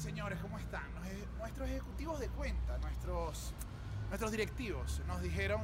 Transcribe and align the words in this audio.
señores, 0.00 0.38
¿cómo 0.40 0.58
están? 0.58 0.88
nuestros 1.38 1.68
ejecutivos 1.68 2.20
de 2.20 2.28
cuenta, 2.28 2.78
nuestros, 2.78 3.52
nuestros 4.08 4.30
directivos, 4.30 5.02
nos 5.06 5.20
dijeron, 5.20 5.62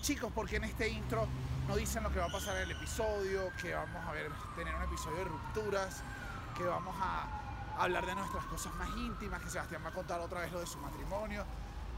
chicos, 0.00 0.30
porque 0.32 0.56
en 0.56 0.64
este 0.64 0.88
intro 0.88 1.26
no 1.66 1.76
dicen 1.76 2.02
lo 2.04 2.12
que 2.12 2.20
va 2.20 2.26
a 2.26 2.32
pasar 2.32 2.56
en 2.56 2.62
el 2.64 2.70
episodio, 2.72 3.50
que 3.60 3.74
vamos 3.74 4.04
a 4.06 4.12
ver, 4.12 4.30
tener 4.54 4.74
un 4.74 4.82
episodio 4.82 5.18
de 5.18 5.24
rupturas, 5.24 6.02
que 6.56 6.62
vamos 6.62 6.94
a 7.00 7.26
hablar 7.78 8.06
de 8.06 8.14
nuestras 8.14 8.44
cosas 8.44 8.74
más 8.76 8.90
íntimas, 8.96 9.42
que 9.42 9.50
Sebastián 9.50 9.82
va 9.84 9.88
a 9.88 9.92
contar 9.92 10.20
otra 10.20 10.40
vez 10.40 10.52
lo 10.52 10.60
de 10.60 10.66
su 10.66 10.78
matrimonio, 10.78 11.44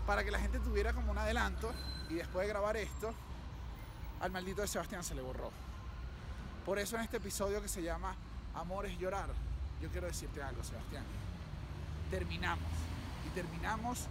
para 0.06 0.24
que 0.24 0.30
la 0.30 0.38
gente 0.38 0.58
tuviera 0.60 0.94
como 0.94 1.10
un 1.12 1.18
adelanto 1.18 1.72
y 2.08 2.14
después 2.14 2.46
de 2.46 2.52
grabar 2.52 2.76
esto, 2.76 3.12
al 4.20 4.30
maldito 4.30 4.62
de 4.62 4.68
Sebastián 4.68 5.04
se 5.04 5.14
le 5.14 5.20
borró. 5.20 5.50
Por 6.64 6.78
eso 6.78 6.96
en 6.96 7.02
este 7.02 7.18
episodio 7.18 7.60
que 7.60 7.68
se 7.68 7.82
llama 7.82 8.14
Amor 8.54 8.86
es 8.86 8.98
llorar, 8.98 9.28
yo 9.82 9.90
quiero 9.90 10.06
decirte 10.06 10.42
algo, 10.42 10.64
Sebastián. 10.64 11.04
Terminamos. 12.10 12.64
Y 13.26 13.30
terminamos 13.30 14.06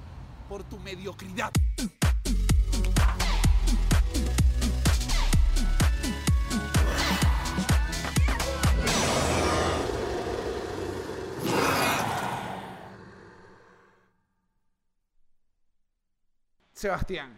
por 0.50 0.64
tu 0.64 0.78
mediocridad. 0.80 1.52
Sebastián, 16.74 17.34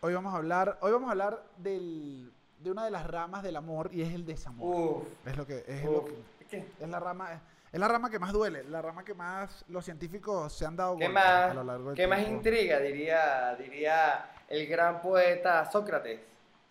hoy 0.00 0.14
vamos 0.14 0.32
a 0.32 0.36
hablar, 0.36 0.78
hoy 0.82 0.92
vamos 0.92 1.08
a 1.08 1.12
hablar 1.12 1.42
del, 1.56 2.30
de 2.60 2.70
una 2.70 2.84
de 2.84 2.90
las 2.90 3.06
ramas 3.06 3.42
del 3.42 3.56
amor 3.56 3.90
y 3.92 4.02
es 4.02 4.12
el 4.12 4.26
desamor. 4.26 5.06
Es 5.24 5.36
lo 5.36 5.46
que 5.46 5.64
es, 5.66 5.84
lo 5.84 6.04
que, 6.50 6.58
es 6.78 6.88
la 6.88 7.00
rama 7.00 7.40
es 7.72 7.78
la 7.78 7.88
rama 7.88 8.08
que 8.08 8.18
más 8.18 8.32
duele, 8.32 8.64
la 8.64 8.80
rama 8.80 9.04
que 9.04 9.14
más 9.14 9.64
los 9.68 9.84
científicos 9.84 10.52
se 10.52 10.64
han 10.64 10.76
dado 10.76 10.96
¿Qué 10.96 11.08
más, 11.08 11.50
a 11.50 11.54
lo 11.54 11.64
largo 11.64 11.88
del 11.88 11.96
¿Qué 11.96 12.06
más 12.06 12.20
intriga, 12.26 12.78
diría, 12.80 13.54
diría 13.56 14.30
el 14.48 14.66
gran 14.66 15.02
poeta 15.02 15.70
Sócrates? 15.70 16.20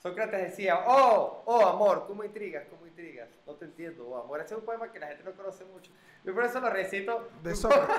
Sócrates 0.02 0.42
decía, 0.42 0.84
oh, 0.88 1.44
oh, 1.46 1.68
amor, 1.68 2.06
¿cómo 2.08 2.24
intrigas? 2.24 2.66
¿Cómo 2.70 2.86
intrigas? 2.88 3.30
No 3.46 3.54
te 3.54 3.66
entiendo, 3.66 4.08
oh, 4.08 4.24
amor. 4.24 4.40
Ese 4.40 4.54
es 4.54 4.60
un 4.60 4.66
poema 4.66 4.92
que 4.92 5.00
la 5.00 5.08
gente 5.08 5.24
no 5.24 5.32
conoce 5.34 5.66
mucho. 5.66 5.92
Yo 6.24 6.34
por 6.34 6.44
eso 6.44 6.60
lo 6.60 6.70
recito. 6.70 7.30
De 7.44 7.56
Sócrates. 7.56 7.96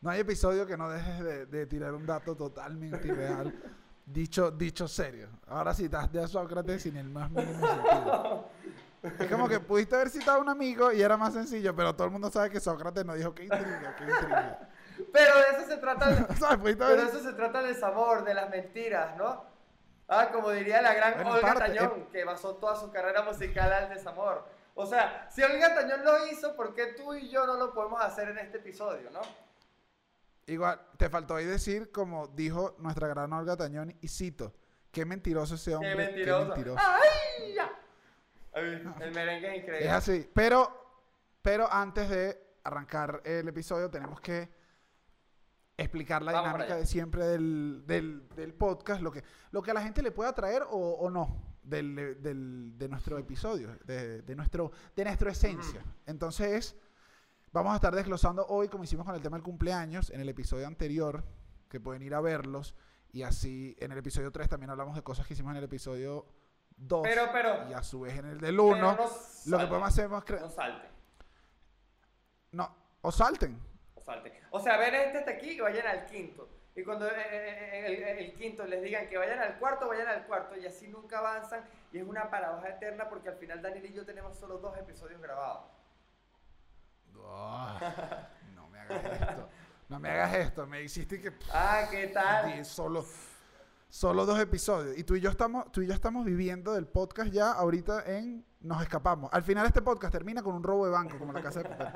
no 0.00 0.10
hay 0.10 0.20
episodio 0.20 0.66
que 0.66 0.76
no 0.76 0.90
dejes 0.90 1.20
de, 1.22 1.46
de 1.46 1.66
tirar 1.66 1.94
un 1.94 2.06
dato 2.06 2.34
totalmente 2.34 3.08
irreal. 3.08 3.54
Dicho, 4.06 4.50
dicho 4.50 4.88
serio. 4.88 5.28
Ahora 5.46 5.72
citas 5.72 6.10
de 6.12 6.22
a 6.22 6.26
Sócrates 6.26 6.82
sin 6.82 6.96
el 6.96 7.08
más 7.08 7.30
mínimo 7.30 7.66
sentido. 7.66 8.48
Es 9.02 9.30
como 9.30 9.48
que 9.48 9.60
pudiste 9.60 9.94
haber 9.94 10.10
citado 10.10 10.38
a 10.38 10.40
un 10.40 10.48
amigo 10.48 10.92
y 10.92 11.00
era 11.00 11.16
más 11.16 11.32
sencillo, 11.32 11.74
pero 11.74 11.94
todo 11.94 12.06
el 12.06 12.12
mundo 12.12 12.30
sabe 12.30 12.50
que 12.50 12.60
Sócrates 12.60 13.04
no 13.04 13.14
dijo 13.14 13.34
que 13.34 13.44
intriga, 13.44 13.96
que 13.96 14.04
intriga. 14.04 14.68
Pero 15.12 15.34
de 15.36 15.56
eso 15.56 15.66
se 15.66 15.76
trata, 15.78 16.28
pero 16.62 16.96
de 16.96 17.02
eso 17.04 17.22
se 17.22 17.32
trata 17.32 17.60
el 17.60 17.68
desamor, 17.68 18.24
de 18.24 18.34
las 18.34 18.50
mentiras, 18.50 19.16
¿no? 19.16 19.44
Ah, 20.08 20.28
como 20.32 20.50
diría 20.50 20.82
la 20.82 20.92
gran 20.92 21.26
Olga 21.26 21.54
Tañón, 21.54 21.92
eh. 21.96 22.08
que 22.12 22.24
basó 22.24 22.56
toda 22.56 22.76
su 22.76 22.90
carrera 22.90 23.22
musical 23.22 23.72
al 23.72 23.88
desamor. 23.88 24.44
O 24.74 24.84
sea, 24.84 25.28
si 25.30 25.42
Olga 25.42 25.74
Tañón 25.74 26.04
lo 26.04 26.26
hizo, 26.26 26.56
¿por 26.56 26.74
qué 26.74 26.94
tú 26.94 27.14
y 27.14 27.28
yo 27.30 27.46
no 27.46 27.54
lo 27.54 27.72
podemos 27.72 28.02
hacer 28.02 28.28
en 28.28 28.38
este 28.38 28.58
episodio, 28.58 29.10
no? 29.10 29.20
Igual, 30.46 30.80
te 30.96 31.08
faltó 31.08 31.36
ahí 31.36 31.44
decir, 31.44 31.92
como 31.92 32.26
dijo 32.26 32.74
nuestra 32.78 33.06
gran 33.06 33.32
Olga 33.32 33.56
Tañón, 33.56 33.96
y 34.00 34.08
cito, 34.08 34.52
qué 34.90 35.04
mentiroso 35.04 35.54
ese 35.54 35.74
hombre. 35.74 35.90
Qué 35.90 35.96
mentiroso. 35.96 36.42
Qué 36.42 36.48
mentiroso. 36.48 36.84
¡Ay! 36.84 37.49
El 38.54 39.14
merengue 39.14 39.56
es 39.56 39.62
increíble. 39.62 39.86
Es 39.86 39.92
así. 39.92 40.28
Pero, 40.34 41.02
pero 41.42 41.72
antes 41.72 42.08
de 42.08 42.38
arrancar 42.64 43.22
el 43.24 43.48
episodio, 43.48 43.90
tenemos 43.90 44.20
que 44.20 44.48
explicar 45.76 46.22
la 46.22 46.32
dinámica 46.32 46.76
de 46.76 46.86
siempre 46.86 47.24
del, 47.24 47.84
del, 47.86 48.54
podcast, 48.54 49.00
lo 49.00 49.10
que, 49.10 49.24
lo 49.50 49.62
que 49.62 49.70
a 49.70 49.74
la 49.74 49.82
gente 49.82 50.02
le 50.02 50.10
pueda 50.10 50.34
traer 50.34 50.62
o, 50.62 50.76
o 50.76 51.10
no 51.10 51.56
del, 51.62 52.20
del, 52.20 52.76
de 52.76 52.88
nuestro 52.88 53.18
episodio, 53.18 53.78
de, 53.84 54.22
de, 54.22 54.34
nuestro, 54.34 54.72
de 54.94 55.04
nuestra 55.04 55.30
esencia. 55.30 55.82
Entonces, 56.06 56.76
vamos 57.52 57.72
a 57.72 57.76
estar 57.76 57.94
desglosando 57.94 58.46
hoy, 58.48 58.68
como 58.68 58.84
hicimos 58.84 59.06
con 59.06 59.14
el 59.14 59.22
tema 59.22 59.36
del 59.36 59.44
cumpleaños, 59.44 60.10
en 60.10 60.20
el 60.20 60.28
episodio 60.28 60.66
anterior, 60.66 61.24
que 61.68 61.80
pueden 61.80 62.02
ir 62.02 62.14
a 62.14 62.20
verlos, 62.20 62.74
y 63.12 63.22
así 63.22 63.76
en 63.80 63.92
el 63.92 63.98
episodio 63.98 64.30
3 64.30 64.48
también 64.48 64.70
hablamos 64.70 64.94
de 64.94 65.02
cosas 65.02 65.26
que 65.26 65.34
hicimos 65.34 65.50
en 65.52 65.58
el 65.58 65.64
episodio 65.64 66.26
2 66.80 67.02
pero, 67.02 67.28
pero, 67.30 67.68
y 67.68 67.74
a 67.74 67.82
su 67.82 68.00
vez 68.00 68.18
en 68.18 68.26
el 68.26 68.40
del 68.40 68.58
1, 68.58 68.98
lo 69.46 69.58
que 69.58 69.66
podemos 69.66 69.88
hacer 69.88 70.06
es... 70.06 70.40
No 70.40 70.50
salten. 70.50 70.90
No, 72.52 72.74
o 73.02 73.12
salten. 73.12 73.60
O 73.94 74.00
salten. 74.00 74.32
O 74.50 74.60
sea, 74.60 74.76
ven 74.78 74.94
este 74.94 75.18
hasta 75.18 75.30
aquí 75.32 75.50
y 75.50 75.60
vayan 75.60 75.86
al 75.86 76.06
quinto. 76.06 76.48
Y 76.74 76.82
cuando 76.82 77.06
eh, 77.06 77.12
eh, 77.16 77.86
eh, 77.86 78.16
el, 78.20 78.34
quinto 78.34 78.64
les 78.64 78.82
digan 78.82 79.08
que 79.08 79.18
vayan 79.18 79.38
al 79.40 79.58
cuarto, 79.58 79.88
vayan 79.88 80.08
al 80.08 80.26
cuarto. 80.26 80.56
Y 80.56 80.66
así 80.66 80.88
nunca 80.88 81.18
avanzan. 81.18 81.64
Y 81.92 81.98
es 81.98 82.06
una 82.06 82.30
paradoja 82.30 82.68
eterna 82.70 83.08
porque 83.08 83.28
al 83.28 83.36
final 83.36 83.60
Daniel 83.60 83.86
y 83.86 83.92
yo 83.92 84.06
tenemos 84.06 84.38
solo 84.38 84.58
dos 84.58 84.76
episodios 84.78 85.20
grabados. 85.20 85.64
no 88.54 88.68
me 88.68 88.80
hagas 88.80 89.04
esto. 89.04 89.48
No 89.88 89.98
me 89.98 90.10
hagas 90.10 90.34
esto. 90.34 90.66
Me 90.66 90.82
hiciste 90.82 91.20
que... 91.20 91.32
Ah, 91.52 91.86
¿qué 91.90 92.06
tal? 92.08 92.64
Solo... 92.64 93.04
Solo 93.90 94.24
dos 94.24 94.38
episodios. 94.38 94.96
Y 94.96 95.02
tú 95.02 95.16
y 95.16 95.20
yo 95.20 95.30
estamos, 95.30 95.70
tú 95.72 95.82
y 95.82 95.88
yo 95.88 95.92
estamos 95.92 96.24
viviendo 96.24 96.74
del 96.74 96.86
podcast 96.86 97.32
ya 97.32 97.50
ahorita 97.50 98.04
en 98.06 98.46
Nos 98.60 98.80
Escapamos. 98.82 99.28
Al 99.32 99.42
final 99.42 99.66
este 99.66 99.82
podcast 99.82 100.12
termina 100.12 100.44
con 100.44 100.54
un 100.54 100.62
robo 100.62 100.86
de 100.86 100.92
banco, 100.92 101.18
como 101.18 101.32
la 101.32 101.42
casa 101.42 101.64
de 101.64 101.68
papel. 101.68 101.88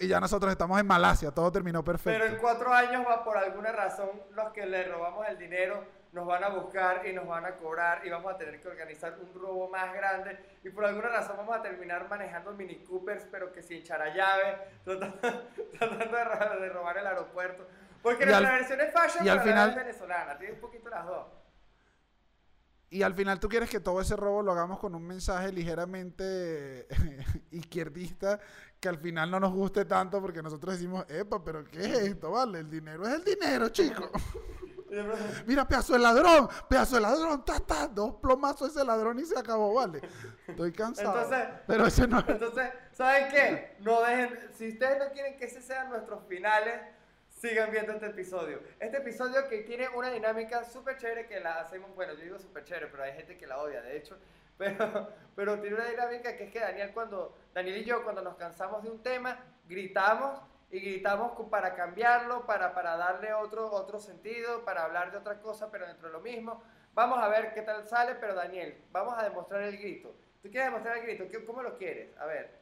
y 0.00 0.08
ya 0.08 0.18
nosotros 0.18 0.50
estamos 0.50 0.78
en 0.80 0.88
Malasia, 0.88 1.30
todo 1.30 1.52
terminó 1.52 1.84
perfecto. 1.84 2.18
Pero 2.20 2.34
en 2.34 2.40
cuatro 2.40 2.74
años 2.74 3.04
va 3.08 3.22
por 3.24 3.36
alguna 3.36 3.70
razón 3.70 4.10
los 4.34 4.52
que 4.52 4.66
le 4.66 4.88
robamos 4.88 5.24
el 5.28 5.38
dinero 5.38 5.84
nos 6.12 6.26
van 6.26 6.42
a 6.42 6.48
buscar 6.48 7.06
y 7.06 7.12
nos 7.12 7.28
van 7.28 7.44
a 7.44 7.52
cobrar 7.56 8.04
y 8.04 8.10
vamos 8.10 8.34
a 8.34 8.36
tener 8.36 8.60
que 8.60 8.66
organizar 8.66 9.16
un 9.20 9.40
robo 9.40 9.68
más 9.68 9.92
grande 9.94 10.36
y 10.64 10.70
por 10.70 10.84
alguna 10.84 11.08
razón 11.10 11.36
vamos 11.36 11.56
a 11.56 11.62
terminar 11.62 12.08
manejando 12.08 12.52
Mini 12.52 12.78
Coopers 12.78 13.26
pero 13.30 13.52
que 13.52 13.62
sin 13.62 13.78
echar 13.78 14.02
a 14.02 14.12
llave, 14.14 14.58
tratando, 14.84 15.18
de 16.60 16.68
robar 16.70 16.98
el 16.98 17.06
aeropuerto. 17.06 17.66
Porque 18.02 18.26
la 18.26 18.40
versión 18.40 18.80
es 18.80 18.92
fashion, 18.92 19.26
y 19.26 19.28
al 19.28 19.40
final, 19.40 19.70
es 19.70 19.76
venezolana. 19.76 20.38
Tiene 20.38 20.54
un 20.54 20.60
poquito 20.60 20.88
las 20.88 21.06
dos. 21.06 21.26
Y 22.90 23.02
al 23.02 23.14
final 23.14 23.38
tú 23.38 23.48
quieres 23.48 23.68
que 23.68 23.80
todo 23.80 24.00
ese 24.00 24.16
robo 24.16 24.42
lo 24.42 24.52
hagamos 24.52 24.78
con 24.78 24.94
un 24.94 25.06
mensaje 25.06 25.52
ligeramente 25.52 26.86
izquierdista 27.50 28.40
que 28.80 28.88
al 28.88 28.98
final 28.98 29.30
no 29.30 29.40
nos 29.40 29.52
guste 29.52 29.84
tanto 29.84 30.20
porque 30.22 30.42
nosotros 30.42 30.74
decimos, 30.74 31.04
epa, 31.08 31.42
pero 31.44 31.64
¿qué 31.64 31.80
es 31.80 31.98
esto? 31.98 32.30
Vale, 32.30 32.60
el 32.60 32.70
dinero 32.70 33.06
es 33.06 33.14
el 33.14 33.24
dinero, 33.24 33.68
chico. 33.68 34.10
Mira, 35.46 35.68
pedazo 35.68 35.92
de 35.92 35.98
ladrón, 35.98 36.48
pedazo 36.66 36.94
de 36.94 37.02
ladrón, 37.02 37.44
ta, 37.44 37.60
ta, 37.60 37.88
dos 37.88 38.14
plomazos 38.22 38.70
ese 38.70 38.82
ladrón 38.84 39.18
y 39.18 39.24
se 39.24 39.38
acabó, 39.38 39.74
vale. 39.74 40.00
Estoy 40.46 40.72
cansado. 40.72 41.22
Entonces, 41.22 41.48
pero 41.66 41.86
ese 41.86 42.08
no 42.08 42.24
Entonces, 42.26 42.70
¿saben 42.92 43.28
qué? 43.30 43.76
No 43.80 44.00
dejen, 44.00 44.38
si 44.54 44.68
ustedes 44.70 44.98
no 44.98 45.12
quieren 45.12 45.36
que 45.36 45.44
ese 45.44 45.60
sean 45.60 45.90
nuestros 45.90 46.26
finales, 46.26 46.80
sigan 47.38 47.70
viendo 47.70 47.92
este 47.92 48.06
episodio. 48.06 48.60
Este 48.80 48.98
episodio 48.98 49.48
que 49.48 49.58
tiene 49.58 49.88
una 49.90 50.10
dinámica 50.10 50.64
súper 50.64 50.96
chévere 50.98 51.26
que 51.26 51.40
la 51.40 51.60
hacemos, 51.60 51.94
bueno, 51.94 52.14
yo 52.14 52.24
digo 52.24 52.38
súper 52.38 52.64
chévere, 52.64 52.88
pero 52.88 53.04
hay 53.04 53.12
gente 53.12 53.36
que 53.36 53.46
la 53.46 53.58
odia, 53.58 53.80
de 53.80 53.96
hecho. 53.96 54.18
Pero, 54.58 55.08
pero 55.36 55.60
tiene 55.60 55.76
una 55.76 55.84
dinámica 55.84 56.36
que 56.36 56.42
es 56.42 56.50
que 56.50 56.58
Daniel, 56.58 56.90
cuando, 56.92 57.32
Daniel 57.54 57.76
y 57.76 57.84
yo, 57.84 58.02
cuando 58.02 58.22
nos 58.22 58.34
cansamos 58.34 58.82
de 58.82 58.90
un 58.90 59.00
tema, 59.04 59.38
gritamos 59.68 60.42
y 60.72 60.80
gritamos 60.80 61.30
para 61.48 61.76
cambiarlo, 61.76 62.44
para, 62.44 62.74
para 62.74 62.96
darle 62.96 63.32
otro, 63.32 63.70
otro 63.70 64.00
sentido, 64.00 64.64
para 64.64 64.82
hablar 64.82 65.12
de 65.12 65.18
otra 65.18 65.38
cosa, 65.40 65.70
pero 65.70 65.86
dentro 65.86 66.08
de 66.08 66.12
lo 66.12 66.20
mismo. 66.20 66.60
Vamos 66.92 67.20
a 67.20 67.28
ver 67.28 67.54
qué 67.54 67.62
tal 67.62 67.86
sale, 67.86 68.16
pero 68.16 68.34
Daniel, 68.34 68.82
vamos 68.90 69.14
a 69.16 69.22
demostrar 69.22 69.62
el 69.62 69.78
grito. 69.78 70.12
¿Tú 70.42 70.50
quieres 70.50 70.72
demostrar 70.72 70.96
el 70.96 71.04
grito? 71.04 71.46
¿Cómo 71.46 71.62
lo 71.62 71.78
quieres? 71.78 72.18
A 72.18 72.26
ver. 72.26 72.58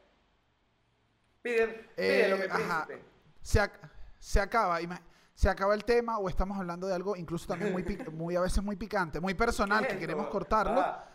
Pide, 1.41 1.67
pide 1.95 2.29
lo 2.29 2.37
que 2.37 2.47
príncipe. 2.47 3.01
Se, 3.41 3.59
se 4.19 4.39
acaba, 4.39 4.79
se 5.33 5.49
acaba 5.49 5.73
el 5.73 5.85
tema 5.85 6.17
o 6.17 6.29
estamos 6.29 6.57
hablando 6.57 6.87
de 6.87 6.95
algo 6.95 7.15
incluso 7.15 7.47
también 7.47 7.71
muy, 7.71 7.83
muy 8.11 8.35
a 8.35 8.41
veces 8.41 8.63
muy 8.63 8.75
picante, 8.75 9.19
muy 9.19 9.33
personal, 9.33 9.87
que 9.87 9.97
queremos 9.97 10.27
cortarlo, 10.27 10.81
ah. 10.81 11.07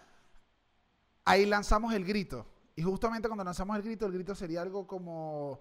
ahí 1.25 1.47
lanzamos 1.47 1.93
el 1.95 2.05
grito. 2.05 2.47
Y 2.75 2.83
justamente 2.83 3.29
cuando 3.29 3.45
lanzamos 3.45 3.77
el 3.77 3.83
grito, 3.83 4.07
el 4.07 4.13
grito 4.13 4.35
sería 4.35 4.63
algo 4.63 4.87
como... 4.87 5.61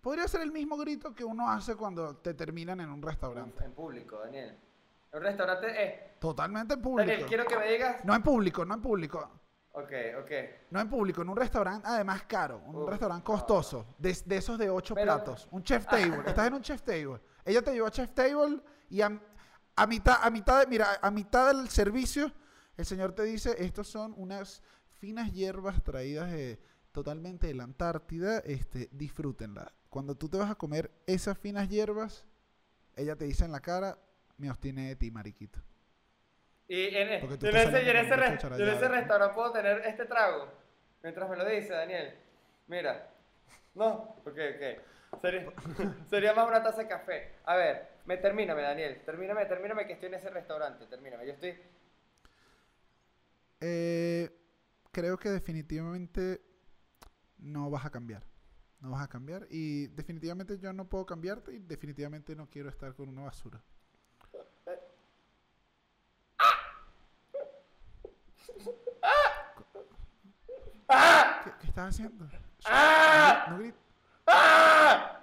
Podría 0.00 0.26
ser 0.26 0.40
el 0.40 0.50
mismo 0.50 0.76
grito 0.78 1.14
que 1.14 1.24
uno 1.24 1.48
hace 1.48 1.76
cuando 1.76 2.16
te 2.16 2.34
terminan 2.34 2.80
en 2.80 2.90
un 2.90 3.02
restaurante. 3.02 3.64
En 3.64 3.72
público, 3.72 4.18
Daniel. 4.18 4.58
Un 5.12 5.20
restaurante 5.20 5.84
es... 5.84 6.18
Totalmente 6.18 6.74
en 6.74 6.82
público. 6.82 7.10
Daniel, 7.10 7.28
quiero 7.28 7.44
que 7.44 7.56
me 7.56 7.70
digas... 7.70 8.04
No 8.04 8.14
en 8.14 8.22
público, 8.22 8.64
no 8.64 8.74
en 8.74 8.80
público. 8.80 9.30
Ok, 9.74 9.92
ok. 10.20 10.30
No 10.70 10.80
en 10.80 10.88
público, 10.88 11.22
en 11.22 11.30
un 11.30 11.36
restaurante 11.36 11.88
además 11.88 12.24
caro, 12.24 12.62
un 12.66 12.86
restaurante 12.86 13.24
costoso, 13.24 13.94
de, 13.98 14.10
esos 14.10 14.58
de 14.58 14.68
ocho 14.68 14.94
platos, 14.94 15.48
un 15.50 15.62
chef 15.62 15.86
table. 15.90 16.22
Estás 16.26 16.46
en 16.46 16.54
un 16.54 16.62
chef 16.62 16.82
table. 16.82 17.20
Ella 17.44 17.62
te 17.62 17.72
llevó 17.72 17.86
a 17.86 17.90
chef 17.90 18.12
table 18.12 18.60
y 18.90 19.00
a, 19.00 19.08
mitad, 19.88 20.18
a 20.22 20.30
mitad, 20.30 20.60
de, 20.60 20.66
mira, 20.66 20.98
a 21.00 21.10
mitad 21.10 21.54
del 21.54 21.68
servicio, 21.70 22.30
el 22.76 22.84
señor 22.84 23.12
te 23.12 23.22
dice, 23.22 23.54
estos 23.58 23.88
son 23.88 24.14
unas 24.18 24.62
finas 24.98 25.32
hierbas 25.32 25.82
traídas 25.82 26.30
de, 26.30 26.60
totalmente 26.92 27.46
de 27.46 27.54
la 27.54 27.64
Antártida, 27.64 28.40
este, 28.40 28.90
disfrútenla. 28.92 29.72
Cuando 29.88 30.14
tú 30.14 30.28
te 30.28 30.36
vas 30.36 30.50
a 30.50 30.54
comer 30.54 30.90
esas 31.06 31.38
finas 31.38 31.68
hierbas, 31.68 32.26
ella 32.94 33.16
te 33.16 33.24
dice 33.24 33.46
en 33.46 33.52
la 33.52 33.60
cara, 33.60 33.98
me 34.36 34.50
obstiene 34.50 34.88
de 34.88 34.96
ti, 34.96 35.10
mariquito. 35.10 35.60
Y 36.68 36.94
en, 36.96 37.28
tú 37.38 37.46
en 37.46 37.56
ese, 37.56 37.90
en 37.90 37.96
ese 37.96 38.16
re- 38.16 38.26
en 38.62 38.68
ese 38.68 38.88
restaurante 38.88 39.34
puedo 39.34 39.52
tener 39.52 39.78
este 39.86 40.06
trago. 40.06 40.48
Mientras 41.02 41.28
me 41.28 41.36
lo 41.36 41.44
dice, 41.48 41.72
Daniel. 41.72 42.14
Mira. 42.68 43.10
No, 43.74 44.16
ok, 44.24 44.26
ok. 44.26 45.20
Sería, 45.20 45.52
sería 46.10 46.34
más 46.34 46.46
una 46.48 46.62
taza 46.62 46.82
de 46.82 46.88
café. 46.88 47.34
A 47.44 47.56
ver, 47.56 47.88
me 48.06 48.16
termíname, 48.16 48.62
Daniel. 48.62 49.02
Termíname, 49.04 49.44
termíname 49.46 49.86
que 49.86 49.94
estoy 49.94 50.08
en 50.08 50.14
ese 50.14 50.30
restaurante. 50.30 50.86
Termíname. 50.86 51.26
Yo 51.26 51.32
estoy. 51.32 51.58
Eh, 53.60 54.30
creo 54.90 55.18
que 55.18 55.30
definitivamente 55.30 56.40
no 57.38 57.70
vas 57.70 57.84
a 57.84 57.90
cambiar. 57.90 58.22
No 58.80 58.90
vas 58.90 59.02
a 59.02 59.08
cambiar. 59.08 59.46
Y 59.50 59.88
definitivamente 59.88 60.58
yo 60.58 60.72
no 60.72 60.88
puedo 60.88 61.06
cambiarte 61.06 61.52
y 61.52 61.58
definitivamente 61.58 62.34
no 62.34 62.48
quiero 62.48 62.68
estar 62.68 62.94
con 62.94 63.08
una 63.08 63.22
basura. 63.22 63.62
¿Qué, 71.44 71.50
qué 71.60 71.66
estás 71.66 71.88
haciendo? 71.94 72.26
¡Ah! 72.64 73.46
No 73.50 73.58
gri- 73.58 73.74
¡Ah! 74.26 75.18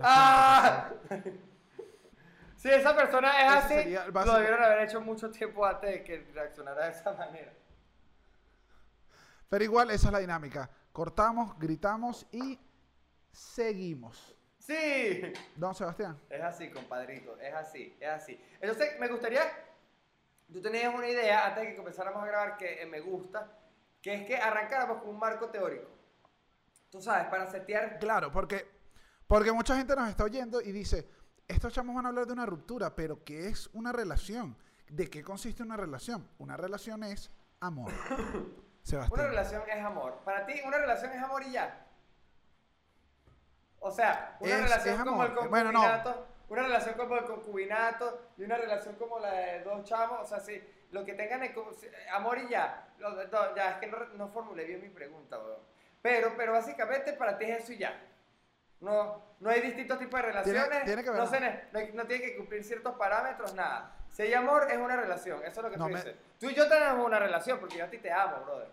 ¡Ah! 0.00 0.90
Si 2.56 2.68
esa 2.68 2.94
persona 2.94 3.30
es 3.42 3.52
así, 3.64 3.74
sería 3.74 4.06
lo 4.06 4.34
debieron 4.34 4.62
haber 4.62 4.80
hecho 4.80 5.00
mucho 5.00 5.30
tiempo 5.30 5.64
antes 5.64 5.90
de 5.90 6.04
que 6.04 6.30
reaccionara 6.34 6.86
de 6.86 6.90
esa 6.92 7.12
manera. 7.12 7.52
Pero 9.48 9.64
igual 9.64 9.90
esa 9.90 10.08
es 10.08 10.12
la 10.12 10.18
dinámica. 10.18 10.68
Cortamos, 10.92 11.58
gritamos 11.58 12.26
y 12.32 12.58
seguimos. 13.32 14.36
¡Sí! 14.70 15.32
Don 15.56 15.74
Sebastián. 15.74 16.16
Es 16.30 16.40
así, 16.40 16.70
compadrito, 16.70 17.36
es 17.40 17.52
así, 17.52 17.96
es 17.98 18.08
así. 18.08 18.40
Entonces, 18.60 19.00
me 19.00 19.08
gustaría, 19.08 19.42
tú 20.52 20.62
tenías 20.62 20.94
una 20.94 21.08
idea 21.08 21.46
antes 21.46 21.64
de 21.64 21.70
que 21.70 21.76
comenzáramos 21.76 22.22
a 22.22 22.26
grabar 22.26 22.56
que 22.56 22.80
eh, 22.80 22.86
me 22.86 23.00
gusta, 23.00 23.50
que 24.00 24.14
es 24.14 24.26
que 24.28 24.36
arrancáramos 24.36 24.98
con 24.98 25.08
un 25.08 25.18
marco 25.18 25.48
teórico. 25.48 25.88
Tú 26.88 27.02
sabes, 27.02 27.26
para 27.26 27.50
setear... 27.50 27.98
Claro, 27.98 28.30
porque, 28.30 28.64
porque 29.26 29.50
mucha 29.50 29.76
gente 29.76 29.96
nos 29.96 30.08
está 30.08 30.22
oyendo 30.22 30.60
y 30.60 30.70
dice, 30.70 31.08
estos 31.48 31.72
chamos 31.72 31.96
van 31.96 32.06
a 32.06 32.10
hablar 32.10 32.26
de 32.28 32.32
una 32.32 32.46
ruptura, 32.46 32.94
pero 32.94 33.24
¿qué 33.24 33.48
es 33.48 33.68
una 33.72 33.90
relación? 33.90 34.56
¿De 34.88 35.10
qué 35.10 35.24
consiste 35.24 35.64
una 35.64 35.76
relación? 35.76 36.28
Una 36.38 36.56
relación 36.56 37.02
es 37.02 37.28
amor. 37.58 37.90
Sebastián. 38.84 39.20
Una 39.20 39.30
relación 39.30 39.62
es 39.68 39.84
amor. 39.84 40.20
Para 40.24 40.46
ti, 40.46 40.54
una 40.64 40.78
relación 40.78 41.10
es 41.12 41.20
amor 41.20 41.42
y 41.42 41.50
ya. 41.50 41.89
O 43.80 43.90
sea, 43.90 44.36
una 44.40 44.54
Es- 44.56 44.62
relación 44.62 44.94
es 44.96 45.04
como 45.04 45.24
el 45.24 45.30
amor. 45.32 45.48
Bueno, 45.48 45.72
no. 45.72 45.80
concubinato, 45.80 46.26
una 46.48 46.62
relación 46.62 46.94
como 46.96 47.16
el 47.16 47.24
concubinato 47.24 48.20
y 48.36 48.44
una 48.44 48.56
relación 48.56 48.94
como 48.96 49.18
la 49.18 49.32
de 49.32 49.62
dos 49.62 49.84
chamos, 49.84 50.20
o 50.20 50.26
sea, 50.26 50.40
sí, 50.40 50.62
lo 50.90 51.04
que 51.04 51.14
tengan 51.14 51.42
es 51.42 51.52
como- 51.54 51.70
amor 52.12 52.38
y 52.38 52.48
ya. 52.48 52.88
Lo- 52.98 53.10
no, 53.26 53.56
ya, 53.56 53.70
es 53.72 53.76
que 53.78 53.86
no, 53.86 54.04
no 54.16 54.28
formulé 54.28 54.64
bien 54.64 54.82
mi 54.82 54.88
pregunta, 54.90 55.38
weón. 55.38 55.60
Pero, 56.02 56.34
pero 56.36 56.52
básicamente 56.52 57.12
para 57.14 57.36
ti 57.38 57.44
es 57.44 57.62
eso 57.64 57.72
y 57.72 57.78
ya. 57.78 57.98
No, 58.80 59.22
no 59.40 59.50
hay 59.50 59.60
distintos 59.60 59.98
tipos 59.98 60.18
de 60.20 60.26
relaciones, 60.26 60.84
tiene 60.84 61.04
que 61.04 61.10
ver- 61.10 61.20
no, 61.20 61.26
se 61.26 61.38
tiene 62.06 62.22
que 62.24 62.36
cumplir 62.36 62.64
ciertos 62.64 62.94
parámetros, 62.96 63.54
nada. 63.54 63.94
Si 64.10 64.22
hay 64.22 64.32
amor, 64.34 64.66
es 64.70 64.76
una 64.78 64.96
relación, 64.96 65.38
eso 65.44 65.60
es 65.60 65.64
lo 65.64 65.70
que 65.70 65.76
tú 65.76 65.84
me- 65.84 65.94
dices. 65.96 66.16
Tú 66.38 66.48
y 66.50 66.54
yo 66.54 66.66
tenemos 66.68 67.06
una 67.06 67.18
relación 67.18 67.60
porque 67.60 67.76
yo 67.78 67.84
a 67.84 67.88
ti 67.90 67.98
te 67.98 68.10
amo, 68.10 68.40
brother. 68.44 68.68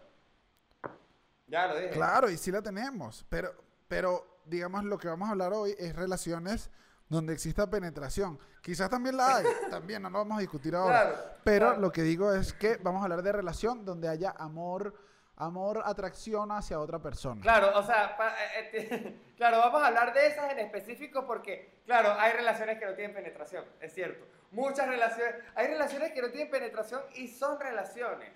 Ya 1.47 1.67
lo 1.67 1.75
dije. 1.77 1.91
Claro, 1.91 2.29
y 2.29 2.37
sí 2.37 2.51
la 2.51 2.61
tenemos, 2.61 3.25
pero, 3.29 3.53
pero 3.87 4.36
digamos 4.47 4.83
lo 4.85 4.97
que 4.97 5.07
vamos 5.07 5.27
a 5.27 5.31
hablar 5.31 5.53
hoy 5.53 5.75
es 5.77 5.95
relaciones 5.95 6.69
donde 7.09 7.33
exista 7.33 7.69
penetración. 7.69 8.37
Quizás 8.61 8.89
también 8.89 9.15
la 9.17 9.37
hay, 9.37 9.45
también 9.69 10.01
no 10.01 10.09
lo 10.09 10.17
vamos 10.19 10.37
a 10.37 10.41
discutir 10.41 10.75
ahora. 10.75 11.03
Claro, 11.09 11.17
pero 11.43 11.65
claro. 11.67 11.81
lo 11.81 11.91
que 11.91 12.01
digo 12.01 12.33
es 12.33 12.53
que 12.53 12.77
vamos 12.77 13.01
a 13.01 13.03
hablar 13.05 13.21
de 13.21 13.31
relación 13.31 13.85
donde 13.85 14.09
haya 14.09 14.31
amor, 14.37 14.93
amor, 15.37 15.81
atracción 15.85 16.51
hacia 16.51 16.79
otra 16.79 16.99
persona. 16.99 17.41
Claro, 17.41 17.71
o 17.79 17.83
sea, 17.83 18.17
pa- 18.17 18.33
eh, 18.57 18.69
eh, 18.73 19.21
claro, 19.37 19.59
vamos 19.59 19.81
a 19.81 19.87
hablar 19.87 20.13
de 20.13 20.27
esas 20.27 20.51
en 20.51 20.59
específico 20.59 21.25
porque, 21.25 21.81
claro, 21.85 22.13
hay 22.19 22.33
relaciones 22.33 22.77
que 22.79 22.85
no 22.85 22.93
tienen 22.93 23.13
penetración, 23.15 23.63
es 23.79 23.93
cierto. 23.93 24.25
Muchas 24.51 24.87
relaciones, 24.87 25.35
hay 25.55 25.67
relaciones 25.67 26.11
que 26.11 26.21
no 26.21 26.29
tienen 26.29 26.49
penetración 26.49 27.01
y 27.15 27.27
son 27.29 27.59
relaciones. 27.59 28.31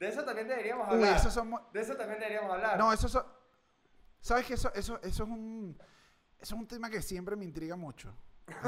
De 0.00 0.08
eso 0.08 0.24
también 0.24 0.46
deberíamos 0.48 0.88
Uy, 0.88 0.94
hablar. 0.94 1.18
son 1.20 1.50
mu- 1.50 1.60
De 1.72 1.80
eso 1.80 1.94
también 1.96 2.18
deberíamos 2.20 2.52
hablar. 2.52 2.76
No, 2.78 2.92
eso, 2.92 3.08
so- 3.08 3.24
¿sabes 4.26 4.44
que 4.44 4.54
eso, 4.54 4.72
eso, 4.74 5.00
eso 5.02 5.22
es 5.22 5.30
un, 5.30 5.78
eso 6.40 6.54
es 6.56 6.60
un 6.60 6.66
tema 6.66 6.90
que 6.90 7.00
siempre 7.00 7.36
me 7.36 7.44
intriga 7.44 7.76
mucho. 7.76 8.12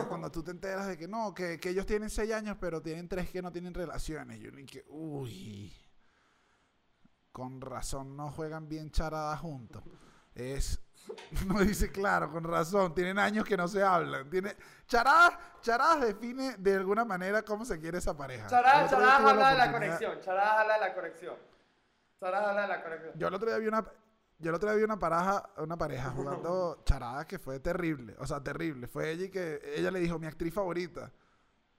Cuando 0.09 0.31
tú 0.31 0.43
te 0.43 0.53
enteras 0.53 0.87
de 0.87 0.97
que 0.97 1.09
no, 1.09 1.35
que, 1.35 1.59
que 1.59 1.71
ellos 1.71 1.85
tienen 1.85 2.11
seis 2.11 2.33
años, 2.33 2.57
pero 2.61 2.81
tienen 2.81 3.09
tres 3.09 3.29
que 3.31 3.43
no 3.43 3.51
tienen 3.51 3.75
relaciones. 3.75 4.39
Yo 4.39 4.53
ni 4.53 4.65
que, 4.65 4.85
uy, 4.89 5.73
con 7.33 7.61
razón 7.61 8.17
no 8.17 8.31
juegan 8.31 8.69
bien 8.69 8.93
charadas 8.93 9.41
juntos. 9.41 9.83
Es, 10.33 10.81
no 11.47 11.59
dice 11.61 11.91
claro, 11.91 12.31
con 12.31 12.45
razón, 12.45 12.95
tienen 12.95 13.19
años 13.19 13.45
que 13.45 13.57
no 13.57 13.67
se 13.67 13.83
hablan. 13.83 14.31
Tiene, 14.31 14.55
charadas, 14.87 15.39
charadas 15.61 16.03
define 16.03 16.57
de 16.57 16.77
alguna 16.77 17.05
manera 17.05 17.43
cómo 17.43 17.65
se 17.65 17.81
quiere 17.81 17.99
esa 17.99 18.17
pareja. 18.17 18.47
Chará 18.47 18.89
tuve 18.89 19.05
habla 19.05 19.51
de 19.51 19.59
la 19.59 19.73
conexión. 19.73 20.21
Chará 20.21 20.61
habla 20.61 20.75
de 20.75 20.81
la 20.81 20.95
conexión. 20.95 21.37
Chará 22.21 22.51
habla 22.51 22.63
de 22.63 22.69
la 22.69 22.83
conexión. 22.83 23.13
Yo 23.17 23.27
el 23.27 23.35
otro 23.35 23.49
día 23.49 23.59
vi 23.59 23.67
una, 23.67 23.85
yo 24.39 24.51
el 24.51 24.55
otro 24.55 24.69
día 24.69 24.79
vi 24.79 24.85
una 24.85 24.99
pareja, 24.99 25.51
una 25.57 25.77
pareja 25.77 26.11
jugando 26.11 26.83
charada 26.85 27.27
que 27.27 27.39
fue 27.39 27.59
terrible, 27.59 28.15
o 28.19 28.27
sea, 28.27 28.43
terrible. 28.43 28.87
Fue 28.87 29.11
ella 29.11 29.25
y 29.25 29.31
que 29.31 29.61
ella 29.77 29.91
le 29.91 29.99
dijo 29.99 30.19
mi 30.19 30.27
actriz 30.27 30.55
favorita. 30.55 31.11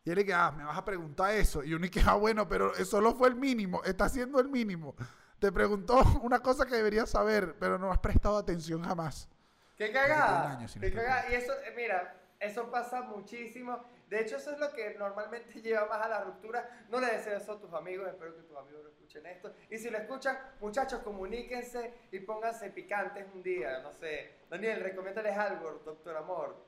Y 0.04 0.12
él 0.12 0.20
y 0.20 0.26
que, 0.26 0.34
ah, 0.34 0.52
me 0.52 0.64
vas 0.64 0.78
a 0.78 0.84
preguntar 0.84 1.34
eso. 1.34 1.64
Y 1.64 1.74
uno 1.74 1.86
y 1.86 1.90
que, 1.90 2.02
ah, 2.06 2.16
bueno, 2.16 2.48
pero 2.48 2.74
eso 2.74 2.86
solo 2.86 3.14
fue 3.16 3.30
el 3.30 3.36
mínimo, 3.36 3.84
está 3.84 4.06
haciendo 4.06 4.40
el 4.40 4.50
mínimo. 4.50 4.96
Te 5.40 5.52
preguntó 5.52 6.00
una 6.22 6.40
cosa 6.40 6.66
que 6.66 6.76
deberías 6.76 7.10
saber, 7.10 7.56
pero 7.60 7.78
no 7.78 7.92
has 7.92 8.00
prestado 8.00 8.38
atención 8.38 8.84
jamás. 8.84 9.30
¡Qué 9.78 9.92
cagada! 9.94 10.52
años 10.52 10.72
sin 10.72 10.82
¡Qué 10.82 10.90
estar 10.90 11.06
cagada! 11.06 11.32
Y 11.32 11.36
eso, 11.36 11.54
eh, 11.54 11.74
mira, 11.78 12.20
eso 12.40 12.70
pasa 12.70 13.04
muchísimo. 13.04 13.80
De 14.10 14.22
hecho, 14.22 14.38
eso 14.38 14.52
es 14.52 14.60
lo 14.60 14.74
que 14.74 14.96
normalmente 14.96 15.54
lleva 15.62 15.86
más 15.86 16.04
a 16.04 16.10
la 16.10 16.24
ruptura. 16.24 16.86
No 16.90 17.00
le 17.00 17.08
deseo 17.08 17.38
eso 17.38 17.54
a 17.54 17.60
tus 17.60 17.72
amigos, 17.74 18.08
espero 18.08 18.36
que 18.36 18.42
tus 18.42 18.58
amigos 18.58 18.84
no 18.84 18.90
escuchen 18.90 19.26
esto. 19.28 19.54
Y 19.70 19.78
si 19.78 19.90
lo 19.90 20.00
escuchan, 20.00 20.38
muchachos, 20.60 21.02
comuníquense 21.04 21.94
y 22.12 22.20
pónganse 22.20 22.72
picantes 22.72 23.28
un 23.34 23.44
día. 23.44 23.80
No 23.82 23.94
sé, 23.94 24.40
Daniel, 24.50 24.82
recomiéndales 24.82 25.38
algo, 25.38 25.82
doctor 25.86 26.18
Amor. 26.18 26.66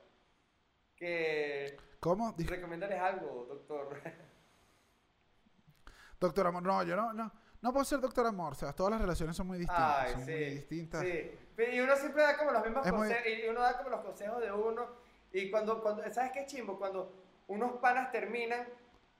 Que... 0.94 1.76
¿Cómo? 1.98 2.34
Recomiéndales 2.38 3.00
algo, 3.00 3.46
doctor. 3.48 4.00
doctor 6.20 6.46
Amor, 6.46 6.62
no, 6.62 6.82
yo 6.84 6.94
no, 6.94 7.12
no. 7.12 7.32
No 7.60 7.72
puedo 7.72 7.84
ser 7.84 8.00
doctor 8.00 8.26
Amor, 8.26 8.52
o 8.52 8.56
sea, 8.56 8.72
todas 8.72 8.92
las 8.92 9.00
relaciones 9.00 9.36
son 9.36 9.46
muy 9.46 9.58
distintas. 9.58 9.96
Ay, 9.98 10.12
son 10.12 10.24
sí, 10.24 10.30
muy 10.32 10.44
distintas. 10.46 11.00
sí. 11.00 11.38
Y 11.72 11.80
uno 11.80 11.94
siempre 11.96 12.22
da 12.22 12.36
como 12.36 12.50
los 12.50 12.64
mismos 12.64 12.84
muy- 12.86 13.08
consejos, 13.08 13.26
y 13.26 13.48
uno 13.48 13.60
da 13.60 13.76
como 13.78 13.90
los 13.90 14.00
consejos 14.00 14.40
de 14.40 14.52
uno. 14.52 14.86
Y 15.32 15.50
cuando, 15.50 15.80
cuando 15.80 16.02
¿sabes 16.12 16.32
qué 16.32 16.44
chimbo? 16.44 16.76
Cuando 16.76 17.22
unos 17.52 17.72
panas 17.80 18.10
terminan 18.12 18.66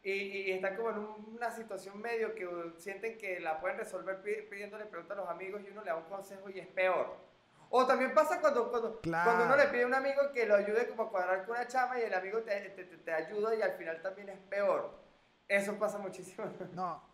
y, 0.03 0.51
están 0.51 0.77
como 0.77 0.91
en 0.91 0.99
un- 0.99 1.35
una 1.37 1.51
situación 1.51 2.01
medio 2.01 2.35
que 2.35 2.49
sienten 2.77 3.17
que 3.19 3.39
la 3.41 3.61
pueden 3.61 3.79
resolver 3.79 4.21
pi- 4.23 4.43
pidiéndole 4.51 4.87
preguntas 4.87 5.17
a 5.17 5.21
los 5.21 5.31
amigos 5.31 5.63
y 5.65 5.71
uno 5.71 5.83
le 5.83 5.91
da 5.91 5.97
un 5.97 6.05
consejo 6.05 6.51
y 6.51 6.59
es 6.59 6.67
peor. 6.69 7.17
O 7.71 7.87
también 7.87 8.13
pasa 8.13 8.41
cuando, 8.41 8.69
cuando, 8.71 9.01
Claro. 9.01 9.31
cuando 9.31 9.45
uno 9.47 9.57
le 9.57 9.69
pide 9.71 9.85
a 9.85 9.87
un 9.87 9.95
amigo 9.95 10.21
que 10.35 10.45
lo 10.47 10.57
ayude 10.57 10.89
como 10.89 11.05
a 11.05 11.11
cuadrar 11.11 11.47
con 11.47 11.57
una 11.57 11.67
chama 11.69 11.99
y 11.99 12.03
el 12.03 12.13
amigo 12.15 12.41
te, 12.43 12.61
te- 12.71 12.85
te- 12.85 12.99
te 12.99 13.13
ayuda 13.13 13.55
y 13.55 13.63
al 13.63 13.73
final 13.73 14.03
también 14.03 14.29
es 14.29 14.39
peor. 14.41 14.99
Eso 15.49 15.79
pasa 15.79 15.99
muchísimo. 15.99 16.45
No. 16.75 17.11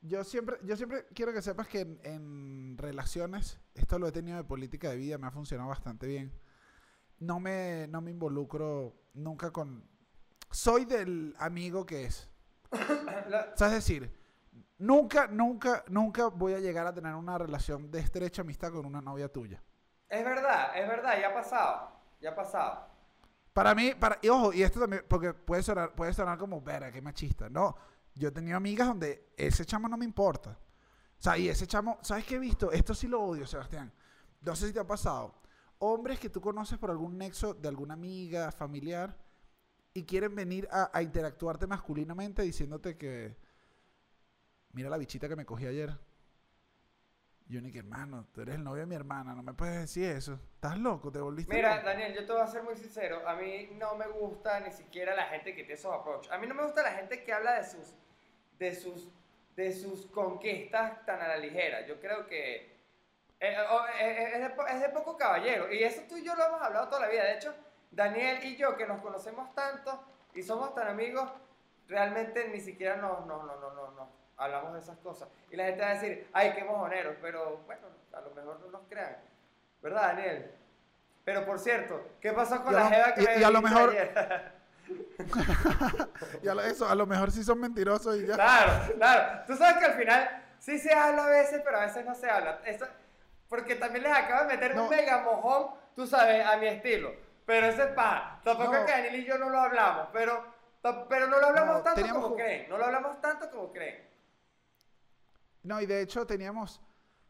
Yo 0.00 0.22
siempre, 0.22 0.56
yo 0.62 0.76
siempre 0.76 1.06
quiero 1.14 1.32
que 1.32 1.42
sepas 1.42 1.66
que 1.66 1.80
en, 1.80 1.98
en 2.04 2.78
relaciones, 2.78 3.58
esto 3.74 3.98
lo 3.98 4.06
he 4.06 4.12
tenido 4.12 4.36
de 4.36 4.44
política 4.44 4.90
de 4.90 4.96
vida, 4.96 5.18
me 5.18 5.26
ha 5.26 5.32
funcionado 5.32 5.68
bastante 5.68 6.06
bien. 6.06 6.32
No 7.18 7.40
me, 7.40 7.88
no 7.88 8.00
me 8.00 8.12
involucro 8.12 8.94
nunca 9.18 9.50
con... 9.50 9.84
Soy 10.50 10.84
del 10.84 11.34
amigo 11.38 11.84
que 11.84 12.04
es. 12.06 12.28
La- 13.28 13.50
O 13.54 13.56
sea, 13.56 13.68
es 13.68 13.74
decir, 13.74 14.10
nunca, 14.78 15.26
nunca, 15.26 15.84
nunca 15.88 16.28
voy 16.28 16.54
a 16.54 16.58
llegar 16.60 16.86
a 16.86 16.94
tener 16.94 17.14
una 17.14 17.36
relación 17.38 17.90
de 17.90 18.00
estrecha 18.00 18.42
amistad 18.42 18.72
con 18.72 18.86
una 18.86 19.00
novia 19.00 19.30
tuya. 19.30 19.62
es 20.08 20.24
verdad, 20.24 20.76
es 20.76 20.88
verdad, 20.88 21.20
ya 21.20 21.28
ha 21.28 21.34
pasado. 21.34 21.92
Ya 22.20 22.30
ha 22.30 22.34
pasado. 22.34 22.88
Para 23.52 23.74
mí, 23.74 23.92
para, 23.98 24.18
y 24.22 24.28
ojo, 24.28 24.52
y 24.52 24.62
esto 24.62 24.80
también, 24.80 25.04
porque 25.08 25.34
puede 25.34 25.62
sonar, 25.62 25.94
puede 25.94 26.12
sonar 26.12 26.38
como, 26.38 26.60
verga, 26.60 26.90
qué 26.92 27.02
machista. 27.02 27.48
No, 27.48 27.76
yo 28.14 28.28
he 28.28 28.32
tenido 28.32 28.56
amigas 28.56 28.88
donde 28.88 29.32
ese 29.36 29.64
chamo 29.64 29.88
no 29.88 29.96
me 29.96 30.04
importa. 30.04 30.50
O 30.50 31.22
sea, 31.22 31.36
y 31.36 31.48
ese 31.48 31.66
chamo, 31.66 31.98
¿sabes 32.02 32.24
qué 32.24 32.36
he 32.36 32.38
visto? 32.38 32.70
Esto 32.72 32.94
sí 32.94 33.08
lo 33.08 33.20
odio, 33.20 33.46
Sebastián. 33.46 33.92
No 34.40 34.54
sé 34.54 34.68
si 34.68 34.72
te 34.72 34.80
ha 34.80 34.86
pasado. 34.86 35.34
Hombres 35.78 36.18
que 36.18 36.28
tú 36.28 36.40
conoces 36.40 36.78
por 36.78 36.90
algún 36.90 37.18
nexo 37.18 37.54
de 37.54 37.68
alguna 37.68 37.94
amiga, 37.94 38.50
familiar, 38.52 39.16
y 39.94 40.04
quieren 40.04 40.34
venir 40.34 40.68
a, 40.70 40.90
a 40.92 41.02
interactuarte 41.02 41.66
masculinamente 41.66 42.42
diciéndote 42.42 42.96
que 42.96 43.36
mira 44.72 44.90
la 44.90 44.98
bichita 44.98 45.28
que 45.28 45.36
me 45.36 45.46
cogí 45.46 45.66
ayer. 45.66 45.96
Y 47.48 47.54
yo 47.54 47.60
ni 47.62 47.72
que 47.72 47.78
hermano, 47.78 48.26
tú 48.32 48.42
eres 48.42 48.56
el 48.56 48.64
novio 48.64 48.80
de 48.80 48.86
mi 48.86 48.94
hermana, 48.94 49.34
no 49.34 49.42
me 49.42 49.54
puedes 49.54 49.80
decir 49.80 50.04
eso. 50.04 50.38
¿Estás 50.54 50.78
loco? 50.78 51.10
¿Te 51.10 51.18
volviste 51.18 51.54
Mira, 51.54 51.76
loco? 51.76 51.86
Daniel, 51.86 52.14
yo 52.14 52.26
te 52.26 52.32
voy 52.32 52.42
a 52.42 52.46
ser 52.46 52.62
muy 52.62 52.76
sincero. 52.76 53.26
A 53.26 53.34
mí 53.36 53.70
no 53.78 53.94
me 53.96 54.06
gusta 54.06 54.60
ni 54.60 54.70
siquiera 54.70 55.14
la 55.14 55.24
gente 55.28 55.54
que 55.54 55.62
tiene 55.62 55.74
esos 55.74 55.94
approach. 55.94 56.28
A 56.30 56.38
mí 56.38 56.46
no 56.46 56.54
me 56.54 56.64
gusta 56.64 56.82
la 56.82 56.92
gente 56.92 57.24
que 57.24 57.32
habla 57.32 57.54
de 57.54 57.64
sus, 57.64 57.94
de 58.58 58.74
sus, 58.74 59.08
de 59.56 59.72
sus 59.72 60.06
conquistas 60.06 61.06
tan 61.06 61.22
a 61.22 61.28
la 61.28 61.38
ligera. 61.38 61.86
Yo 61.86 61.98
creo 62.00 62.26
que 62.26 62.77
eh, 63.40 63.56
oh, 63.70 63.84
eh, 63.86 63.92
eh, 64.00 64.30
es, 64.34 64.40
de, 64.40 64.54
es 64.74 64.80
de 64.80 64.88
poco 64.90 65.16
caballero. 65.16 65.72
Y 65.72 65.82
eso 65.82 66.02
tú 66.08 66.16
y 66.16 66.24
yo 66.24 66.34
lo 66.34 66.44
hemos 66.46 66.60
hablado 66.62 66.88
toda 66.88 67.02
la 67.02 67.08
vida. 67.08 67.24
De 67.24 67.34
hecho, 67.34 67.54
Daniel 67.90 68.42
y 68.44 68.56
yo, 68.56 68.76
que 68.76 68.86
nos 68.86 69.00
conocemos 69.00 69.54
tanto 69.54 70.02
y 70.34 70.42
somos 70.42 70.74
tan 70.74 70.88
amigos, 70.88 71.30
realmente 71.88 72.48
ni 72.48 72.60
siquiera 72.60 72.96
nos, 72.96 73.24
no, 73.26 73.42
no, 73.44 73.56
no, 73.56 73.72
no, 73.74 73.90
no 73.92 74.08
hablamos 74.36 74.74
de 74.74 74.80
esas 74.80 74.98
cosas. 74.98 75.28
Y 75.50 75.56
la 75.56 75.64
gente 75.64 75.80
va 75.82 75.88
a 75.88 75.94
decir, 75.94 76.28
ay, 76.32 76.52
qué 76.54 76.64
mojoneros. 76.64 77.16
Pero 77.22 77.58
bueno, 77.66 77.86
a 78.12 78.20
lo 78.20 78.30
mejor 78.30 78.60
no 78.60 78.70
nos 78.70 78.82
crean. 78.88 79.16
¿Verdad, 79.82 80.02
Daniel? 80.14 80.52
Pero 81.24 81.44
por 81.44 81.58
cierto, 81.58 82.00
¿qué 82.20 82.32
pasó 82.32 82.62
con 82.62 82.74
la 82.74 82.88
jeva 82.88 83.14
que 83.14 83.22
y- 83.22 83.26
me 83.26 83.38
y 83.38 83.42
a 83.44 83.50
lo 83.50 83.62
mejor- 83.62 83.90
ayer? 83.90 84.52
Y 86.42 86.48
a 86.48 86.54
lo- 86.54 86.62
eso, 86.62 86.88
a 86.88 86.94
lo 86.94 87.06
mejor 87.06 87.30
sí 87.30 87.44
son 87.44 87.60
mentirosos 87.60 88.16
y 88.16 88.26
ya. 88.26 88.34
Claro, 88.34 88.72
claro. 88.96 89.42
Tú 89.46 89.54
sabes 89.56 89.76
que 89.78 89.84
al 89.84 89.94
final 89.94 90.44
sí 90.58 90.78
se 90.78 90.92
habla 90.94 91.26
a 91.26 91.28
veces, 91.28 91.60
pero 91.64 91.78
a 91.78 91.86
veces 91.86 92.04
no 92.06 92.14
se 92.14 92.30
habla. 92.30 92.60
Eso- 92.64 92.86
porque 93.48 93.76
también 93.76 94.04
les 94.04 94.12
acabo 94.12 94.42
de 94.48 94.56
meter 94.56 94.74
No. 94.74 94.84
un 94.84 94.90
mega 94.90 95.22
mojón, 95.22 95.74
tú 95.96 96.06
sabes, 96.06 96.44
a 96.46 96.56
mi 96.58 96.66
estilo. 96.66 97.12
Pero 97.46 97.66
ese 97.66 97.82
es 97.82 97.88
paja. 97.92 98.40
Tampoco 98.44 98.72
No. 98.72 98.78
es 98.78 98.84
que 98.84 98.92
Daniel 98.92 99.16
y 99.16 99.24
yo 99.24 99.38
no 99.38 99.48
lo 99.48 99.58
hablamos, 99.58 100.08
pero, 100.12 100.44
pero 101.08 101.26
no 101.28 101.40
lo 101.40 101.46
hablamos 101.46 101.76
No, 101.76 101.82
tanto 101.82 102.08
como 102.14 102.34
creen. 102.36 102.68
No 102.68 102.76
lo 102.78 102.84
hablamos 102.84 103.20
tanto 103.20 103.50
como 103.50 103.72
creen. 103.72 104.06
No, 105.62 105.80
y 105.80 105.86
de 105.86 106.02
hecho 106.02 106.26
teníamos, 106.26 106.80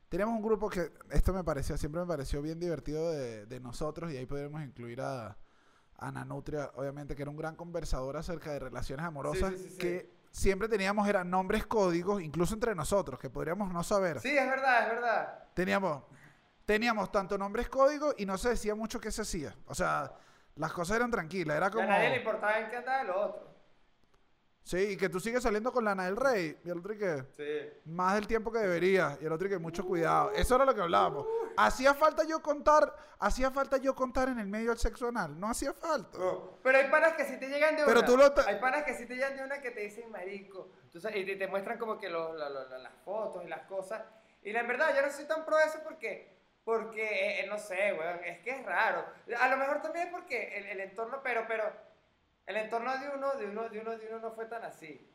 teníamos 0.09 0.35
un 0.37 0.43
grupo 0.43 0.69
que 0.69 0.93
esto 1.11 1.33
me 1.33 1.45
pareció, 1.45 1.77
siempre 1.77 2.01
me 2.03 2.07
pareció 2.07 2.43
bien 2.43 2.59
divertido 2.61 3.11
de, 3.11 3.47
de 3.47 3.61
nosotros 3.61 4.13
y 4.13 4.17
ahí 4.17 4.27
podríamos 4.27 4.63
incluir 4.63 5.01
a, 5.01 5.29
a 5.29 5.37
Ana 5.97 6.25
Nutria, 6.25 6.71
obviamente, 6.75 7.17
que 7.17 7.23
era 7.23 7.31
un 7.31 7.37
gran 7.37 7.57
conversador 7.57 8.17
acerca 8.17 8.53
de 8.53 8.59
relaciones 8.61 9.05
amorosas, 9.07 9.53
sí, 9.55 9.59
sí, 9.59 9.71
sí. 9.71 9.79
que 9.79 10.18
siempre 10.31 10.69
teníamos, 10.69 11.09
eran 11.09 11.31
nombres 11.31 11.67
códigos, 11.67 12.23
incluso 12.23 12.55
entre 12.55 12.75
nosotros, 12.75 13.19
que 13.19 13.31
podríamos 13.31 13.73
no 13.73 13.83
saber. 13.83 14.21
Sí, 14.21 14.37
es 14.37 14.49
verdad, 14.49 14.83
es 14.83 14.89
verdad. 14.91 15.39
Teníamos, 15.55 16.03
teníamos 16.65 17.11
tanto 17.11 17.37
nombres 17.39 17.69
códigos 17.69 18.15
y 18.19 18.27
no 18.27 18.39
se 18.39 18.51
decía 18.51 18.75
mucho 18.75 19.01
qué 19.01 19.11
se 19.11 19.23
hacía. 19.23 19.55
O 19.67 19.75
sea, 19.75 20.13
las 20.57 20.73
cosas 20.73 20.97
eran 20.97 21.11
tranquilas, 21.11 21.57
era 21.57 21.69
Y 21.69 21.71
como... 21.71 21.85
a 21.85 21.87
nadie 21.87 22.11
le 22.11 22.17
importaba 22.17 22.59
en 22.59 22.71
qué 22.71 22.77
andaba 22.77 23.03
el 23.03 23.11
otro. 23.11 23.48
Sí, 24.69 24.77
y 24.91 24.97
que 24.99 25.09
tú 25.09 25.19
sigues 25.19 25.43
saliendo 25.43 25.73
con 25.73 25.83
Lana 25.83 26.05
del 26.05 26.17
Rey, 26.17 26.59
y 26.63 26.69
el 26.69 26.79
otro 26.79 26.93
y 26.93 26.99
que... 26.99 27.25
Sí. 27.35 27.81
Más 27.87 28.17
del 28.17 28.27
tiempo 28.27 28.53
que 28.53 28.59
debería. 28.59 29.17
Y 29.19 29.25
el 29.25 29.33
otro 29.33 29.47
y 29.47 29.51
que 29.51 29.57
mucho 29.57 29.83
cuidado. 29.83 30.31
Eso 30.33 30.57
era 30.57 30.67
lo 30.67 30.75
que 30.75 30.83
hablábamos. 30.83 31.27
Hacía 31.57 31.95
falta 31.95 32.23
yo 32.25 32.43
contar, 32.43 32.95
hacía 33.19 33.51
falta 33.51 33.79
yo 33.79 33.95
contar 33.95 34.29
en 34.29 34.39
el 34.39 34.47
medio 34.47 34.69
del 34.69 34.79
sexo 34.79 35.09
anal. 35.09 35.41
No 35.41 35.49
hacía 35.49 35.73
falta. 35.73 36.19
No, 36.19 36.59
pero 36.63 36.77
hay 36.77 36.91
panas 36.91 37.15
que 37.15 37.25
sí 37.25 37.39
te 37.39 37.49
llegan 37.49 37.77
de 37.77 37.85
Pero 37.87 38.01
una. 38.01 38.07
tú 38.07 38.17
lo 38.19 38.25
Hay 38.47 38.61
panas 38.61 38.85
que 38.85 38.93
sí 38.93 39.07
te 39.07 39.15
llegan 39.15 39.39
de 39.39 39.43
una 39.45 39.63
que 39.63 39.71
te 39.71 39.81
dicen 39.81 40.11
marico. 40.11 40.69
Sabes, 41.01 41.17
y 41.17 41.25
te, 41.25 41.37
te 41.37 41.47
muestran 41.47 41.79
como 41.79 41.99
que 41.99 42.11
lo- 42.11 42.35
la- 42.35 42.51
la- 42.51 42.65
la- 42.65 42.79
las 42.79 42.93
fotos 43.07 43.43
y 43.47 43.49
las 43.49 43.63
cosas. 43.63 44.03
Y 44.43 44.53
la 44.53 44.63
verdad, 44.65 44.95
yo 44.95 45.01
no 45.01 45.11
soy 45.11 45.25
tan 45.25 45.47
pro 45.47 45.57
de 45.57 45.65
eso 45.65 45.79
porque, 45.83 46.37
porque 46.63 47.41
eh, 47.41 47.47
no 47.49 47.57
sé, 47.59 47.95
weón, 47.99 48.23
es 48.23 48.41
que 48.41 48.51
es 48.51 48.67
raro. 48.67 49.03
A 49.41 49.49
lo 49.49 49.57
mejor 49.57 49.81
también 49.81 50.09
es 50.09 50.13
porque 50.13 50.59
el, 50.59 50.67
el 50.67 50.81
entorno, 50.81 51.21
pero, 51.23 51.45
pero, 51.49 51.65
el 52.49 52.57
entorno 52.57 52.99
de 52.99 53.09
uno, 53.15 53.37
de 53.37 53.47
uno, 53.47 53.69
de 53.69 53.81
uno, 53.81 53.91
de 53.97 54.07
uno 54.09 54.19
no 54.21 54.33
fue 54.33 54.47
tan 54.47 54.65
así. 54.65 55.09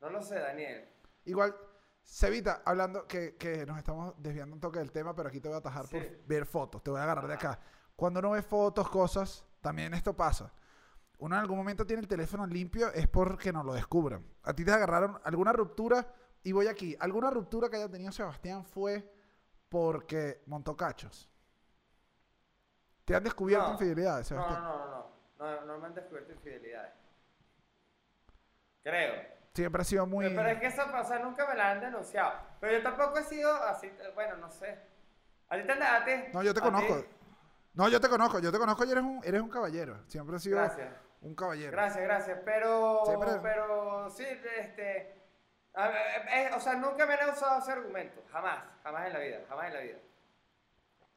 No 0.00 0.10
lo 0.10 0.22
sé, 0.22 0.38
Daniel. 0.38 0.88
Igual, 1.24 1.54
Cevita, 2.02 2.62
hablando 2.64 3.06
que, 3.06 3.36
que 3.36 3.66
nos 3.66 3.78
estamos 3.78 4.14
desviando 4.18 4.54
un 4.54 4.60
toque 4.60 4.78
del 4.78 4.90
tema, 4.90 5.14
pero 5.14 5.28
aquí 5.28 5.38
te 5.40 5.48
voy 5.48 5.56
a 5.56 5.58
atajar 5.58 5.86
por 5.88 6.00
ver 6.26 6.46
fotos. 6.46 6.82
Te 6.82 6.90
voy 6.90 6.98
a 7.00 7.02
agarrar 7.04 7.28
de 7.28 7.34
acá. 7.34 7.58
Cuando 7.94 8.20
uno 8.20 8.30
ve 8.30 8.42
fotos, 8.42 8.88
cosas, 8.88 9.44
también 9.60 9.92
esto 9.94 10.14
pasa. 10.16 10.52
Uno 11.18 11.34
en 11.34 11.40
algún 11.42 11.58
momento 11.58 11.84
tiene 11.84 12.00
el 12.00 12.08
teléfono 12.08 12.46
limpio, 12.46 12.92
es 12.92 13.08
porque 13.08 13.52
no 13.52 13.62
lo 13.64 13.74
descubran. 13.74 14.24
A 14.44 14.54
ti 14.54 14.64
te 14.64 14.70
agarraron 14.72 15.20
alguna 15.24 15.52
ruptura, 15.52 16.06
y 16.44 16.52
voy 16.52 16.68
aquí. 16.68 16.96
¿Alguna 17.00 17.30
ruptura 17.30 17.68
que 17.68 17.76
haya 17.76 17.90
tenido 17.90 18.12
Sebastián 18.12 18.64
fue 18.64 19.12
porque 19.68 20.42
montó 20.46 20.76
cachos? 20.76 21.28
¿Te 23.04 23.16
han 23.16 23.24
descubierto 23.24 23.66
No. 23.66 23.72
infidelidades, 23.72 24.28
Sebastián? 24.28 24.62
no, 24.62 24.78
no, 24.78 24.90
no, 24.90 24.97
no, 25.38 25.60
no 25.62 25.78
me 25.78 25.86
han 25.86 25.94
descubierto 25.94 26.32
infidelidades. 26.32 26.92
Creo. 28.82 29.14
Siempre 29.54 29.82
ha 29.82 29.84
sido 29.84 30.06
muy... 30.06 30.28
Pero 30.28 30.48
es 30.48 30.60
que 30.60 30.66
eso 30.66 30.82
pasa, 30.90 31.18
nunca 31.18 31.46
me 31.46 31.54
la 31.54 31.72
han 31.72 31.80
denunciado. 31.80 32.32
Pero 32.60 32.72
yo 32.74 32.82
tampoco 32.82 33.18
he 33.18 33.24
sido 33.24 33.52
así, 33.64 33.86
eh, 33.88 34.10
bueno, 34.14 34.36
no 34.36 34.50
sé. 34.50 34.78
¿A 35.48 35.56
ti 35.56 35.64
te 35.64 35.72
han 35.72 35.82
a 35.82 36.04
ti? 36.04 36.12
No, 36.32 36.42
yo 36.42 36.54
te 36.54 36.60
¿A 36.60 36.62
conozco. 36.62 37.00
ti? 37.00 37.06
No, 37.74 37.88
yo 37.88 38.00
te 38.00 38.08
conozco. 38.08 38.38
Yo 38.38 38.52
te 38.52 38.58
conozco 38.58 38.84
y 38.84 38.90
eres 38.92 39.02
un, 39.02 39.20
eres 39.24 39.40
un 39.40 39.48
caballero. 39.50 39.98
Siempre 40.06 40.36
has 40.36 40.42
sido 40.42 40.58
Gracias, 40.58 40.88
un 41.22 41.34
caballero. 41.34 41.72
gracias, 41.72 42.04
gracias. 42.04 42.38
Pero, 42.44 43.02
Siempre- 43.06 43.38
pero 43.42 44.10
sí, 44.10 44.24
este, 44.58 45.22
a 45.74 45.88
ver, 45.88 46.28
eh, 46.32 46.50
o 46.54 46.60
sea, 46.60 46.74
nunca 46.74 47.06
me 47.06 47.14
han 47.14 47.30
usado 47.30 47.58
ese 47.60 47.72
argumento. 47.72 48.22
Jamás, 48.30 48.62
jamás 48.82 49.06
en 49.06 49.12
la 49.12 49.18
vida, 49.18 49.38
jamás 49.48 49.66
en 49.68 49.74
la 49.74 49.80
vida. 49.80 49.98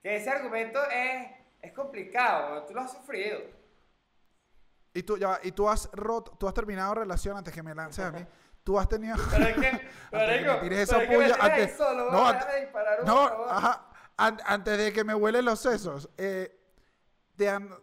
Que 0.01 0.15
ese 0.15 0.29
argumento 0.31 0.79
es, 0.89 1.29
es 1.61 1.73
complicado, 1.73 2.63
tú 2.65 2.73
lo 2.73 2.81
has 2.81 2.91
sufrido. 2.91 3.39
Y 4.93 5.03
tú, 5.03 5.17
ya, 5.17 5.39
y 5.43 5.51
tú 5.53 5.69
has 5.69 5.89
roto, 5.93 6.31
tú 6.37 6.47
has 6.47 6.53
terminado 6.53 6.93
relación 6.95 7.37
antes 7.37 7.53
que 7.53 7.63
me 7.63 7.73
lances 7.73 8.03
a 8.05 8.11
mí. 8.11 8.25
Tú 8.63 8.77
has 8.77 8.87
tenido... 8.87 9.15
Pero 9.31 9.45
es 9.47 9.55
que, 9.57 9.67
Antes 9.67 9.89
pero 10.11 10.21
de 10.21 10.27
que 10.33 10.37
digo, 10.37 10.53
me 10.53 10.59
pero 10.59 10.75
esa 10.75 11.01
es 11.01 11.09
que 11.09 11.17
me 11.17 11.23
puya, 11.23 11.35
antes- 11.41 11.77
solo, 11.77 12.11
no, 12.11 12.25
a 12.27 12.29
antes- 12.29 13.05
No, 13.05 13.19
ajá. 13.49 13.89
An- 14.17 14.39
antes 14.45 14.77
de 14.77 14.93
que 14.93 15.03
me 15.03 15.15
huelen 15.15 15.45
los 15.45 15.59
sesos, 15.59 16.07
eh, 16.15 16.55
te 17.35 17.49
han, 17.49 17.73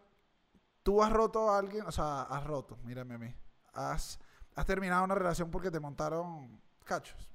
tú 0.85 1.03
has 1.03 1.11
roto 1.13 1.51
a 1.51 1.59
alguien, 1.59 1.85
o 1.85 1.91
sea, 1.91 2.23
has 2.23 2.45
roto, 2.45 2.77
mírame 2.85 3.17
a 3.17 3.19
mí. 3.19 3.35
Has, 3.73 4.21
has 4.55 4.67
terminado 4.67 5.03
una 5.03 5.17
relación 5.17 5.51
porque 5.51 5.69
te 5.73 5.81
montaron 5.81 6.61
cachos. 6.85 7.29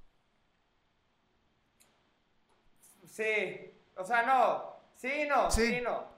Sí, 3.05 3.77
o 3.97 4.05
sea, 4.05 4.23
no, 4.23 4.73
sí, 4.95 5.25
no, 5.27 5.51
Sí. 5.51 5.67
sí, 5.67 5.81
no. 5.81 6.12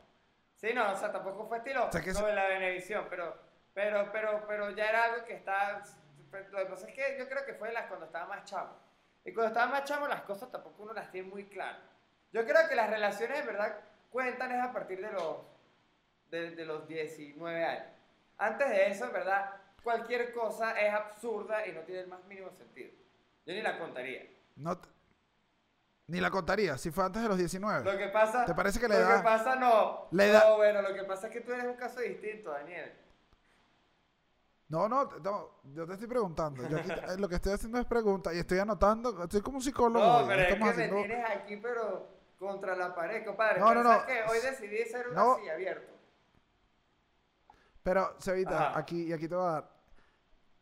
Sí, 0.66 0.74
no, 0.74 0.92
o 0.92 0.96
sea, 0.96 1.12
tampoco 1.12 1.46
fue 1.46 1.60
estilo 1.60 1.86
O 1.86 1.92
sea, 1.92 2.02
que 2.02 2.10
en 2.10 2.36
la 2.36 2.48
Benevisión, 2.48 3.06
pero, 3.08 3.38
pero, 3.72 4.10
pero, 4.12 4.46
pero 4.48 4.72
ya 4.72 4.90
era 4.90 5.04
algo 5.04 5.24
que 5.24 5.36
está, 5.36 5.84
lo 6.50 6.58
que 6.58 6.66
pasa 6.66 6.88
es 6.88 6.96
que 6.96 7.18
yo 7.20 7.30
creo 7.30 7.46
que 7.46 7.54
fue 7.54 7.72
las 7.72 7.86
cuando 7.86 8.08
estaba 8.08 8.26
más 8.26 8.46
chamo. 8.46 8.72
Y 9.24 9.32
cuando 9.32 9.50
estaba 9.50 9.72
más 9.72 9.84
chamo 9.84 10.08
las 10.08 10.22
cosas 10.22 10.52
tampoco 10.52 10.82
uno 10.82 10.94
las 10.94 11.12
tiene 11.12 11.30
muy 11.30 11.46
claras. 11.46 11.84
Yo 12.32 12.44
creo 12.48 12.68
que 12.68 12.76
las 12.76 12.90
relaciones 12.90 13.42
de 13.42 13.46
verdad 13.46 13.80
cuentan 14.10 14.54
es 14.54 14.64
a 14.64 14.74
partir 14.74 15.02
de 15.02 15.12
los, 15.12 15.38
de, 16.32 16.56
de 16.56 16.66
los 16.66 16.88
19 16.88 17.64
años. 17.64 17.86
Antes 18.40 18.68
de 18.68 18.88
eso, 18.88 19.06
en 19.06 19.14
verdad, 19.14 19.52
cualquier 19.84 20.34
cosa 20.34 20.82
es 20.82 20.92
absurda 20.92 21.68
y 21.68 21.74
no 21.74 21.82
tiene 21.82 22.02
el 22.02 22.08
más 22.08 22.24
mínimo 22.26 22.50
sentido. 22.50 22.90
Yo 23.46 23.54
ni 23.54 23.62
la 23.62 23.78
contaría. 23.78 24.24
No 24.56 24.82
ni 26.08 26.20
la 26.22 26.30
contaría, 26.30 26.78
si 26.78 26.92
fue 26.92 27.04
antes 27.06 27.22
de 27.22 27.28
los 27.30 27.38
19. 27.38 27.84
Lo 27.92 27.98
que 27.98 28.08
pasa. 28.10 28.46
¿Te 28.46 28.54
parece 28.54 28.80
que 28.80 28.88
la 28.88 28.96
Lo 28.96 29.02
edad- 29.02 29.18
que 29.18 29.24
pasa 29.24 29.56
no. 29.56 30.08
la 30.12 30.26
edad- 30.26 30.44
No, 30.50 30.58
bueno, 30.58 30.82
lo 30.82 30.94
que 30.94 31.04
pasa 31.04 31.28
es 31.28 31.34
que 31.34 31.42
tú 31.42 31.52
eres 31.52 31.66
un 31.66 31.76
caso 31.76 32.00
distinto, 32.00 32.52
Daniel. 32.52 32.94
No, 34.68 34.90
no, 34.90 35.06
no, 35.24 35.52
yo 35.74 35.86
te 35.86 35.94
estoy 35.94 36.08
preguntando. 36.08 36.68
Yo 36.68 36.78
aquí 36.80 36.92
eh, 36.92 37.18
lo 37.20 37.30
que 37.30 37.36
estoy 37.36 37.54
haciendo 37.54 37.80
es 37.80 37.86
preguntas 37.86 38.34
y 38.34 38.40
estoy 38.40 38.58
anotando. 38.60 39.24
Estoy 39.24 39.42
como 39.42 39.58
un 39.58 39.64
psicólogo. 39.64 40.22
No, 40.22 40.28
pero 40.28 40.42
es 40.42 40.48
que 40.56 40.60
me 40.60 40.74
tienes 40.74 41.30
aquí, 41.30 41.58
pero 41.58 42.08
contra 42.40 42.76
la 42.76 42.94
pared, 42.96 43.24
compadre. 43.26 43.60
No, 43.60 43.68
Pero 43.68 43.84
no, 43.84 43.90
no. 43.92 44.00
¿sabes 44.00 44.06
qué? 44.26 44.32
Hoy 44.32 44.40
decidí 44.42 44.84
ser 44.86 45.10
un 45.10 45.16
No. 45.16 45.34
así 45.36 45.50
abierto. 45.50 45.94
Pero, 47.84 48.16
Cevita, 48.20 48.70
Ajá. 48.70 48.80
aquí, 48.80 49.04
y 49.04 49.14
aquí 49.14 49.28
te 49.28 49.36
voy 49.36 49.48
a 49.48 49.52
dar. 49.52 49.70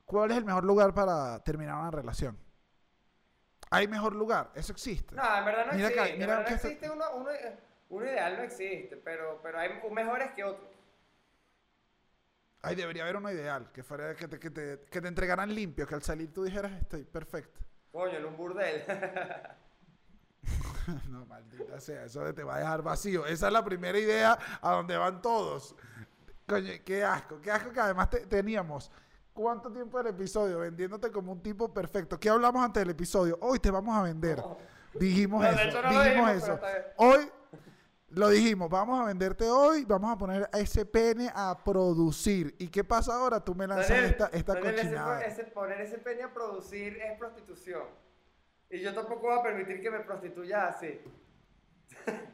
¿Cuál 0.06 0.32
es 0.32 0.38
el 0.38 0.46
mejor 0.46 0.66
lugar 0.66 0.94
para 0.94 1.40
terminar 1.42 1.76
una 1.80 1.90
relación? 1.92 2.38
¿Hay 3.74 3.88
mejor 3.88 4.15
lugar? 4.15 4.51
Eso 4.56 4.72
existe. 4.72 5.15
No, 5.15 5.38
en 5.38 5.46
verdad 5.46 5.65
no 5.68 5.74
Mira 5.74 5.88
acá, 5.88 6.01
existe. 6.03 6.18
mira 6.20 6.34
en 6.38 6.44
verdad 6.44 6.50
no 6.50 6.56
existe 6.56 6.89
uno, 6.89 7.06
uno, 7.15 7.30
uno 7.89 8.06
ideal, 8.06 8.38
no 8.38 8.44
existe, 8.44 8.98
pero, 8.98 9.39
pero 9.42 9.60
hay 9.60 9.70
mejores 9.92 10.32
que 10.36 10.44
otros. 10.44 10.70
Ay, 12.62 12.75
debería 12.75 13.03
haber 13.03 13.18
uno 13.18 13.32
ideal, 13.32 13.72
que 13.74 13.84
fuera 13.84 14.15
que 14.15 14.27
te, 14.27 14.39
que 14.39 14.50
te, 14.50 14.80
que 14.89 15.01
te 15.01 15.08
entregaran 15.08 15.53
limpio, 15.53 15.86
que 15.86 15.96
al 15.96 16.03
salir 16.03 16.32
tú 16.32 16.44
dijeras, 16.44 16.72
estoy 16.82 17.03
perfecto. 17.03 17.60
Coño, 17.92 18.18
en 18.18 18.25
un 18.25 18.38
burdel. 18.38 18.84
no, 21.10 21.25
maldita 21.25 21.80
sea, 21.80 22.06
eso 22.06 22.34
te 22.34 22.44
va 22.44 22.56
a 22.56 22.60
dejar 22.60 22.82
vacío. 22.82 23.25
Esa 23.25 23.48
es 23.48 23.53
la 23.53 23.63
primera 23.63 23.98
idea 23.98 24.38
a 24.62 24.72
donde 24.72 24.98
van 24.98 25.22
todos. 25.22 25.75
Coño, 26.48 26.72
qué 26.86 27.03
asco, 27.03 27.39
qué 27.42 27.51
asco 27.51 27.72
que 27.72 27.80
además 27.80 28.10
te- 28.10 28.25
teníamos. 28.27 28.92
¿Cuánto 29.34 29.72
tiempo 29.72 29.98
del 29.98 30.08
episodio 30.13 30.60
vendiéndote 30.60 31.12
como 31.12 31.32
un 31.32 31.42
tipo 31.42 31.74
perfecto? 31.74 32.20
¿Qué 32.20 32.30
hablamos 32.30 32.63
antes 32.63 32.82
del 32.82 32.92
episodio? 32.92 33.38
Hoy 33.42 33.60
te 33.60 33.72
vamos 33.72 33.96
a 33.98 34.04
vender. 34.04 34.38
No. 34.38 34.58
Dijimos 34.94 35.42
No, 35.42 35.50
eso, 35.50 35.82
no 35.82 35.90
dijimos 35.90 36.06
dijimos, 36.06 36.32
eso. 36.44 36.60
Hoy 36.98 37.32
lo 38.10 38.30
dijimos, 38.30 38.70
vamos 38.70 39.02
a 39.02 39.06
venderte 39.06 39.50
hoy, 39.50 39.86
vamos 39.86 40.13
a 40.13 40.18
poner 40.20 40.48
a 40.54 40.60
ese 40.60 40.86
pene 40.86 41.32
a 41.34 41.58
producir. 41.63 42.54
¿Y 42.60 42.68
qué 42.68 42.84
pasa 42.84 43.16
ahora? 43.16 43.40
Tú 43.44 43.56
me 43.56 43.66
lanzas 43.66 43.90
Daniel, 43.90 44.06
esta, 44.12 44.28
esta 44.28 44.54
Daniel, 44.54 44.75
cochinada. 44.75 45.22
ese- 45.25 45.44
poner 45.46 45.82
ese 45.82 45.98
peña 45.98 46.28
a 46.28 46.34
producir 46.34 46.98
es 46.98 47.18
prostitución. 47.18 47.84
Y 48.70 48.82
yo 48.82 48.94
tampoco 48.94 49.22
voy 49.30 49.40
a 49.40 49.42
permitir 49.42 49.82
que 49.82 49.90
me 49.90 50.02
prostituya 50.02 50.68
así. 50.68 51.02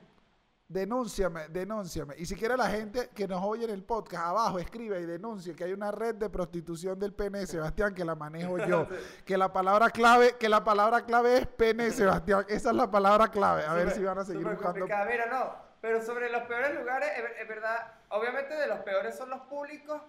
Denúnciame, 0.72 1.48
denúnciame. 1.50 2.14
Y 2.20 2.28
si 2.28 2.36
quiere 2.36 2.56
la 2.56 2.70
gente 2.70 3.10
que 3.16 3.28
nos 3.28 3.44
oye 3.44 3.66
en 3.66 3.72
el 3.72 3.84
podcast, 3.84 4.28
abajo 4.28 4.60
escribe 4.60 5.00
y 5.02 5.06
denuncie 5.08 5.56
que 5.56 5.64
hay 5.64 5.74
una 5.74 5.90
red 5.90 6.14
de 6.14 6.30
prostitución 6.30 7.00
del 7.00 7.12
pene 7.12 7.48
Sebastián 7.48 7.96
que 7.96 8.06
la 8.06 8.14
manejo 8.14 8.58
yo. 8.68 8.88
Que 9.26 9.36
la 9.36 9.52
palabra 9.52 9.90
clave, 9.90 10.36
que 10.40 10.48
la 10.48 10.64
palabra 10.64 11.06
clave 11.08 11.38
es 11.40 11.48
pene 11.48 11.90
Sebastián. 11.90 12.46
Esa 12.48 12.70
es 12.70 12.76
la 12.76 12.92
palabra 12.92 13.30
clave. 13.30 13.66
A 13.66 13.74
ver 13.74 13.90
si 13.90 14.04
van 14.04 14.20
a 14.20 14.24
seguir 14.24 14.46
buscando. 14.48 14.86
Mira, 14.86 15.26
no, 15.26 15.56
pero 15.82 16.04
sobre 16.04 16.30
los 16.30 16.44
peores 16.44 16.76
lugares, 16.76 17.10
es, 17.18 17.42
es 17.42 17.48
verdad, 17.48 17.92
obviamente 18.10 18.54
de 18.54 18.68
los 18.68 18.80
peores 18.82 19.18
son 19.18 19.32
los 19.32 19.42
públicos, 19.48 20.00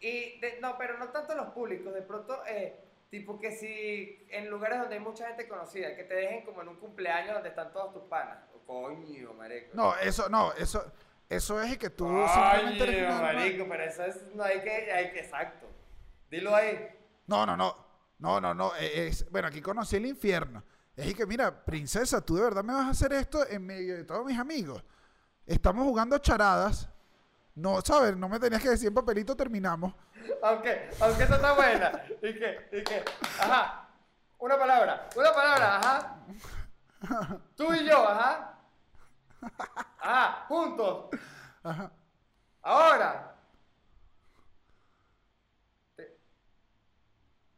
y 0.00 0.40
de- 0.40 0.58
no, 0.60 0.76
pero 0.76 0.98
no 0.98 1.10
tanto 1.10 1.36
los 1.36 1.50
públicos, 1.50 1.94
de 1.94 2.02
pronto, 2.02 2.42
eh, 2.48 2.80
tipo 3.10 3.38
que 3.38 3.52
si 3.52 4.26
en 4.30 4.50
lugares 4.50 4.80
donde 4.80 4.96
hay 4.96 5.00
mucha 5.00 5.28
gente 5.28 5.46
conocida, 5.46 5.94
que 5.94 6.02
te 6.02 6.14
dejen 6.14 6.44
como 6.44 6.62
en 6.62 6.68
un 6.68 6.76
cumpleaños 6.80 7.34
donde 7.34 7.50
están 7.50 7.72
todos 7.72 7.92
tus 7.92 8.02
panas, 8.04 8.38
coño, 8.66 9.32
marico. 9.34 9.68
No, 9.74 9.96
eso, 9.96 10.28
no, 10.28 10.52
eso, 10.54 10.84
eso 11.28 11.60
es 11.62 11.78
que 11.78 11.90
tú 11.90 12.04
simplemente 12.32 12.82
eres 12.84 12.96
Coño, 13.06 13.16
alma- 13.18 13.32
marico, 13.32 13.66
pero 13.68 13.84
eso 13.84 14.04
es, 14.04 14.22
no 14.34 14.42
hay 14.44 14.60
que, 14.62 14.92
hay 14.92 15.12
que, 15.12 15.20
exacto. 15.20 15.66
Dilo 16.30 16.54
ahí. 16.54 16.88
No, 17.26 17.44
no, 17.46 17.56
no. 17.56 17.84
No, 18.18 18.40
no, 18.40 18.54
no. 18.54 18.72
eh, 18.76 19.08
Es, 19.08 19.30
bueno, 19.30 19.48
aquí 19.48 19.60
conocí 19.60 19.96
el 19.96 20.06
infierno. 20.06 20.62
Es 20.96 21.14
que, 21.14 21.26
mira, 21.26 21.64
princesa, 21.64 22.20
tú 22.24 22.36
de 22.36 22.42
verdad 22.42 22.62
me 22.62 22.72
vas 22.72 22.86
a 22.86 22.90
hacer 22.90 23.12
esto 23.12 23.46
en 23.48 23.66
medio 23.66 23.96
de 23.96 24.04
todos 24.04 24.24
mis 24.24 24.38
amigos. 24.38 24.82
Estamos 25.44 25.84
jugando 25.84 26.16
charadas. 26.18 26.88
No, 27.56 27.80
¿sabes? 27.82 28.16
No 28.16 28.28
me 28.28 28.38
tenías 28.40 28.62
que 28.62 28.70
decir 28.70 28.88
en 28.88 28.94
papelito, 28.94 29.36
terminamos. 29.36 29.92
Aunque, 30.42 30.88
aunque 31.00 31.24
esa 31.24 31.36
está 31.36 31.52
buena. 31.52 32.02
¿Y 32.22 32.34
qué? 32.34 32.68
¿Y 32.72 32.82
qué? 32.84 33.04
Ajá. 33.40 33.88
Una 34.38 34.56
palabra. 34.58 35.08
Una 35.16 35.32
palabra, 35.32 35.76
ajá. 35.78 37.38
Tú 37.56 37.72
y 37.74 37.84
yo, 37.86 38.08
ajá. 38.08 38.53
Ajá, 39.98 40.44
juntos. 40.48 41.08
Ajá. 41.62 41.92
Ahora. 42.62 43.30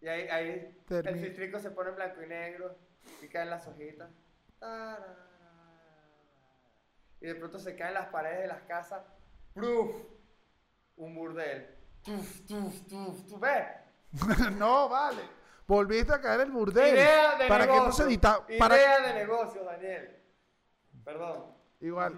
Y 0.00 0.08
ahí, 0.08 0.28
ahí 0.28 0.84
el 0.88 1.20
filtrico 1.20 1.58
se 1.58 1.70
pone 1.70 1.90
en 1.90 1.96
blanco 1.96 2.22
y 2.22 2.26
negro 2.28 2.76
y 3.22 3.28
caen 3.28 3.50
las 3.50 3.66
hojitas. 3.66 4.10
Y 7.20 7.26
de 7.26 7.34
pronto 7.34 7.58
se 7.58 7.74
caen 7.76 7.94
las 7.94 8.06
paredes 8.08 8.42
de 8.42 8.46
las 8.46 8.62
casas. 8.62 9.04
¡Proof! 9.54 9.96
Un 10.96 11.14
burdel. 11.14 11.74
Tuf, 12.02 12.46
tuf, 12.46 12.86
tuf, 12.86 13.26
tuf. 13.26 13.40
¿Ves? 13.40 13.66
no, 14.58 14.88
vale. 14.88 15.22
Volviste 15.66 16.12
a 16.12 16.20
caer 16.20 16.42
el 16.42 16.52
burdel. 16.52 16.94
Idea 16.94 17.36
de 17.36 17.48
¿Para 17.48 17.64
qué 17.64 17.72
no 17.72 17.80
negocio. 17.80 18.04
se 18.04 18.10
edita? 18.10 18.44
Idea 18.48 18.58
Para... 18.58 19.00
de 19.08 19.14
negocio, 19.14 19.64
Daniel. 19.64 20.22
Perdón. 21.04 21.55
Igual. 21.80 22.14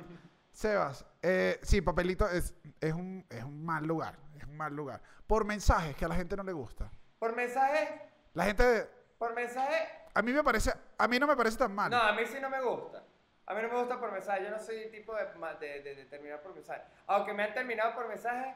Sebas, 0.53 1.05
eh, 1.23 1.59
sí, 1.63 1.81
papelito 1.81 2.29
es, 2.29 2.53
es, 2.81 2.93
un, 2.93 3.25
es 3.31 3.45
un 3.45 3.65
mal 3.65 3.85
lugar. 3.87 4.17
Es 4.37 4.45
un 4.45 4.57
mal 4.57 4.75
lugar. 4.75 5.01
Por 5.27 5.45
mensajes 5.45 5.95
que 5.97 6.05
a 6.05 6.09
la 6.09 6.15
gente 6.17 6.37
no 6.37 6.43
le 6.43 6.53
gusta. 6.53 6.91
Por 7.19 7.35
mensaje, 7.37 8.01
La 8.35 8.45
gente. 8.45 8.89
por 9.19 9.35
mensaje, 9.35 9.89
A 10.15 10.23
mí 10.23 10.33
me 10.33 10.43
parece. 10.43 10.73
A 10.97 11.07
mí 11.07 11.19
no 11.19 11.27
me 11.27 11.37
parece 11.37 11.59
tan 11.59 11.75
mal. 11.75 11.91
No, 11.91 11.97
a 12.01 12.13
mí 12.13 12.23
sí 12.27 12.39
no 12.41 12.51
me 12.51 12.61
gusta. 12.61 13.03
A 13.47 13.55
mí 13.55 13.63
no 13.63 13.69
me 13.69 13.79
gusta 13.79 13.99
por 14.01 14.11
mensaje. 14.13 14.45
Yo 14.45 14.51
no 14.51 14.59
soy 14.59 14.77
el 14.83 14.91
tipo 14.91 15.15
de, 15.15 15.27
ma- 15.39 15.55
de, 15.55 15.81
de- 15.83 15.95
de 15.95 16.05
terminar 16.07 16.41
por 16.43 16.55
mensaje. 16.55 16.83
Aunque 17.07 17.33
me 17.33 17.45
han 17.45 17.55
terminado 17.55 17.95
por 17.95 18.09
mensaje 18.09 18.55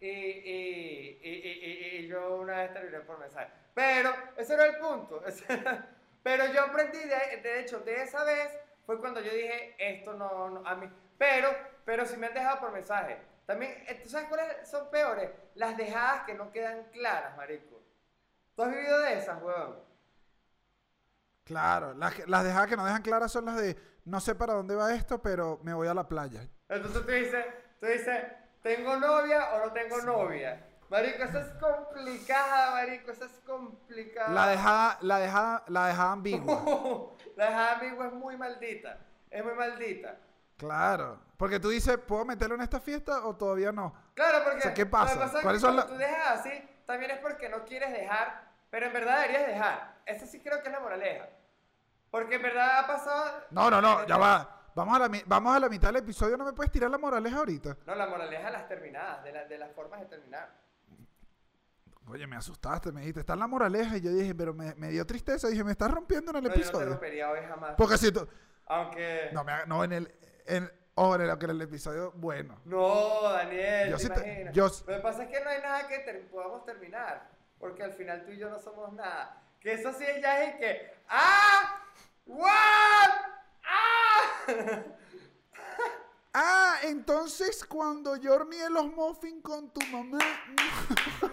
y, 0.00 0.08
y, 0.08 1.20
y, 1.22 1.30
y- 1.30 1.96
y- 1.98 2.04
y 2.04 2.08
yo 2.08 2.36
una 2.36 2.56
vez 2.58 2.72
terminé 2.72 3.00
por 3.00 3.18
mensaje. 3.18 3.50
Pero 3.74 4.10
ese 4.36 4.54
era 4.54 4.66
el 4.68 4.76
punto. 4.78 5.22
Pero 6.22 6.46
yo 6.52 6.62
aprendí, 6.62 6.98
de, 6.98 7.40
de 7.42 7.60
hecho, 7.60 7.80
de 7.80 8.02
esa 8.02 8.24
vez 8.24 8.48
fue 8.86 9.00
cuando 9.00 9.20
yo 9.20 9.32
dije, 9.32 9.74
esto 9.78 10.14
no, 10.14 10.50
no, 10.50 10.68
a 10.68 10.74
mí. 10.74 10.90
Pero, 11.18 11.48
pero 11.84 12.04
si 12.06 12.16
me 12.16 12.26
han 12.26 12.34
dejado 12.34 12.60
por 12.60 12.72
mensaje. 12.72 13.20
También, 13.46 13.72
eh, 13.86 14.00
¿tú 14.02 14.08
sabes 14.08 14.28
cuáles 14.28 14.68
son 14.68 14.90
peores? 14.90 15.30
Las 15.54 15.76
dejadas 15.76 16.22
que 16.22 16.34
no 16.34 16.50
quedan 16.52 16.84
claras, 16.92 17.36
marico. 17.36 17.80
¿Tú 18.54 18.62
has 18.62 18.70
vivido 18.70 19.00
de 19.00 19.18
esas, 19.18 19.42
huevón? 19.42 19.76
Claro, 21.44 21.94
las, 21.94 22.26
las 22.28 22.44
dejadas 22.44 22.68
que 22.68 22.76
no 22.76 22.84
dejan 22.84 23.02
claras 23.02 23.32
son 23.32 23.46
las 23.46 23.56
de 23.56 23.76
no 24.04 24.20
sé 24.20 24.34
para 24.34 24.54
dónde 24.54 24.74
va 24.74 24.94
esto, 24.94 25.20
pero 25.20 25.60
me 25.62 25.74
voy 25.74 25.88
a 25.88 25.94
la 25.94 26.06
playa. 26.06 26.48
Entonces 26.68 27.04
tú 27.04 27.10
dices, 27.10 27.46
tú 27.80 27.86
dices, 27.86 28.24
¿tengo 28.62 28.96
novia 28.96 29.54
o 29.54 29.66
no 29.66 29.72
tengo 29.72 30.00
novia? 30.02 30.66
Marico, 30.88 31.22
eso 31.22 31.38
es 31.38 31.48
complicada, 31.54 32.72
marico, 32.72 33.12
eso 33.12 33.24
es 33.24 33.40
complicada. 33.46 34.30
La 34.30 34.46
dejada, 34.48 34.98
la 35.00 35.18
dejada, 35.18 35.64
la 35.68 35.86
dejada 35.86 36.12
ambigua. 36.12 36.62
La 37.36 37.46
dejada 37.46 37.72
ambigua 37.74 38.06
es 38.06 38.12
muy 38.12 38.36
maldita, 38.36 38.98
es 39.30 39.44
muy 39.44 39.54
maldita. 39.54 40.16
claro. 40.56 41.18
Porque 41.36 41.58
tú 41.58 41.70
dices, 41.70 41.98
¿puedo 41.98 42.24
meterlo 42.24 42.54
en 42.54 42.60
esta 42.60 42.78
fiesta 42.80 43.26
o 43.26 43.34
todavía 43.34 43.72
no? 43.72 43.92
Claro, 44.14 44.44
porque 44.44 44.58
O 44.58 44.62
sea, 44.62 44.74
¿qué 44.74 44.86
pasa? 44.86 45.18
pasa 45.18 45.38
es 45.38 45.42
¿Cuáles 45.42 45.60
que 45.60 45.66
son 45.66 45.74
cuando 45.76 45.92
la- 45.92 45.98
tú 45.98 45.98
dejas 45.98 46.38
así, 46.40 46.68
también 46.86 47.10
es 47.10 47.18
porque 47.18 47.48
no 47.48 47.64
quieres 47.64 47.90
dejar, 47.92 48.44
pero 48.70 48.86
en 48.86 48.92
verdad 48.92 49.22
deberías 49.22 49.46
dejar. 49.48 49.94
Eso 50.06 50.24
sí 50.26 50.38
creo 50.40 50.62
que 50.62 50.68
es 50.68 50.72
la 50.72 50.78
moraleja. 50.80 51.28
Porque 52.12 52.36
en 52.36 52.42
verdad 52.42 52.78
ha 52.78 52.86
pasado... 52.86 53.44
No, 53.50 53.70
no, 53.70 53.80
no, 53.80 54.06
ya 54.06 54.16
va. 54.18 54.58
Vamos 54.74 54.94
a, 54.96 54.98
la, 55.08 55.20
vamos 55.26 55.56
a 55.56 55.58
la 55.60 55.68
mitad 55.68 55.88
del 55.88 55.96
episodio, 55.96 56.36
no 56.36 56.44
me 56.44 56.52
puedes 56.52 56.70
tirar 56.70 56.90
la 56.90 56.98
moraleja 56.98 57.38
ahorita. 57.38 57.76
No, 57.84 57.94
la 57.96 58.06
moraleja 58.06 58.46
de 58.46 58.52
las 58.52 58.68
terminadas, 58.68 59.24
de, 59.24 59.32
la- 59.32 59.44
de 59.46 59.58
las 59.58 59.72
formas 59.72 59.98
de 60.00 60.06
terminar. 60.06 60.48
Oye, 62.08 62.26
me 62.26 62.36
asustaste, 62.36 62.92
me 62.92 63.00
dijiste, 63.00 63.20
está 63.20 63.32
en 63.34 63.38
la 63.40 63.46
moraleja. 63.46 63.96
Y 63.96 64.00
yo 64.00 64.10
dije, 64.12 64.34
pero 64.34 64.52
me, 64.54 64.74
me 64.74 64.88
dio 64.90 65.06
tristeza. 65.06 65.48
Dije, 65.48 65.64
me 65.64 65.72
estás 65.72 65.90
rompiendo 65.90 66.30
en 66.32 66.36
el 66.38 66.42
No, 66.44 66.48
yo 66.48 66.54
no 66.54 66.60
te 66.60 66.60
episodio. 66.68 66.88
rompería 66.90 67.30
hoy 67.30 67.40
jamás. 67.48 67.74
Porque 67.76 67.96
si 67.98 68.10
tú. 68.12 68.28
Aunque... 68.66 69.30
No, 69.32 69.44
me 69.44 69.52
no, 69.66 69.84
en 69.84 69.92
el. 69.92 70.14
En, 70.46 70.70
oh, 70.96 71.14
en 71.14 71.20
el, 71.22 71.30
en 71.30 71.50
el 71.50 71.60
episodio, 71.62 72.12
bueno. 72.16 72.60
No, 72.64 73.22
Daniel, 73.22 73.90
Yo 73.90 73.96
¿te 73.96 74.02
sí 74.02 74.08
te- 74.10 74.50
yo- 74.52 74.66
Lo 74.68 74.86
que 74.94 75.00
pasa 75.00 75.22
es 75.24 75.28
que 75.30 75.40
no 75.44 75.50
hay 75.50 75.62
nada 75.62 75.86
que 75.88 75.98
ter- 76.00 76.28
podamos 76.28 76.64
terminar, 76.64 77.30
porque 77.58 77.82
al 77.84 77.92
final 77.92 78.24
tú 78.24 78.32
y 78.32 78.38
yo 78.38 78.50
no 78.50 78.58
somos 78.58 78.92
nada. 78.92 79.40
Que 79.60 79.74
eso 79.74 79.92
sí 79.92 80.04
ya 80.20 80.42
es 80.44 80.56
que 80.56 80.92
¡Ah! 81.08 81.80
¿What? 82.26 82.50
¡Ah! 83.64 84.82
Ah, 86.34 86.76
entonces 86.84 87.64
cuando 87.64 88.16
yo 88.16 88.34
horneé 88.34 88.68
los 88.70 88.86
muffins 88.86 89.42
con 89.42 89.70
tu 89.72 89.80
mamá. 89.88 90.18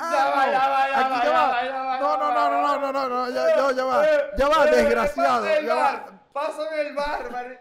Ah, 0.00 0.10
Ya 0.12 0.24
va, 0.30 0.46
ya 0.50 0.68
va, 0.68 0.88
ya 0.88 1.08
va, 1.08 1.24
ya 1.24 1.30
va, 1.32 1.64
ya 1.64 1.82
va, 1.82 2.00
No, 2.00 2.16
no, 2.18 2.32
no, 2.32 2.50
no, 2.50 2.78
no, 2.78 2.92
no, 2.92 3.08
no, 3.08 3.30
ya, 3.30 3.56
ya, 3.56 3.72
ya 3.72 3.84
va. 3.84 4.06
Eh, 4.06 4.30
Ya 4.36 4.48
va, 4.48 4.64
eh, 4.68 4.70
desgraciado. 4.76 5.42
pásame 5.42 5.58
el 5.58 5.66
Ya 5.66 5.74
va. 5.74 6.06
Pásame 6.32 6.80
el 6.80 6.94
bar, 6.94 7.30
man. 7.32 7.58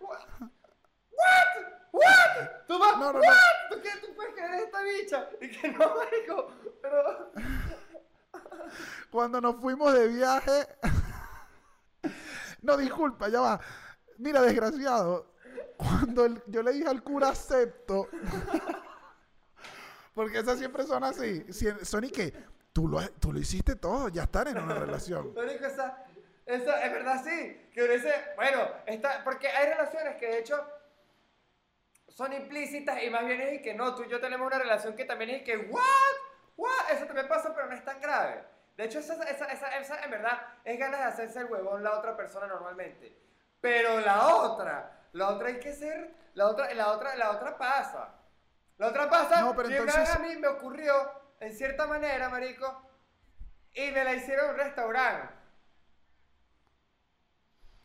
¿What? 0.00 1.64
¿What? 1.92 2.48
¿Tú 2.66 2.78
vas? 2.78 2.96
No, 2.96 3.12
no, 3.12 3.12
no. 3.12 3.18
¿What? 3.20 3.70
¿Tú 3.70 3.80
qué? 3.82 3.90
¿Tú 4.00 4.14
puedes 4.14 4.34
creer 4.34 4.54
esta 4.54 4.82
bicha? 4.82 5.28
Y 5.40 5.50
que 5.50 5.68
no, 5.72 5.94
marico, 5.96 6.48
pero... 6.80 7.32
Cuando 9.10 9.40
nos 9.40 9.56
fuimos 9.60 9.92
de 9.94 10.08
viaje. 10.08 10.66
No, 12.62 12.76
disculpa, 12.76 13.28
ya 13.30 13.40
va. 13.40 13.58
Mira, 14.18 14.42
desgraciado. 14.42 15.32
Cuando 15.78 16.26
el- 16.26 16.42
yo 16.46 16.62
le 16.62 16.72
dije 16.72 16.88
al 16.88 17.02
cura 17.02 17.30
acepto. 17.30 18.06
Porque 20.20 20.40
esas 20.40 20.58
siempre 20.58 20.84
son 20.84 21.02
así. 21.02 21.46
Son 21.82 22.04
y 22.04 22.10
que 22.10 22.30
tú 22.74 22.86
lo, 22.86 23.00
tú 23.12 23.32
lo 23.32 23.38
hiciste 23.38 23.74
todo, 23.76 24.10
ya 24.10 24.24
están 24.24 24.48
en 24.48 24.58
una 24.58 24.74
relación. 24.74 25.32
Marico, 25.34 25.64
esa, 25.64 26.04
esa, 26.44 26.84
es 26.84 26.92
verdad, 26.92 27.24
sí. 27.24 27.70
Que 27.72 27.88
dice, 27.88 28.12
bueno, 28.36 28.68
está, 28.84 29.24
porque 29.24 29.48
hay 29.48 29.70
relaciones 29.70 30.16
que 30.16 30.26
de 30.26 30.38
hecho 30.40 30.62
son 32.08 32.34
implícitas 32.34 33.02
y 33.02 33.08
más 33.08 33.24
bien 33.24 33.40
es 33.40 33.54
y 33.54 33.62
que 33.62 33.72
no, 33.72 33.94
tú 33.94 34.02
y 34.02 34.10
yo 34.10 34.20
tenemos 34.20 34.46
una 34.46 34.58
relación 34.58 34.94
que 34.94 35.06
también 35.06 35.30
es 35.30 35.40
y 35.40 35.44
que, 35.44 35.56
¿what? 35.56 35.80
¿what? 36.58 36.90
Eso 36.92 37.06
también 37.06 37.26
pasa, 37.26 37.54
pero 37.54 37.68
no 37.68 37.74
es 37.74 37.82
tan 37.82 37.98
grave. 37.98 38.44
De 38.76 38.84
hecho, 38.84 38.98
esa, 38.98 39.14
esa, 39.22 39.46
esa, 39.46 39.78
esa, 39.78 40.04
en 40.04 40.10
verdad 40.10 40.38
es 40.66 40.78
ganas 40.78 41.00
de 41.00 41.06
hacerse 41.06 41.38
el 41.38 41.46
huevón 41.46 41.82
la 41.82 41.98
otra 41.98 42.14
persona 42.14 42.46
normalmente. 42.46 43.18
Pero 43.58 44.00
la 44.00 44.36
otra, 44.36 45.06
la 45.12 45.30
otra 45.30 45.48
hay 45.48 45.60
que 45.60 45.72
ser, 45.72 46.14
la 46.34 46.46
otra, 46.46 46.74
la 46.74 46.92
otra, 46.92 47.16
la 47.16 47.30
otra 47.30 47.56
pasa. 47.56 48.19
La 48.80 48.86
otra 48.88 49.10
pasa, 49.10 49.42
No, 49.42 49.54
pero 49.54 49.68
y 49.68 49.72
una 49.74 49.80
entonces- 49.92 50.00
vez 50.00 50.16
a 50.16 50.18
mí 50.20 50.36
me 50.40 50.48
ocurrió, 50.48 50.92
en 51.38 51.54
cierta 51.54 51.86
manera, 51.86 52.30
marico, 52.30 52.82
y 53.74 53.90
me 53.90 54.02
la 54.04 54.14
hicieron 54.14 54.46
en 54.46 54.50
un 54.52 54.56
restaurante. 54.56 55.34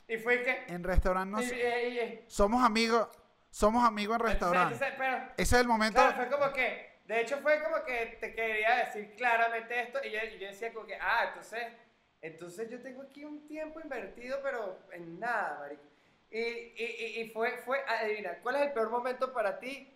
Y 0.07 0.17
fue 0.17 0.41
que... 0.43 0.65
En 0.73 0.83
restaurante 0.85 1.31
no 1.35 1.41
y- 1.41 1.45
sé- 1.47 1.89
y- 1.89 1.99
y- 1.99 2.25
somos 2.29 2.63
amigos, 2.63 3.09
somos 3.49 3.83
amigos 3.83 4.17
en 4.19 4.25
restaurante. 4.25 4.73
entonces, 4.75 4.95
pero, 4.97 5.17
Ese 5.35 5.55
es 5.55 5.61
el 5.61 5.67
momento. 5.67 5.99
claro, 5.99 6.15
fue 6.15 6.29
como 6.29 6.53
que, 6.53 7.01
de 7.05 7.19
hecho 7.21 7.39
fue 7.39 7.61
como 7.61 7.83
que 7.83 8.17
te 8.21 8.33
quería 8.33 8.85
decir 8.85 9.15
claramente 9.17 9.81
esto 9.81 9.99
y 10.01 10.11
yo, 10.11 10.19
yo 10.39 10.47
decía 10.47 10.71
como 10.73 10.85
que, 10.85 10.95
ah, 10.95 11.25
entonces, 11.27 11.73
entonces 12.21 12.69
yo 12.69 12.81
tengo 12.81 13.01
aquí 13.01 13.25
un 13.25 13.45
tiempo 13.47 13.81
invertido, 13.81 14.39
pero 14.41 14.79
en 14.93 15.19
nada, 15.19 15.57
marico. 15.59 15.83
Y, 16.31 16.39
y, 16.39 17.21
y 17.21 17.29
fue, 17.31 17.57
fue, 17.57 17.83
adivina, 17.85 18.37
¿cuál 18.41 18.55
es 18.55 18.61
el 18.61 18.71
peor 18.73 18.89
momento 18.89 19.33
para 19.33 19.59
ti 19.59 19.91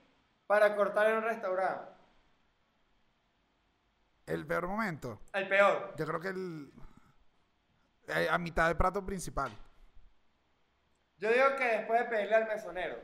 para 0.49 0.75
cortar 0.75 1.07
en 1.12 1.17
un 1.17 1.23
restaurante? 1.25 1.91
El 4.25 4.47
peor 4.47 4.65
momento. 4.67 5.21
El 5.31 5.47
peor. 5.47 5.93
Yo 5.95 6.05
creo 6.07 6.19
que 6.19 6.29
el. 6.29 6.71
eh, 8.07 8.27
A 8.31 8.39
mitad 8.39 8.67
del 8.67 8.75
plato 8.75 9.05
principal. 9.05 9.51
Yo 11.19 11.31
digo 11.31 11.55
que 11.55 11.65
después 11.65 11.99
de 11.99 12.05
pedirle 12.07 12.35
al 12.35 12.47
mesonero. 12.47 12.95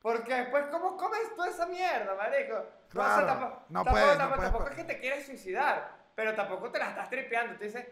Porque 0.00 0.34
después, 0.34 0.64
¿cómo 0.70 0.96
comes 0.96 1.34
toda 1.36 1.50
esa 1.50 1.66
mierda, 1.66 2.14
marico? 2.14 2.54
No, 2.54 2.60
o 2.60 2.64
sea, 2.64 3.16
Claro, 3.16 3.26
tampoco, 3.26 3.64
no 3.68 3.84
tampoco- 3.84 3.90
puedes, 3.90 4.18
no 4.18 4.28
puedes 4.28 4.42
tampoco 4.44 4.68
es 4.70 4.76
que 4.76 4.84
te 4.84 4.98
quieres 5.00 5.26
suicidar, 5.26 5.90
pero 6.14 6.34
tampoco 6.34 6.70
te 6.70 6.78
la 6.78 6.88
estás 6.90 7.10
tripeando. 7.10 7.56
Tú 7.58 7.64
dices, 7.64 7.86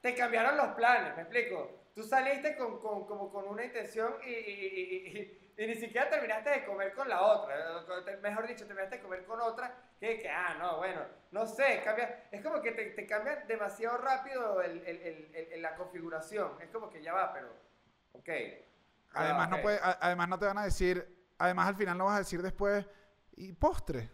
te 0.00 0.14
cambiaron 0.16 0.56
los 0.56 0.68
planes, 0.74 1.14
¿me 1.14 1.22
explico? 1.22 1.84
Tú 1.94 2.02
saliste 2.02 2.56
con, 2.56 2.80
con- 2.80 3.06
como 3.06 3.30
con 3.30 3.46
una 3.46 3.64
intención 3.64 4.14
y, 4.24 4.30
y- 4.30 4.34
y- 4.34 5.18
y- 5.20 5.45
y 5.58 5.66
ni 5.66 5.74
siquiera 5.74 6.10
terminaste 6.10 6.50
de 6.50 6.64
comer 6.66 6.92
con 6.94 7.08
la 7.08 7.22
otra. 7.22 7.82
Mejor 8.20 8.46
dicho, 8.46 8.66
terminaste 8.66 8.96
de 8.96 9.02
comer 9.02 9.24
con 9.24 9.40
otra 9.40 9.74
que, 9.98 10.18
que 10.20 10.28
ah, 10.28 10.54
no, 10.58 10.76
bueno, 10.78 11.00
no 11.30 11.46
sé, 11.46 11.80
cambia. 11.82 12.24
Es 12.30 12.42
como 12.42 12.60
que 12.60 12.72
te, 12.72 12.90
te 12.90 13.06
cambia 13.06 13.36
demasiado 13.46 13.96
rápido 13.98 14.60
el- 14.60 14.86
el- 14.86 15.34
el- 15.52 15.62
la 15.62 15.74
configuración. 15.76 16.60
Es 16.60 16.68
como 16.70 16.90
que 16.90 17.02
ya 17.02 17.14
va, 17.14 17.32
pero, 17.32 17.48
ok. 18.12 18.28
Va, 19.16 19.20
Además, 19.22 19.48
no 19.48 19.56
ok. 19.56 19.62
puede, 19.62 19.80
además, 19.82 20.28
no 20.28 20.38
te 20.38 20.46
van 20.46 20.58
a 20.58 20.64
decir. 20.64 21.26
Además, 21.38 21.68
al 21.68 21.76
final 21.76 21.96
no 21.96 22.04
vas 22.06 22.16
a 22.16 22.18
decir 22.18 22.42
después. 22.42 22.84
Y 23.32 23.52
postre. 23.52 24.10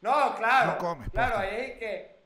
No, 0.00 0.34
claro. 0.36 0.72
No 0.72 0.78
comes, 0.78 1.10
Claro, 1.10 1.34
postre. 1.36 1.50
ahí 1.50 1.70
es 1.72 1.78
que, 1.78 2.22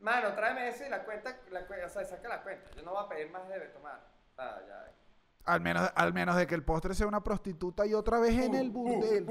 mano, 0.00 0.32
tráeme 0.34 0.68
eso 0.68 0.84
y 0.84 0.88
la 0.88 1.02
cuenta, 1.04 1.36
la, 1.50 1.60
o 1.60 1.88
sea, 1.88 2.04
saca 2.04 2.28
la 2.28 2.42
cuenta. 2.42 2.70
Yo 2.72 2.82
no 2.82 2.92
voy 2.92 3.04
a 3.04 3.08
pedir 3.08 3.30
más 3.30 3.48
de 3.48 3.58
tomar. 3.68 4.00
Sea, 4.36 4.60
ya. 4.66 4.92
Al 5.44 5.60
menos, 5.60 5.90
al 5.96 6.12
menos 6.12 6.36
de 6.36 6.46
que 6.46 6.54
el 6.54 6.64
postre 6.64 6.94
sea 6.94 7.06
una 7.06 7.24
prostituta 7.24 7.84
y 7.84 7.94
otra 7.94 8.20
vez 8.20 8.38
en 8.38 8.54
el 8.54 8.70
burdel. 8.70 9.26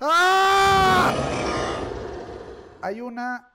¡Ah! 0.00 1.12
Hay 2.80 3.00
una. 3.00 3.48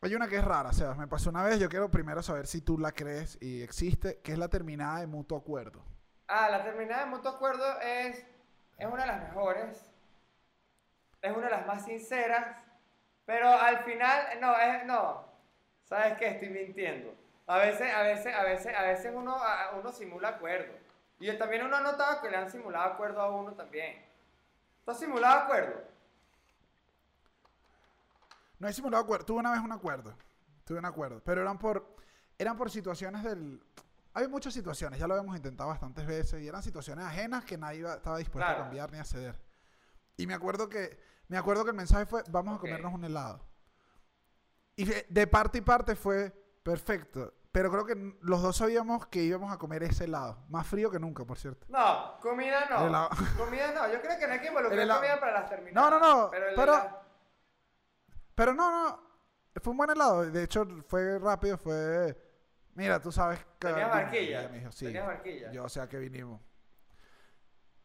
Hay 0.00 0.14
una 0.14 0.28
que 0.28 0.36
es 0.36 0.44
rara, 0.44 0.72
Sebas. 0.72 0.96
Me 0.96 1.08
pasó 1.08 1.30
una 1.30 1.42
vez. 1.42 1.58
Yo 1.58 1.68
quiero 1.68 1.90
primero 1.90 2.22
saber 2.22 2.46
si 2.46 2.60
tú 2.60 2.78
la 2.78 2.92
crees 2.92 3.36
y 3.40 3.62
existe, 3.62 4.20
que 4.22 4.32
es 4.32 4.38
la 4.38 4.48
terminada 4.48 5.00
de 5.00 5.08
mutuo 5.08 5.36
acuerdo. 5.36 5.84
Ah, 6.28 6.48
la 6.48 6.62
terminada 6.62 7.04
de 7.04 7.10
mutuo 7.10 7.32
acuerdo 7.32 7.64
es, 7.80 8.24
es 8.78 8.86
una 8.86 9.02
de 9.02 9.06
las 9.08 9.22
mejores. 9.22 9.84
Es 11.22 11.36
una 11.36 11.46
de 11.46 11.50
las 11.50 11.66
más 11.66 11.84
sinceras. 11.84 12.56
Pero 13.26 13.48
al 13.48 13.78
final, 13.78 14.40
no, 14.40 14.56
es, 14.56 14.86
no. 14.86 15.26
¿Sabes 15.82 16.16
qué? 16.18 16.28
Estoy 16.28 16.50
mintiendo. 16.50 17.12
A 17.48 17.58
veces, 17.58 17.92
a 17.92 18.02
veces, 18.02 18.34
a 18.34 18.42
veces, 18.44 18.74
a 18.76 18.82
veces 18.82 19.12
uno, 19.14 19.34
a- 19.42 19.72
uno 19.74 19.90
simula 19.92 20.28
acuerdo. 20.28 20.72
Y 21.18 21.32
también 21.36 21.64
uno 21.64 21.76
ha 21.76 21.80
notado 21.80 22.20
que 22.20 22.30
le 22.30 22.36
han 22.36 22.50
simulado 22.50 22.92
acuerdo 22.92 23.20
a 23.20 23.30
uno 23.34 23.52
también. 23.54 24.04
¿Tú 24.84 24.90
has 24.92 24.98
simulado 25.00 25.40
acuerdo? 25.40 25.82
No 28.58 28.68
he 28.68 28.72
simulado 28.72 29.02
acuerdo. 29.02 29.24
Tuve 29.24 29.38
una 29.40 29.52
vez 29.52 29.60
un 29.60 29.72
acuerdo. 29.72 30.14
Tuve 30.64 30.78
un 30.78 30.84
acuerdo. 30.84 31.20
Pero 31.24 31.40
eran 31.42 31.58
por. 31.58 31.96
Eran 32.38 32.56
por 32.56 32.70
situaciones 32.70 33.22
del. 33.24 33.62
Hay 34.14 34.26
muchas 34.28 34.52
situaciones, 34.54 34.98
ya 34.98 35.06
lo 35.06 35.14
habíamos 35.14 35.36
intentado 35.36 35.68
bastantes 35.70 36.06
veces. 36.06 36.42
Y 36.42 36.48
eran 36.48 36.62
situaciones 36.62 37.04
ajenas 37.04 37.44
que 37.44 37.56
nadie 37.56 37.80
iba- 37.80 37.94
estaba 37.94 38.18
dispuesto 38.18 38.46
Claro. 38.46 38.60
a 38.60 38.64
cambiar 38.64 38.90
ni 38.92 38.98
a 38.98 39.04
ceder. 39.04 39.38
Y 40.16 40.26
me 40.26 40.34
acuerdo 40.34 40.68
que. 40.68 40.98
Me 41.28 41.36
acuerdo 41.36 41.62
que 41.64 41.70
el 41.70 41.76
mensaje 41.76 42.06
fue: 42.06 42.22
vamos 42.30 42.52
a 42.52 42.56
Ok. 42.56 42.60
comernos 42.62 42.92
un 42.92 43.04
helado. 43.04 43.40
Y 44.76 44.84
de 44.84 45.26
parte 45.26 45.58
y 45.58 45.60
parte 45.60 45.94
fue 45.96 46.30
perfecto. 46.62 47.34
Pero 47.58 47.72
creo 47.72 47.84
que 47.84 48.14
los 48.20 48.40
dos 48.40 48.56
sabíamos 48.56 49.08
que 49.08 49.20
íbamos 49.20 49.52
a 49.52 49.58
comer 49.58 49.82
ese 49.82 50.04
helado. 50.04 50.44
Más 50.48 50.64
frío 50.64 50.92
que 50.92 51.00
nunca, 51.00 51.24
por 51.24 51.36
cierto. 51.36 51.66
No, 51.68 52.16
comida 52.20 52.66
no. 52.70 52.82
El 52.82 52.86
helado. 52.86 53.08
Comida 53.36 53.72
no. 53.72 53.92
Yo 53.92 54.00
creo 54.00 54.16
que 54.16 54.28
no 54.28 54.32
hay 54.34 54.38
que 54.40 54.46
involucrar 54.46 54.78
El 54.78 54.88
comida 54.88 55.18
para 55.18 55.32
las 55.40 55.50
terminadas. 55.50 55.90
No, 55.90 55.98
no, 55.98 56.22
no, 56.22 56.30
Pero, 56.30 56.46
pero- 58.36 58.54
no, 58.54 58.70
no. 58.70 59.00
Fue 59.60 59.72
un 59.72 59.76
buen 59.76 59.90
helado. 59.90 60.30
De 60.30 60.44
hecho, 60.44 60.68
fue 60.86 61.18
rápido. 61.18 61.58
Fue. 61.58 62.16
Mira, 62.74 63.00
tú 63.00 63.10
sabes 63.10 63.40
que. 63.40 63.66
Tenías 63.66 63.76
vinimos". 63.76 63.96
barquilla. 64.04 64.48
Me 64.50 64.58
dijo, 64.60 64.70
sí. 64.70 64.84
Tenías 64.84 65.06
barquilla. 65.08 65.50
Yo, 65.50 65.64
o 65.64 65.68
sea, 65.68 65.88
que 65.88 65.98
vinimos. 65.98 66.40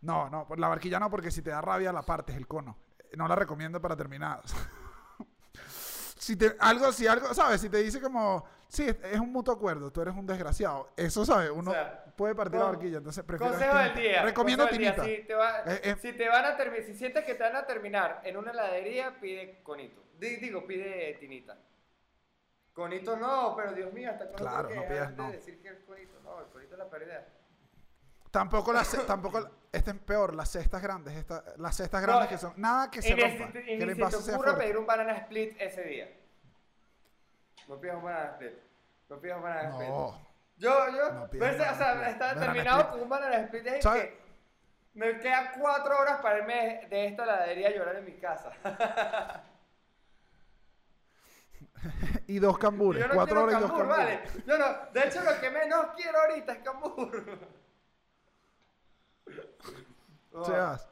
No, 0.01 0.29
no, 0.29 0.47
por 0.47 0.59
la 0.59 0.67
barquilla 0.67 0.99
no, 0.99 1.09
porque 1.09 1.31
si 1.31 1.41
te 1.41 1.49
da 1.49 1.61
rabia 1.61 1.91
la 1.91 2.03
parte 2.03 2.31
es 2.31 2.37
el 2.37 2.45
cono. 2.47 2.77
No 3.17 3.27
la 3.27 3.33
recomiendo 3.33 3.81
para 3.81 3.95
terminadas. 3.95 4.53
si 6.15 6.35
te, 6.35 6.55
algo, 6.59 6.91
si 6.91 7.07
algo, 7.07 7.33
¿sabes? 7.33 7.59
Si 7.59 7.69
te 7.69 7.77
dice 7.77 7.99
como, 7.99 8.45
sí, 8.73 8.87
es, 8.87 9.19
un 9.19 9.31
mutuo 9.31 9.53
acuerdo, 9.53 9.91
tú 9.91 10.01
eres 10.01 10.13
un 10.15 10.25
desgraciado. 10.25 10.89
Eso, 10.97 11.25
¿sabes? 11.25 11.49
Uno 11.51 11.71
O 11.71 11.73
sea, 11.73 12.03
puede 12.15 12.35
partir 12.35 12.59
la 12.59 12.65
con- 12.65 12.73
barquilla, 12.75 12.97
entonces 12.97 13.23
prefiero 13.23 13.51
Consejo 13.53 13.77
del 13.77 13.95
día. 13.95 14.23
Recomiendo 14.23 14.67
tinita. 14.67 15.03
Si 15.03 15.17
te, 15.23 15.33
va- 15.35 15.59
Eh, 15.65 15.81
eh. 15.83 15.95
si 16.01 16.13
te 16.13 16.27
van 16.29 16.45
a 16.45 16.57
terminar, 16.57 16.85
si 16.85 16.95
sientes 16.95 17.23
que 17.25 17.35
te 17.35 17.43
van 17.43 17.55
a 17.55 17.65
terminar 17.65 18.21
en 18.23 18.37
una 18.37 18.51
heladería, 18.51 19.19
pide 19.19 19.61
conito. 19.63 20.01
Di- 20.19 20.37
Digo, 20.37 20.65
pide 20.65 21.13
tinita. 21.19 21.57
Conito 22.73 23.15
no, 23.15 23.53
pero 23.55 23.73
Dios 23.73 23.93
mío, 23.93 24.09
hasta 24.09 24.25
cuándo 24.25 24.49
Claro, 24.49 24.67
tengo 24.67 24.81
no 24.81 24.87
que 24.87 24.93
pidas 24.93 25.09
de 25.11 25.15
no. 25.23 25.31
decir 25.31 25.61
que 25.61 25.67
es 25.69 25.79
conito. 25.85 26.19
No, 26.23 26.39
el 26.39 26.47
conito 26.47 26.73
es 26.73 26.79
la 26.79 26.89
pérdida. 26.89 27.27
Tampoco 28.31 28.73
las, 28.73 29.05
tampoco, 29.05 29.41
la- 29.41 29.51
este 29.71 29.91
es 29.91 29.97
peor, 29.99 30.33
las 30.33 30.49
cestas 30.49 30.81
grandes, 30.81 31.15
esta- 31.15 31.43
las 31.57 31.75
cestas 31.77 32.01
No, 32.01 32.07
grandes 32.07 32.29
que 32.29 32.37
son, 32.39 32.53
nada 32.57 32.89
que 32.89 33.01
se 33.03 33.09
rompa, 33.15 33.27
y 33.59 33.77
que 33.77 33.95
si 33.95 34.25
te 34.25 34.33
ocurra 34.33 34.57
pedir 34.57 34.75
un 34.77 34.87
banana 34.87 35.13
split 35.17 35.55
ese 35.59 35.83
día. 35.83 36.11
No 37.67 37.79
pidas 37.79 37.97
un 38.03 38.11
split. 38.11 38.53
No 39.09 39.19
pidas 39.19 39.37
un 39.41 39.47
split. 39.49 39.89
No, 39.89 40.27
Yo, 40.57 40.89
yo, 40.91 41.11
No 41.13 41.27
verse- 41.29 41.61
o 41.69 41.75
sea, 41.75 41.93
Banana 41.95 42.39
terminado 42.39 42.91
con 42.91 43.01
un 43.01 43.09
banana 43.09 43.37
split 43.37 43.81
¿Sabes? 43.81 44.03
que 44.05 44.23
me 44.93 45.19
quedan 45.19 45.51
cuatro 45.59 45.97
horas 45.99 46.19
para 46.21 46.39
irme 46.39 46.85
de 46.89 47.07
esta 47.07 47.23
heladería 47.23 47.69
a 47.69 47.71
llorar 47.71 47.95
en 47.95 48.05
mi 48.05 48.13
casa. 48.19 48.51
y 52.27 52.39
dos 52.39 52.57
cambures, 52.59 53.01
yo 53.01 53.07
no 53.07 53.15
cuatro 53.15 53.43
horas 53.43 53.55
y 53.57 53.61
dos 53.61 53.71
cambur, 53.71 53.87
cambures. 53.95 54.19
vale. 54.33 54.43
Yo 54.45 54.57
no, 54.57 54.65
de 54.93 55.07
hecho 55.07 55.21
lo 55.23 55.39
que 55.41 55.49
menos 55.49 55.87
quiero 55.97 56.19
ahorita 56.19 56.53
es 56.53 56.59
cambur. 56.59 57.39
Sebas, 60.45 60.87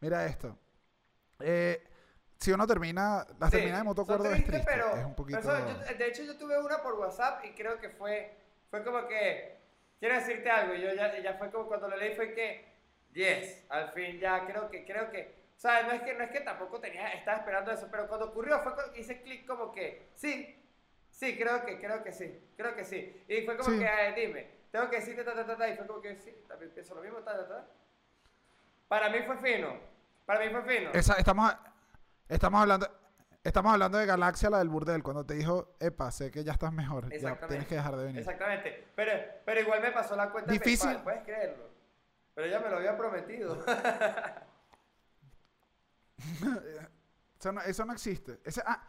mira 0.00 0.26
esto. 0.26 0.58
Eh, 1.40 1.82
si 2.38 2.52
uno 2.52 2.66
termina, 2.66 3.26
la 3.38 3.46
sí, 3.46 3.52
termina 3.52 3.78
de 3.78 3.84
moto 3.84 4.04
son 4.04 4.14
acuerdo 4.14 4.34
es 4.34 4.44
triste, 4.44 4.64
pero- 4.66 4.96
es 4.96 5.04
un 5.04 5.14
poquito... 5.14 5.38
pero, 5.40 5.52
¿sabes? 5.56 5.88
Yo- 5.88 5.94
de 5.96 6.06
hecho 6.06 6.22
yo 6.24 6.36
tuve 6.36 6.58
una 6.58 6.82
por 6.82 6.94
WhatsApp 6.94 7.44
y 7.44 7.50
creo 7.52 7.78
que 7.80 7.88
fue, 7.90 8.36
fue 8.70 8.84
como 8.84 9.06
que, 9.06 9.56
quiero 10.00 10.14
decirte 10.16 10.50
algo, 10.50 10.74
y 10.74 10.82
yo 10.82 10.92
ya, 10.94 11.18
ya 11.20 11.34
fue 11.34 11.50
como 11.50 11.66
cuando 11.66 11.88
lo 11.88 11.96
leí 11.96 12.14
fue 12.14 12.34
que, 12.34 12.64
yes, 13.12 13.64
al 13.70 13.90
fin 13.92 14.18
ya 14.18 14.44
creo 14.46 14.68
que, 14.70 14.84
creo 14.84 15.10
que, 15.10 15.34
o 15.56 15.60
sea, 15.60 15.84
no 15.84 15.92
es 15.92 16.02
que, 16.02 16.14
no 16.14 16.24
es 16.24 16.30
que 16.30 16.40
tampoco 16.40 16.80
tenía, 16.80 17.08
estaba 17.12 17.38
esperando 17.38 17.70
eso, 17.70 17.88
pero 17.90 18.06
cuando 18.08 18.26
ocurrió 18.26 18.58
fue 18.60 18.74
cuando 18.74 18.94
hice 18.96 19.22
clic 19.22 19.46
como 19.46 19.72
que, 19.72 20.08
sí, 20.14 20.62
sí, 21.10 21.38
creo 21.38 21.64
que, 21.64 21.78
creo 21.78 22.02
que 22.02 22.12
sí, 22.12 22.50
creo 22.56 22.74
que 22.74 22.84
sí. 22.84 23.24
Y 23.28 23.42
fue 23.42 23.56
como 23.56 23.70
Sí. 23.70 23.78
que, 23.78 23.88
"Ay, 23.88 24.14
dime, 24.14 24.50
tengo 24.72 24.90
que 24.90 24.96
decirte 24.96 25.22
ta, 25.24 25.32
ta, 25.34 25.46
ta, 25.46 25.56
ta, 25.56 25.68
y 25.68 25.76
fue 25.76 25.86
como 25.86 26.02
que, 26.02 26.16
sí, 26.16 26.34
también 26.48 26.72
pienso 26.72 26.94
lo 26.96 27.00
mismo, 27.00 27.18
ta, 27.20 27.36
ta, 27.38 27.48
ta. 27.48 27.66
Para 28.88 29.08
mí 29.08 29.18
fue 29.24 29.36
fino, 29.38 29.78
para 30.26 30.40
mí 30.44 30.50
fue 30.50 30.62
fino. 30.64 30.90
Esa- 30.92 31.14
estamos, 31.16 31.54
estamos 32.28 32.60
hablando... 32.60 32.88
Estamos 33.42 33.72
hablando 33.74 33.98
de 33.98 34.06
Galaxia, 34.06 34.48
la 34.48 34.56
del 34.58 34.70
burdel, 34.70 35.02
cuando 35.02 35.26
te 35.26 35.34
dijo, 35.34 35.76
epa, 35.78 36.10
sé 36.10 36.30
que 36.30 36.42
ya 36.44 36.52
estás 36.52 36.72
mejor, 36.72 37.10
ya 37.14 37.38
tienes 37.46 37.66
que 37.68 37.74
dejar 37.74 37.94
de 37.94 38.04
venir. 38.04 38.20
Exactamente. 38.20 38.88
Pero, 38.96 39.12
pero 39.44 39.60
igual 39.60 39.82
me 39.82 39.92
pasó 39.92 40.16
la 40.16 40.30
cuenta 40.30 40.50
Difícil. 40.50 40.86
PayPal, 40.88 41.04
puedes 41.04 41.22
creerlo. 41.24 41.68
Pero 42.34 42.46
ella 42.46 42.60
me 42.60 42.70
lo 42.70 42.76
había 42.78 42.96
prometido. 42.96 43.62
Eso 47.38 47.52
no, 47.52 47.60
eso 47.60 47.84
no 47.84 47.92
existe. 47.92 48.40
Esa- 48.44 48.62
ah, 48.66 48.82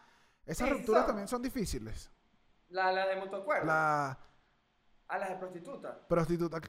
esas 0.46 0.70
rupturas 0.70 1.06
también 1.06 1.28
son 1.28 1.42
difíciles. 1.42 2.10
la, 2.70 2.92
la 2.94 3.08
de 3.08 3.18
mutuo 3.18 3.40
acuerdo. 3.40 3.66
La 3.66 4.18
A 5.10 5.18
las 5.18 5.30
de 5.30 5.36
prostituta. 5.36 6.08
prostituta... 6.08 6.62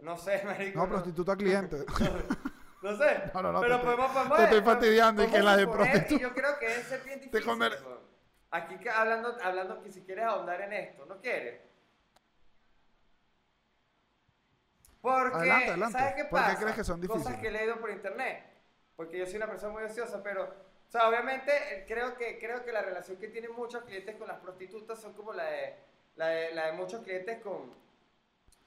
No 0.00 0.16
sé, 0.16 0.42
marico. 0.44 0.80
No, 0.80 0.88
prostituta 0.88 1.36
cliente. 1.36 1.84
No 2.84 2.94
sé. 2.98 3.30
No, 3.32 3.40
no, 3.42 3.52
no, 3.52 3.60
pero 3.62 3.78
te 3.78 3.84
podemos, 3.84 4.10
podemos, 4.12 4.36
te 4.36 4.44
estoy 4.44 4.60
podemos- 4.60 4.74
fastidiando 4.74 5.22
y 5.22 5.24
que 5.24 5.30
podemos 5.30 5.50
la 5.50 5.56
de 5.56 5.66
prostituta- 5.68 6.20
yo 6.20 6.34
creo 6.34 6.58
que 6.58 6.66
es 6.66 7.04
bien 7.04 7.20
difícil. 7.20 7.44
comer- 7.46 7.78
weón. 7.82 7.98
Aquí 8.50 8.76
que 8.76 8.90
hablando, 8.90 9.36
hablando 9.42 9.82
que 9.82 9.90
si 9.90 10.02
quieres 10.02 10.24
ahondar 10.26 10.60
en 10.60 10.72
esto, 10.74 11.06
¿no 11.06 11.18
quieres? 11.18 11.62
Porque, 15.00 15.34
Adelante, 15.36 15.68
adelante. 15.70 15.98
¿sabes 15.98 16.14
qué 16.14 16.24
¿Por 16.24 16.40
qué 16.40 16.46
pasa? 16.46 16.60
crees 16.60 16.74
que 16.76 16.84
son 16.84 17.00
Cosas 17.00 17.16
difíciles? 17.16 17.40
que 17.40 17.48
he 17.48 17.50
leído 17.52 17.76
por 17.80 17.90
internet. 17.90 18.44
Porque 18.96 19.18
yo 19.18 19.24
soy 19.26 19.36
una 19.36 19.46
persona 19.46 19.72
muy 19.72 19.82
ociosa, 19.84 20.22
pero, 20.22 20.44
o 20.44 20.90
sea, 20.90 21.08
obviamente 21.08 21.52
eh, 21.56 21.84
creo 21.88 22.16
que, 22.18 22.38
creo 22.38 22.64
que 22.66 22.70
la 22.72 22.82
relación 22.82 23.16
que 23.16 23.28
tienen 23.28 23.52
muchos 23.52 23.82
clientes 23.84 24.14
con 24.16 24.28
las 24.28 24.38
prostitutas 24.40 25.00
son 25.00 25.14
como 25.14 25.32
la 25.32 25.44
de, 25.44 25.74
la 26.16 26.26
de, 26.28 26.54
la 26.54 26.66
de 26.66 26.72
muchos 26.72 27.02
clientes 27.02 27.40
con, 27.42 27.74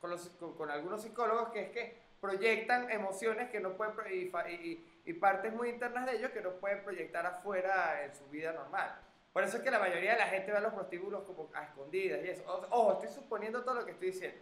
con, 0.01 0.09
los- 0.09 0.29
con- 0.39 0.55
con 0.57 0.71
algunos 0.71 1.03
psicólogos, 1.03 1.49
que 1.49 1.61
es 1.61 1.69
que 1.69 2.06
proyectan 2.19 2.89
emociones 2.91 3.49
que 3.49 3.59
no 3.59 3.73
pueden, 3.73 3.93
y, 4.11 4.31
y- 4.51 5.01
y- 5.05 5.13
partes 5.13 5.53
muy 5.53 5.69
internas 5.69 6.05
de 6.05 6.17
ellos 6.17 6.31
que 6.31 6.41
no 6.41 6.51
pueden 6.53 6.83
proyectar 6.83 7.25
afuera 7.25 8.03
en 8.03 8.13
su 8.15 8.25
vida 8.27 8.51
normal. 8.53 8.99
Por 9.33 9.43
eso 9.43 9.57
es 9.57 9.63
que 9.63 9.71
la 9.71 9.79
mayoría 9.79 10.13
de 10.13 10.19
la 10.19 10.27
gente 10.27 10.51
ve 10.51 10.57
a 10.57 10.61
los 10.61 10.73
prostíbulos 10.73 11.23
como 11.23 11.49
a 11.53 11.63
escondidas 11.63 12.19
y 12.25 12.29
eso. 12.29 12.43
Ojo, 12.71 12.93
estoy 12.93 13.09
suponiendo 13.09 13.63
todo 13.63 13.75
lo 13.75 13.85
que 13.85 13.91
estoy 13.91 14.11
diciendo. 14.11 14.39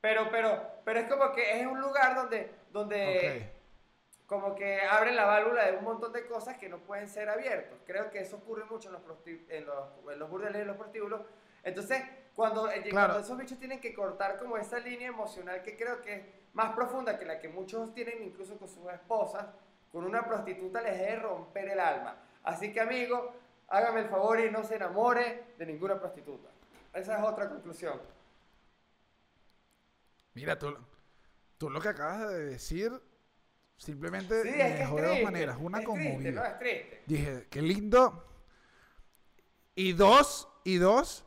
Pero, 0.00 0.28
pero, 0.30 0.62
pero 0.84 1.00
es 1.00 1.08
como 1.08 1.32
que 1.32 1.60
es 1.60 1.66
un 1.66 1.80
lugar 1.80 2.14
donde, 2.14 2.50
donde 2.72 3.50
como 4.26 4.54
que 4.54 4.80
abre 4.82 5.12
la 5.12 5.26
válvula 5.26 5.66
de 5.70 5.76
un 5.76 5.84
montón 5.84 6.12
de 6.12 6.26
cosas 6.26 6.56
que 6.58 6.68
no 6.68 6.78
pueden 6.78 7.08
ser 7.08 7.28
abiertos. 7.28 7.78
Creo 7.86 8.10
que 8.10 8.20
eso 8.20 8.36
ocurre 8.36 8.64
mucho 8.64 8.88
en 8.88 8.94
los, 8.94 9.02
en 9.50 9.66
los, 9.66 10.12
en 10.12 10.18
los 10.18 10.30
burdeles 10.30 10.56
y 10.58 10.60
en 10.62 10.66
los 10.68 10.76
prostíbulos. 10.76 11.20
Entonces, 11.62 12.02
cuando, 12.34 12.70
eh, 12.70 12.82
cuando, 12.90 13.18
esos 13.20 13.38
bichos 13.38 13.58
tienen 13.58 13.80
que 13.80 13.94
cortar 13.94 14.38
como 14.38 14.56
esa 14.56 14.78
línea 14.78 15.08
emocional 15.08 15.62
que 15.62 15.76
creo 15.76 16.00
que 16.02 16.14
es 16.14 16.22
más 16.54 16.74
profunda 16.74 17.18
que 17.18 17.24
la 17.24 17.38
que 17.38 17.48
muchos 17.48 17.92
tienen 17.94 18.22
incluso 18.22 18.56
con 18.56 18.68
sus 18.68 18.90
esposas, 18.92 19.46
con 19.92 20.04
una 20.04 20.24
prostituta 20.26 20.80
les 20.80 20.98
debe 20.98 21.16
romper 21.16 21.68
el 21.68 21.80
alma. 21.80 22.16
Así 22.42 22.72
que 22.72 22.80
amigo, 22.80 23.32
hágame 23.68 24.00
el 24.00 24.08
favor 24.08 24.40
y 24.40 24.50
no 24.50 24.64
se 24.64 24.76
enamore 24.76 25.54
de 25.58 25.66
ninguna 25.66 25.98
prostituta. 25.98 26.48
Esa 26.92 27.18
es 27.18 27.24
otra 27.24 27.48
conclusión. 27.48 28.00
Mira, 30.34 30.58
tú, 30.58 30.76
tú 31.58 31.70
lo 31.70 31.80
que 31.80 31.88
acabas 31.88 32.28
de 32.28 32.44
decir 32.46 32.92
simplemente 33.76 34.42
sí, 34.42 34.50
de 34.50 34.86
dos 34.86 35.22
maneras. 35.22 35.56
Una 35.60 35.82
como 35.82 36.00
Dije, 37.06 37.46
qué 37.50 37.62
lindo. 37.62 38.24
Y 39.74 39.92
dos, 39.92 40.48
y 40.62 40.76
dos, 40.76 41.24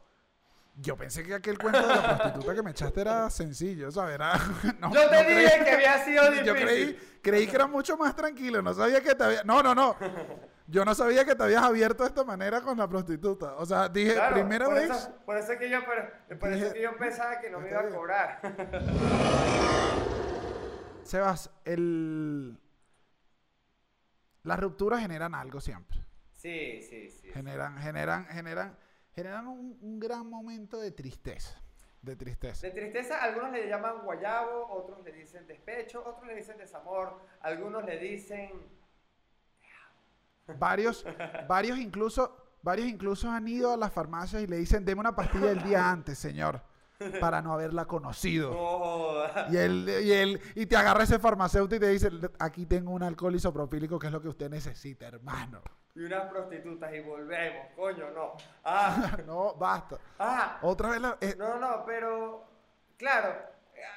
yo 0.80 0.96
pensé 0.96 1.24
que 1.24 1.34
aquel 1.34 1.58
cuento 1.58 1.82
de 1.82 1.88
la 1.88 2.18
prostituta 2.18 2.54
que 2.54 2.64
me 2.64 2.72
echaste 2.72 3.02
era 3.02 3.30
sencillo, 3.30 3.92
¿sabes? 3.92 4.16
Era, 4.16 4.34
yo 4.94 5.10
te 5.10 5.26
dije 5.26 5.64
que 5.64 5.72
había 5.72 6.06
sido 6.06 6.32
difícil. 6.32 6.46
Yo 6.46 6.54
creí, 6.54 7.00
creí 7.22 7.48
que 7.48 7.56
era 7.56 7.68
mucho 7.68 7.98
más 7.98 8.16
tranquilo, 8.16 8.62
no 8.62 8.74
sabía 8.74 9.02
que 9.02 9.16
te 9.16 9.24
había... 9.24 9.44
No, 9.44 9.64
no, 9.64 9.74
no. 9.74 9.96
Yo 10.68 10.86
no 10.86 10.94
sabía 10.94 11.26
que 11.26 11.34
te 11.34 11.44
habías 11.44 11.64
abierto 11.64 12.04
de 12.04 12.10
esta 12.10 12.24
manera 12.24 12.62
con 12.62 12.78
la 12.78 12.88
prostituta. 12.88 13.56
O 13.56 13.66
sea, 13.66 13.90
dije, 13.90 14.16
primera 14.34 14.68
vez... 14.68 15.10
por 15.26 15.38
eso, 15.38 15.58
que 15.58 15.70
yo, 15.70 15.80
por, 15.84 16.52
eso 16.52 16.74
que 16.74 16.82
yo 16.82 16.96
pensaba 16.98 17.40
que 17.40 17.50
no 17.50 17.60
me 17.60 17.70
iba 17.70 17.80
a 17.80 17.90
cobrar. 17.90 18.40
Sebas, 21.04 21.50
el... 21.66 22.60
Las 24.44 24.60
rupturas 24.60 25.02
generan 25.02 25.34
algo 25.34 25.60
siempre. 25.60 26.06
Sí, 26.34 26.82
sí, 26.82 27.10
sí. 27.10 27.30
Generan, 27.34 27.78
generan, 27.80 28.26
generan 28.28 28.78
generan 29.18 29.48
un, 29.48 30.00
gran 30.00 30.30
momento 30.30 30.80
de 30.80 30.92
tristeza. 30.92 31.60
De 32.04 32.16
tristeza. 32.16 32.68
De 32.68 32.72
tristeza, 32.72 33.24
algunos 33.24 33.52
le 33.52 33.68
llaman 33.68 34.04
guayabo, 34.04 34.72
otros 34.72 35.04
le 35.04 35.12
dicen 35.12 35.48
despecho, 35.48 36.04
otros 36.06 36.28
le 36.28 36.36
dicen 36.36 36.56
desamor, 36.60 37.20
algunos 37.42 37.84
le 37.84 37.98
dicen... 37.98 38.52
Varios, 40.60 41.04
varios 41.48 41.80
incluso, 41.80 42.60
varios 42.62 42.88
incluso 42.88 43.30
han 43.32 43.48
ido 43.48 43.74
a 43.74 43.78
las 43.78 43.92
farmacias 43.92 44.44
y 44.44 44.48
le 44.48 44.58
dicen, 44.58 44.86
deme 44.86 45.00
una 45.00 45.16
pastilla 45.16 45.50
el 45.50 45.64
día 45.64 45.90
antes, 45.90 46.20
señor 46.20 46.62
para 47.20 47.44
no 47.44 47.54
haberla 47.54 47.86
conocido. 47.86 49.24
y, 49.52 49.58
él, 49.58 49.88
y, 50.04 50.12
él, 50.12 50.42
y 50.56 50.66
te 50.66 50.76
agarra 50.76 51.04
ese 51.04 51.20
farmacéutico 51.20 51.76
y 51.76 51.80
te 51.80 51.90
dice, 51.90 52.10
aquí 52.40 52.66
tengo 52.66 52.92
un 52.92 53.04
alcohol 53.04 53.36
isopropílico 53.36 54.00
que 54.00 54.08
es 54.08 54.14
lo 54.14 54.20
que 54.20 54.30
usted 54.30 54.50
necesita, 54.50 55.08
hermano 55.08 55.62
y 55.98 56.04
unas 56.04 56.30
prostitutas 56.30 56.94
y 56.94 57.00
volvemos, 57.00 57.70
coño, 57.76 58.12
no. 58.12 58.38
Ah. 58.64 59.18
no, 59.26 59.56
basta. 59.56 59.98
Ah. 60.20 60.60
Otra 60.62 60.90
vez 60.90 61.02
la, 61.02 61.18
eh. 61.20 61.34
No, 61.36 61.58
no, 61.58 61.84
pero 61.88 62.46
claro, 62.98 63.36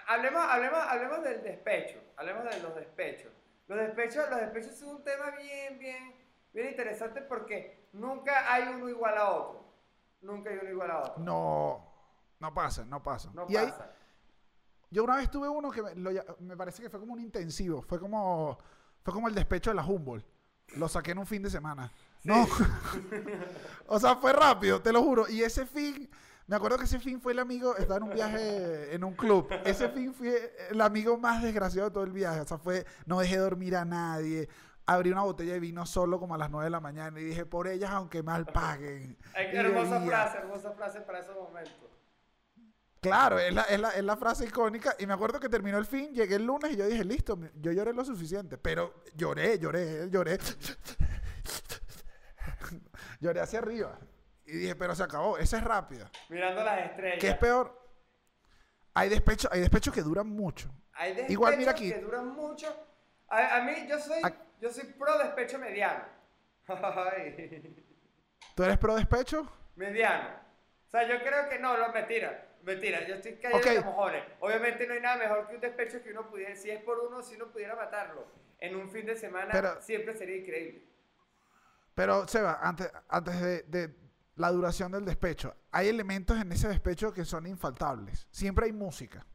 hablemos, 0.06 0.42
hablemos, 0.42 0.78
hablemos 0.78 1.22
del 1.22 1.42
despecho, 1.42 1.98
hablemos 2.16 2.44
de 2.44 2.62
los 2.62 2.74
despechos. 2.74 3.30
Los 3.68 3.78
despechos, 3.78 4.30
los 4.30 4.40
despechos 4.40 4.72
es 4.72 4.82
un 4.82 5.04
tema 5.04 5.32
bien, 5.32 5.78
bien, 5.78 6.14
bien 6.54 6.68
interesante 6.68 7.20
porque 7.20 7.90
nunca 7.92 8.50
hay 8.50 8.68
uno 8.68 8.88
igual 8.88 9.18
a 9.18 9.30
otro. 9.32 9.64
Nunca 10.22 10.48
hay 10.48 10.56
uno 10.56 10.70
igual 10.70 10.90
a 10.90 10.98
otro. 11.00 11.22
No, 11.22 11.92
no 12.38 12.54
pasa, 12.54 12.82
no 12.86 13.02
pasa. 13.02 13.30
No 13.34 13.46
pasa. 13.46 13.92
yo 14.88 15.04
una 15.04 15.16
vez 15.16 15.30
tuve 15.30 15.50
uno 15.50 15.70
que 15.70 15.82
me, 15.82 15.94
me, 16.38 16.56
parece 16.56 16.82
que 16.82 16.88
fue 16.88 16.98
como 16.98 17.12
un 17.12 17.20
intensivo, 17.20 17.82
fue 17.82 18.00
como, 18.00 18.58
fue 19.02 19.12
como 19.12 19.28
el 19.28 19.34
despecho 19.34 19.68
de 19.68 19.76
la 19.76 19.84
Humboldt. 19.84 20.39
Lo 20.76 20.88
saqué 20.88 21.12
en 21.12 21.18
un 21.18 21.26
fin 21.26 21.42
de 21.42 21.50
semana. 21.50 21.90
No. 22.22 22.46
o 23.86 23.98
sea, 23.98 24.16
fue 24.16 24.32
rápido, 24.32 24.80
te 24.80 24.92
lo 24.92 25.02
juro. 25.02 25.28
Y 25.28 25.42
ese 25.42 25.66
fin, 25.66 26.08
me 26.46 26.56
acuerdo 26.56 26.78
que 26.78 26.84
ese 26.84 26.98
fin 26.98 27.20
fue 27.20 27.32
el 27.32 27.38
amigo, 27.38 27.76
estaba 27.76 27.96
en 27.96 28.02
un 28.04 28.14
viaje 28.14 28.94
en 28.94 29.04
un 29.04 29.14
club. 29.14 29.48
Ese 29.64 29.88
fin 29.88 30.12
fue 30.12 30.52
el 30.70 30.80
amigo 30.80 31.16
más 31.16 31.42
desgraciado 31.42 31.88
de 31.88 31.94
todo 31.94 32.04
el 32.04 32.12
viaje. 32.12 32.40
O 32.40 32.46
sea, 32.46 32.58
fue, 32.58 32.84
no 33.06 33.20
dejé 33.20 33.36
dormir 33.36 33.76
a 33.76 33.84
nadie. 33.84 34.48
Abrí 34.86 35.12
una 35.12 35.22
botella 35.22 35.52
de 35.52 35.60
vino 35.60 35.86
solo 35.86 36.18
como 36.18 36.34
a 36.34 36.38
las 36.38 36.50
9 36.50 36.64
de 36.64 36.70
la 36.70 36.80
mañana 36.80 37.20
y 37.20 37.24
dije, 37.24 37.46
por 37.46 37.68
ellas 37.68 37.90
aunque 37.90 38.22
mal 38.22 38.46
paguen. 38.46 39.16
hermosa 39.34 40.00
frase, 40.00 40.38
hermosa 40.38 40.72
frase 40.72 41.00
para 41.02 41.20
esos 41.20 41.36
momentos. 41.36 41.89
Claro, 43.00 43.38
es 43.38 43.54
la, 43.54 43.62
es, 43.62 43.80
la, 43.80 43.90
es 43.90 44.04
la, 44.04 44.16
frase 44.16 44.44
icónica. 44.44 44.94
Y 44.98 45.06
me 45.06 45.14
acuerdo 45.14 45.40
que 45.40 45.48
terminó 45.48 45.78
el 45.78 45.86
fin, 45.86 46.12
llegué 46.12 46.36
el 46.36 46.44
lunes 46.44 46.72
y 46.72 46.76
yo 46.76 46.86
dije, 46.86 47.04
listo, 47.04 47.38
yo 47.54 47.72
lloré 47.72 47.94
lo 47.94 48.04
suficiente. 48.04 48.58
Pero 48.58 49.02
lloré, 49.14 49.58
lloré, 49.58 50.10
lloré. 50.10 50.38
lloré 53.20 53.40
hacia 53.40 53.60
arriba. 53.60 53.98
Y 54.44 54.52
dije, 54.52 54.76
pero 54.76 54.94
se 54.94 55.02
acabó, 55.02 55.38
esa 55.38 55.58
es 55.58 55.64
rápida. 55.64 56.10
Mirando 56.28 56.62
las 56.62 56.90
estrellas. 56.90 57.18
¿Qué 57.20 57.28
es 57.28 57.38
peor? 57.38 57.80
Hay 58.94 59.08
despechos 59.08 59.50
hay 59.52 59.60
despecho 59.60 59.92
que 59.92 60.02
duran 60.02 60.26
mucho. 60.26 60.68
Hay 60.92 61.10
despechos 61.10 61.30
Igual, 61.30 61.56
mira 61.56 61.70
aquí. 61.70 61.90
que 61.90 62.00
duran 62.00 62.34
mucho. 62.34 62.66
A, 63.28 63.60
mí, 63.60 63.86
yo 63.88 63.98
soy, 64.00 64.20
yo 64.60 64.72
soy 64.72 64.86
pro 64.86 65.16
despecho 65.18 65.58
mediano. 65.58 66.04
¿Tú 68.54 68.64
eres 68.64 68.78
pro 68.78 68.96
despecho? 68.96 69.50
Mediano. 69.76 70.28
O 70.86 70.90
sea, 70.90 71.08
yo 71.08 71.22
creo 71.22 71.48
que 71.48 71.58
no, 71.58 71.78
no, 71.78 71.92
mentira. 71.92 72.49
Mentira, 72.62 73.06
yo 73.06 73.14
estoy 73.14 73.34
cayendo 73.36 73.58
okay. 73.58 73.78
mojones. 73.82 74.22
Obviamente 74.40 74.86
no 74.86 74.94
hay 74.94 75.00
nada 75.00 75.16
mejor 75.16 75.48
que 75.48 75.54
un 75.54 75.60
despecho 75.60 76.02
que 76.02 76.10
uno 76.10 76.28
pudiera, 76.28 76.54
si 76.54 76.70
es 76.70 76.82
por 76.82 76.98
uno, 76.98 77.22
si 77.22 77.36
uno 77.36 77.50
pudiera 77.50 77.74
matarlo 77.74 78.26
en 78.58 78.76
un 78.76 78.90
fin 78.90 79.06
de 79.06 79.16
semana, 79.16 79.80
siempre 79.80 80.14
sería 80.14 80.36
increíble. 80.36 80.84
Pero, 81.94 82.26
Seba, 82.28 82.58
antes, 82.62 82.90
antes 83.08 83.70
de, 83.70 83.94
la 84.36 84.50
duración 84.50 84.92
del 84.92 85.04
despecho, 85.04 85.54
hay 85.70 85.88
elementos 85.88 86.40
en 86.40 86.50
ese 86.52 86.68
despecho 86.68 87.12
que 87.12 87.24
son 87.24 87.46
infaltables. 87.46 88.26
Siempre 88.30 88.66
hay 88.66 88.72
música. 88.72 89.26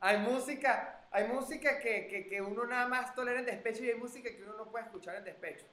Hay 0.00 0.18
música, 0.18 1.06
hay 1.10 1.28
música 1.28 1.78
que, 1.78 2.26
que 2.28 2.42
uno 2.42 2.66
nada 2.66 2.86
más 2.88 3.14
tolera 3.14 3.40
en 3.40 3.46
despecho 3.46 3.84
y 3.84 3.90
hay 3.90 3.96
música 3.96 4.28
que 4.28 4.42
uno 4.42 4.54
no 4.54 4.70
puede 4.70 4.84
escuchar 4.84 5.16
en 5.16 5.24
despecho. 5.24 5.66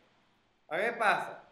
A 0.70 0.78
mí 0.78 0.84
me 0.84 0.94
pasa. 0.94 1.51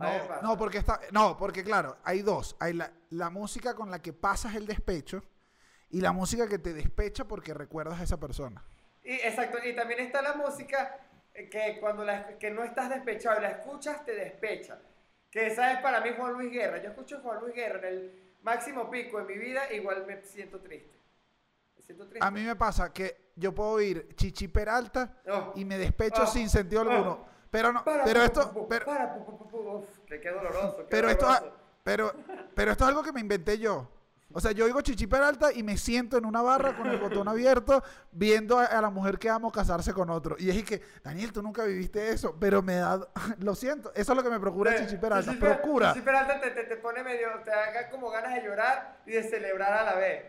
No, 0.00 0.42
no, 0.42 0.56
porque 0.56 0.78
está, 0.78 1.00
no, 1.12 1.36
porque 1.36 1.62
claro, 1.62 1.98
hay 2.04 2.22
dos. 2.22 2.56
Hay 2.58 2.72
la, 3.10 3.30
música 3.30 3.74
con 3.74 3.90
la 3.90 4.00
que 4.00 4.12
pasas 4.12 4.54
el 4.54 4.66
despecho 4.66 5.22
y 5.90 6.00
la 6.00 6.12
música 6.12 6.48
que 6.48 6.58
te 6.58 6.72
despecha 6.72 7.24
porque 7.24 7.52
recuerdas 7.52 8.00
a 8.00 8.04
esa 8.04 8.18
persona. 8.18 8.64
Y, 9.04 9.12
exacto, 9.12 9.58
y 9.62 9.74
también 9.74 10.00
está 10.00 10.22
la 10.22 10.34
música 10.34 10.98
que 11.34 11.78
cuando 11.80 12.04
la, 12.04 12.38
que 12.38 12.50
no 12.50 12.64
estás 12.64 12.88
despechado 12.88 13.38
y 13.38 13.42
la 13.42 13.50
escuchas, 13.50 14.04
te 14.04 14.14
despecha. 14.14 14.78
Que 15.30 15.46
esa 15.46 15.72
es 15.72 15.80
para 15.80 16.00
mí 16.00 16.10
Juan 16.16 16.32
Luis 16.32 16.50
Guerra. 16.50 16.82
Yo 16.82 16.90
escucho 16.90 17.18
a 17.18 17.20
Juan 17.20 17.40
Luis 17.40 17.54
Guerra 17.54 17.88
en 17.88 17.94
el 17.94 18.34
máximo 18.42 18.90
pico 18.90 19.18
de 19.18 19.24
mi 19.24 19.38
vida, 19.38 19.72
igual 19.72 20.06
me 20.06 20.22
siento 20.22 20.60
triste. 20.60 20.98
Me 21.76 21.82
siento 21.82 22.06
triste. 22.06 22.26
A 22.26 22.30
mí 22.30 22.42
me 22.42 22.56
pasa 22.56 22.92
que 22.92 23.32
yo 23.36 23.54
puedo 23.54 23.70
oír 23.70 24.14
Chichi 24.16 24.48
Peralta 24.48 25.20
oh. 25.28 25.52
y 25.54 25.64
me 25.64 25.78
despecho 25.78 26.22
oh. 26.22 26.26
sin 26.26 26.48
sentido 26.48 26.82
alguno. 26.82 27.26
Oh. 27.26 27.29
Pero 27.50 27.72
no, 27.72 27.82
pero 27.84 28.22
esto, 28.22 28.66
pero, 28.68 28.86
qué 30.06 30.30
doloroso. 30.30 30.86
pero 30.88 31.10
esto, 31.10 31.26
pero, 31.82 32.12
pero 32.54 32.70
esto 32.70 32.84
es 32.84 32.88
algo 32.88 33.02
que 33.02 33.12
me 33.12 33.20
inventé 33.20 33.58
yo. 33.58 33.88
O 34.32 34.40
sea, 34.40 34.52
yo 34.52 34.64
oigo 34.64 34.80
Chichi 34.80 35.08
Peralta 35.08 35.52
y 35.52 35.64
me 35.64 35.76
siento 35.76 36.16
en 36.16 36.24
una 36.24 36.40
barra 36.40 36.76
con 36.76 36.86
el 36.86 36.98
botón 36.98 37.26
abierto 37.26 37.82
viendo 38.12 38.58
a, 38.58 38.80
la 38.80 38.88
mujer 38.88 39.18
que 39.18 39.28
amo 39.28 39.50
casarse 39.50 39.92
con 39.92 40.08
otro. 40.08 40.36
Y 40.38 40.50
es 40.50 40.62
que, 40.62 40.80
Daniel, 41.02 41.32
tú 41.32 41.42
nunca 41.42 41.64
viviste 41.64 42.10
eso, 42.10 42.36
pero 42.38 42.62
me 42.62 42.76
da... 42.76 43.00
Lo 43.40 43.56
siento, 43.56 43.92
eso 43.94 44.12
es 44.12 44.16
lo 44.16 44.22
que 44.22 44.30
me 44.30 44.38
procura 44.38 44.76
Chichi 44.76 44.98
Peralta. 44.98 45.32
procura. 45.32 45.92
Chichi 45.92 46.04
Peralta 46.04 46.40
te, 46.40 46.50
te, 46.50 46.76
pone 46.76 47.02
medio, 47.02 47.28
te 47.44 47.50
da 47.50 47.90
como 47.90 48.08
ganas 48.10 48.34
de 48.36 48.42
llorar 48.42 49.00
y 49.04 49.10
de 49.12 49.24
celebrar 49.24 49.72
a 49.72 49.82
la 49.82 49.94
vez. 49.96 50.26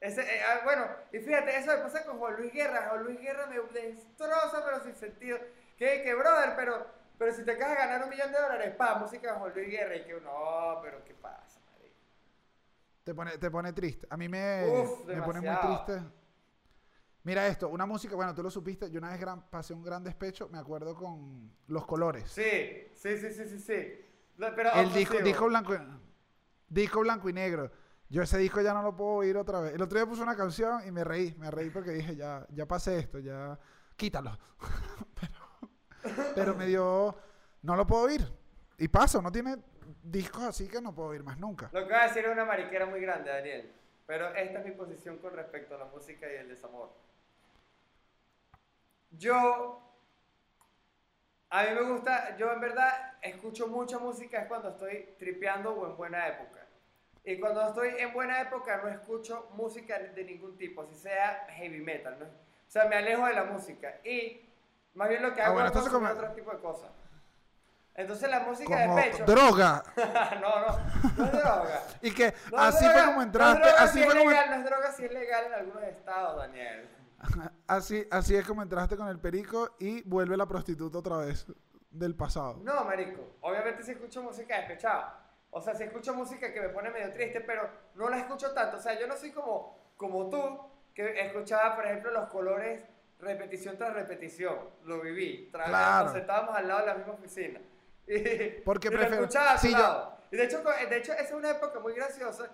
Ese, 0.00 0.22
eh, 0.22 0.40
ah, 0.48 0.60
bueno, 0.64 0.86
y 1.12 1.18
fíjate, 1.18 1.56
eso 1.56 1.72
me 1.72 1.78
pasa 1.78 2.04
con 2.04 2.18
Juan 2.18 2.36
Luis 2.36 2.52
Guerra. 2.52 2.88
Juan 2.88 3.04
Luis 3.04 3.20
Guerra 3.20 3.46
me 3.46 3.56
destroza, 3.80 4.64
pero 4.64 4.82
sin 4.82 4.96
sentido. 4.96 5.38
Que, 5.82 6.00
que 6.04 6.14
brother, 6.14 6.54
pero, 6.54 6.86
pero 7.18 7.34
si 7.34 7.44
te 7.44 7.50
acabas 7.50 7.74
de 7.74 7.82
ganar 7.82 8.04
un 8.04 8.08
millón 8.08 8.30
de 8.30 8.38
dólares, 8.38 8.72
pa, 8.76 9.00
música 9.00 9.32
de 9.32 9.38
Juan 9.40 9.52
Luis 9.52 9.68
Guerra, 9.68 9.96
y 9.96 10.04
que 10.04 10.12
no, 10.20 10.78
pero 10.80 11.02
¿qué 11.04 11.12
pasa, 11.12 11.58
marico? 11.72 11.96
Te 13.02 13.12
pone, 13.12 13.36
te 13.36 13.50
pone 13.50 13.72
triste. 13.72 14.06
A 14.08 14.16
mí 14.16 14.28
me, 14.28 14.64
me 15.08 15.22
pone 15.22 15.40
muy 15.40 15.56
triste. 15.60 16.00
Mira 17.24 17.48
esto, 17.48 17.68
una 17.68 17.84
música, 17.84 18.14
bueno, 18.14 18.32
tú 18.32 18.44
lo 18.44 18.50
supiste, 18.50 18.92
yo 18.92 19.00
una 19.00 19.10
vez 19.10 19.18
gran, 19.18 19.50
pasé 19.50 19.74
un 19.74 19.82
gran 19.82 20.04
despecho, 20.04 20.48
me 20.50 20.58
acuerdo 20.58 20.94
con 20.94 21.52
Los 21.66 21.84
Colores. 21.84 22.30
Sí, 22.30 22.86
sí, 22.94 23.18
sí, 23.18 23.32
sí, 23.32 23.44
sí, 23.48 23.58
sí. 23.58 24.06
Pero, 24.36 24.72
el 24.74 24.92
disco, 24.92 25.18
disco, 25.18 25.46
blanco, 25.46 25.74
disco 26.68 27.00
blanco 27.00 27.28
y 27.28 27.32
negro. 27.32 27.72
Yo 28.08 28.22
ese 28.22 28.38
disco 28.38 28.60
ya 28.60 28.72
no 28.72 28.82
lo 28.82 28.94
puedo 28.94 29.14
oír 29.14 29.36
otra 29.36 29.58
vez. 29.58 29.74
El 29.74 29.82
otro 29.82 29.98
día 29.98 30.06
puse 30.06 30.22
una 30.22 30.36
canción 30.36 30.86
y 30.86 30.92
me 30.92 31.02
reí, 31.02 31.34
me 31.38 31.50
reí 31.50 31.70
porque 31.70 31.90
dije, 31.90 32.14
ya, 32.14 32.46
ya 32.50 32.66
pasé 32.66 33.00
esto, 33.00 33.18
ya 33.18 33.58
quítalo. 33.96 34.38
Pero 35.20 35.41
pero 36.34 36.54
me 36.54 36.66
dio, 36.66 37.14
no 37.62 37.76
lo 37.76 37.86
puedo 37.86 38.02
oír. 38.02 38.22
Y 38.78 38.88
paso, 38.88 39.22
no 39.22 39.30
tiene 39.30 39.56
discos 40.02 40.42
así 40.42 40.68
que 40.68 40.80
no 40.80 40.94
puedo 40.94 41.10
oír 41.10 41.22
más 41.22 41.38
nunca. 41.38 41.70
Lo 41.72 41.86
que 41.86 41.92
va 41.92 42.02
a 42.02 42.08
decir 42.08 42.24
es 42.24 42.32
una 42.32 42.44
mariquera 42.44 42.86
muy 42.86 43.00
grande, 43.00 43.30
Daniel. 43.30 43.72
Pero 44.06 44.34
esta 44.34 44.58
es 44.58 44.64
mi 44.64 44.72
posición 44.72 45.18
con 45.18 45.34
respecto 45.34 45.74
a 45.74 45.78
la 45.78 45.84
música 45.86 46.26
y 46.30 46.36
el 46.36 46.48
desamor. 46.48 46.92
Yo, 49.12 49.80
a 51.50 51.62
mí 51.64 51.68
me 51.74 51.82
gusta, 51.82 52.36
yo 52.36 52.50
en 52.50 52.60
verdad 52.60 53.14
escucho 53.22 53.68
mucha 53.68 53.98
música 53.98 54.40
es 54.40 54.48
cuando 54.48 54.70
estoy 54.70 55.14
tripeando 55.18 55.72
o 55.72 55.86
en 55.86 55.96
buena 55.96 56.26
época. 56.26 56.66
Y 57.24 57.38
cuando 57.38 57.68
estoy 57.68 57.90
en 57.98 58.12
buena 58.12 58.40
época 58.40 58.78
no 58.78 58.88
escucho 58.88 59.50
música 59.54 59.98
de 59.98 60.24
ningún 60.24 60.56
tipo, 60.58 60.84
si 60.86 60.94
sea 60.94 61.46
heavy 61.50 61.80
metal. 61.80 62.18
¿no? 62.18 62.24
O 62.24 62.70
sea, 62.70 62.86
me 62.86 62.96
alejo 62.96 63.26
de 63.26 63.34
la 63.34 63.44
música. 63.44 64.00
Y 64.02 64.40
más 64.94 65.08
bien 65.08 65.22
lo 65.22 65.34
que 65.34 65.40
Ah, 65.42 65.46
hago 65.46 65.54
bueno, 65.54 65.68
es 65.80 65.88
como- 65.88 66.08
otro 66.08 66.32
tipo 66.32 66.50
de 66.50 66.58
cosas. 66.58 66.90
Entonces 67.94 68.30
la 68.30 68.40
música 68.40 68.82
Como 68.84 68.96
de 68.96 69.02
pecho... 69.02 69.24
droga. 69.26 69.82
no, 70.40 70.60
no, 70.60 70.78
no 71.18 71.24
es 71.26 71.32
droga. 71.32 71.82
Y 72.02 72.10
que 72.14 72.34
No, 72.50 72.58
así 72.58 72.84
droga- 72.86 72.92
fue 72.94 73.04
como 73.06 73.22
entraste, 73.22 73.58
No 73.60 73.66
es 73.66 73.72
droga 73.72 73.84
así 73.84 73.98
si 73.98 74.04
fue 74.04 74.12
es 74.14 74.18
como 74.18 74.30
legal, 74.30 74.50
no 74.50 74.56
es 74.56 74.64
droga 74.64 74.92
si 74.92 75.04
es 75.04 75.12
legal 75.12 75.44
en 75.46 75.52
algunos 75.54 75.82
estados, 75.84 76.36
Daniel. 76.38 76.88
así, 77.66 78.06
así 78.10 78.34
es 78.34 78.46
como 78.46 78.62
entraste 78.62 78.96
con 78.96 79.08
el 79.08 79.18
perico 79.20 79.76
y 79.78 80.02
vuelve 80.08 80.36
la 80.36 80.46
prostituta 80.46 80.98
otra 80.98 81.18
vez 81.18 81.46
del 81.90 82.14
pasado. 82.16 82.58
No, 82.62 82.84
marico. 82.84 83.20
Obviamente 83.42 83.82
si 83.82 83.92
escucho 83.92 84.22
música 84.22 84.56
despechada. 84.56 85.18
O 85.50 85.60
sea, 85.60 85.74
si 85.74 85.82
escucho 85.82 86.14
música 86.14 86.50
que 86.50 86.60
me 86.62 86.70
pone 86.70 86.88
medio 86.90 87.12
triste, 87.12 87.42
pero 87.42 87.68
no 87.94 88.08
la 88.08 88.16
escucho 88.18 88.52
tanto. 88.54 88.78
O 88.78 88.80
sea, 88.80 88.98
yo 88.98 89.06
no 89.06 89.16
soy 89.18 89.32
como, 89.32 89.92
como 89.98 90.30
tú, 90.30 90.58
que 90.94 91.20
escuchaba, 91.26 91.76
por 91.76 91.84
ejemplo, 91.84 92.10
los 92.10 92.28
colores 92.30 92.82
repetición 93.22 93.78
tras 93.78 93.94
repetición. 93.94 94.58
Lo 94.84 95.00
viví. 95.00 95.48
Tra- 95.52 95.64
Claro. 95.64 96.04
Nos 96.04 96.12
sentábamos 96.14 96.56
al 96.56 96.68
lado 96.68 96.80
de 96.80 96.86
la 96.86 96.94
misma 96.96 97.12
oficina. 97.14 97.60
Y, 98.04 98.60
Porque 98.64 98.90
prefiero- 98.90 99.28
sí, 99.58 99.72
yo-. 99.72 100.12
Y 100.32 100.36
de 100.36 100.44
hecho, 100.44 100.60
de 100.62 100.96
hecho, 100.96 101.12
esa 101.12 101.22
es 101.22 101.32
una 101.32 101.50
época 101.50 101.78
muy 101.78 101.94
graciosa 101.94 102.50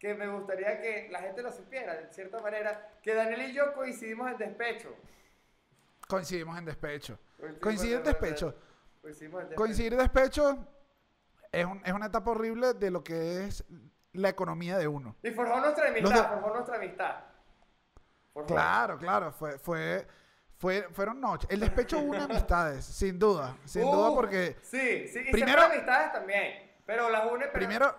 que 0.00 0.14
me 0.14 0.26
gustaría 0.26 0.80
que 0.80 1.08
la 1.12 1.20
gente 1.20 1.42
lo 1.42 1.52
supiera, 1.52 1.94
de 1.94 2.12
cierta 2.12 2.40
manera, 2.40 2.90
que 3.02 3.14
Daniel 3.14 3.42
y 3.50 3.52
yo 3.54 3.72
coincidimos 3.74 4.30
en 4.32 4.38
despecho. 4.38 4.88
Coincidimos 6.08 6.58
en 6.58 6.64
despecho. 6.64 7.18
Coincidimos 7.38 7.60
Coincidir 7.62 7.96
en 7.98 8.02
despecho. 8.02 8.54
Coincidimos 9.00 9.42
en 9.42 9.48
despecho. 9.48 9.56
Coincidir 9.56 9.92
en 9.92 9.98
despecho 10.00 10.66
es, 11.52 11.64
un- 11.66 11.82
es 11.84 11.92
una 11.92 12.06
etapa 12.06 12.30
horrible 12.32 12.74
de 12.74 12.90
lo 12.90 13.04
que 13.04 13.44
es 13.44 13.64
la 14.12 14.28
economía 14.28 14.76
de 14.78 14.88
uno. 14.88 15.16
Y 15.22 15.30
forjó 15.30 15.60
nuestra 15.60 15.88
amistad, 15.88 16.10
de- 16.14 16.28
forjó 16.40 16.54
nuestra 16.54 16.76
amistad. 16.76 17.14
Claro, 18.46 18.98
claro, 18.98 19.32
fue, 19.32 19.58
fue, 19.58 20.06
fue, 20.56 20.88
fueron 20.92 21.20
noches. 21.20 21.48
El 21.50 21.60
despecho 21.60 21.98
une 21.98 22.18
amistades, 22.18 22.84
sin 22.84 23.18
duda, 23.18 23.56
sin 23.64 23.84
Uh, 23.84 23.92
duda 23.92 24.14
porque 24.14 24.56
Sí, 24.62 25.08
sí, 25.08 25.20
y 25.26 25.32
primero- 25.32 25.62
amistades 25.62 26.12
también. 26.12 26.70
Pero 26.86 27.08
las 27.10 27.24
une, 27.30 27.46
pero... 27.46 27.52
primero, 27.52 27.94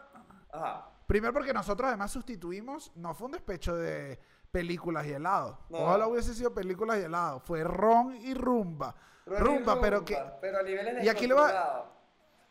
Ajá. 0.52 0.90
primero 1.08 1.34
porque 1.34 1.54
nosotros 1.54 1.88
además 1.88 2.12
sustituimos, 2.12 2.92
no 2.96 3.14
fue 3.14 3.26
un 3.28 3.32
despecho 3.34 3.76
de 3.76 4.20
películas 4.52 5.06
y 5.06 5.14
helado. 5.14 5.60
No. 5.70 5.80
Ojalá 5.80 6.08
hubiese 6.08 6.34
sido 6.34 6.54
películas 6.54 6.98
y 7.00 7.04
helado, 7.04 7.40
fue 7.40 7.64
ron 7.64 8.16
y 8.18 8.34
rumba. 8.34 8.96
Ron 9.26 9.38
y 9.38 9.40
rumba, 9.40 9.80
pero 9.80 10.04
que 10.04 10.18
Pero 10.42 10.60
a 10.60 10.64
niveles 10.64 11.04
y 11.06 11.10
aquí 11.10 11.26
le 11.28 11.34
va- 11.36 11.86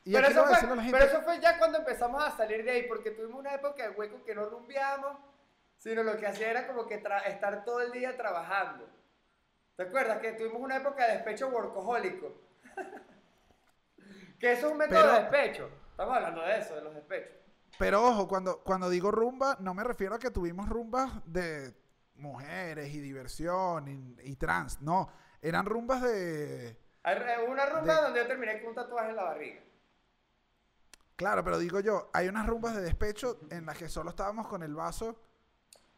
y 0.03 0.13
pero, 0.15 0.27
aquí 0.27 0.35
le 0.35 0.41
eso 0.41 0.47
voy 0.49 0.55
a 0.55 0.57
fue, 0.57 0.67
decirle 0.69 0.73
a 0.73 0.77
la 0.77 0.93
pero 0.99 1.05
eso 1.05 1.21
fue 1.23 1.41
ya 1.41 1.59
cuando 1.59 1.79
empezamos 1.79 2.25
a 2.25 2.31
salir 2.35 2.65
de 2.65 2.71
ahí, 2.71 2.83
porque 2.89 3.11
tuvimos 3.11 3.39
una 3.41 3.53
época 3.55 3.83
de 3.83 3.91
hueco 3.91 4.25
que 4.25 4.35
no 4.35 4.47
rumbeamos, 4.47 5.19
sino 5.81 6.03
lo 6.05 6.17
que 6.17 6.27
hacía 6.29 6.51
era 6.53 6.67
como 6.69 6.87
que 6.87 6.95
estar 6.95 7.65
todo 7.65 7.81
el 7.81 7.91
día 7.91 8.17
trabajando. 8.17 8.89
¿Te 9.77 9.83
acuerdas 9.85 10.21
que 10.21 10.33
tuvimos 10.35 10.61
una 10.61 10.77
época 10.77 11.07
de 11.07 11.15
despecho 11.15 11.49
workahólico? 11.49 12.41
que 14.39 14.53
eso 14.53 14.67
es 14.67 14.73
un 14.73 14.79
método 14.79 15.01
Pero- 15.01 15.13
de 15.13 15.21
despecho. 15.23 15.71
Estamos 15.91 16.17
hablando 16.17 16.43
de 16.43 16.59
eso, 16.59 16.75
de 16.77 16.81
los 16.83 16.95
despechos. 16.95 17.33
pero 17.79 18.03
ojo, 18.07 18.27
cuando, 18.29 18.63
cuando 18.63 18.89
digo 18.89 19.11
rumba, 19.11 19.57
no 19.61 19.75
me 19.75 19.85
refiero 19.85 20.15
a 20.15 20.19
que 20.19 20.31
tuvimos 20.31 20.69
rumbas 20.69 21.11
de 21.27 21.75
mujeres 22.15 22.89
y 22.95 23.01
diversión 23.01 23.89
y, 23.89 24.31
y 24.31 24.37
trans, 24.37 24.81
no, 24.81 25.11
eran 25.43 25.67
rumbas 25.67 26.01
de... 26.03 26.79
Hay 27.03 27.17
una 27.49 27.67
rumba 27.67 27.95
De- 27.97 28.03
donde 28.03 28.21
yo 28.21 28.27
terminé 28.27 28.61
con 28.61 28.71
un 28.71 28.75
tatuaje 28.75 29.11
en 29.11 29.17
la 29.17 29.25
barriga. 29.25 29.61
Claro, 31.17 31.45
pero 31.45 31.59
digo 31.59 31.81
yo, 31.81 32.09
hay 32.15 32.29
unas 32.29 32.47
rumbas 32.47 32.75
de 32.77 32.83
despecho 32.83 33.41
en 33.51 33.67
las 33.67 33.77
que 33.77 33.89
solo 33.91 34.09
estábamos 34.11 34.49
con 34.49 34.63
el 34.63 34.75
vaso, 34.75 35.19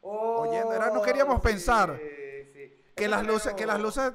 Oh, 0.03 0.43
Oyendo, 0.49 0.73
era- 0.75 0.91
no 0.91 1.01
queríamos 1.03 1.41
pensar 1.41 1.97
sí. 1.97 2.83
que 2.95 3.09
las 3.09 3.25
luces, 3.25 3.55
que 3.55 3.65
las 3.67 3.81
luces, 3.81 4.13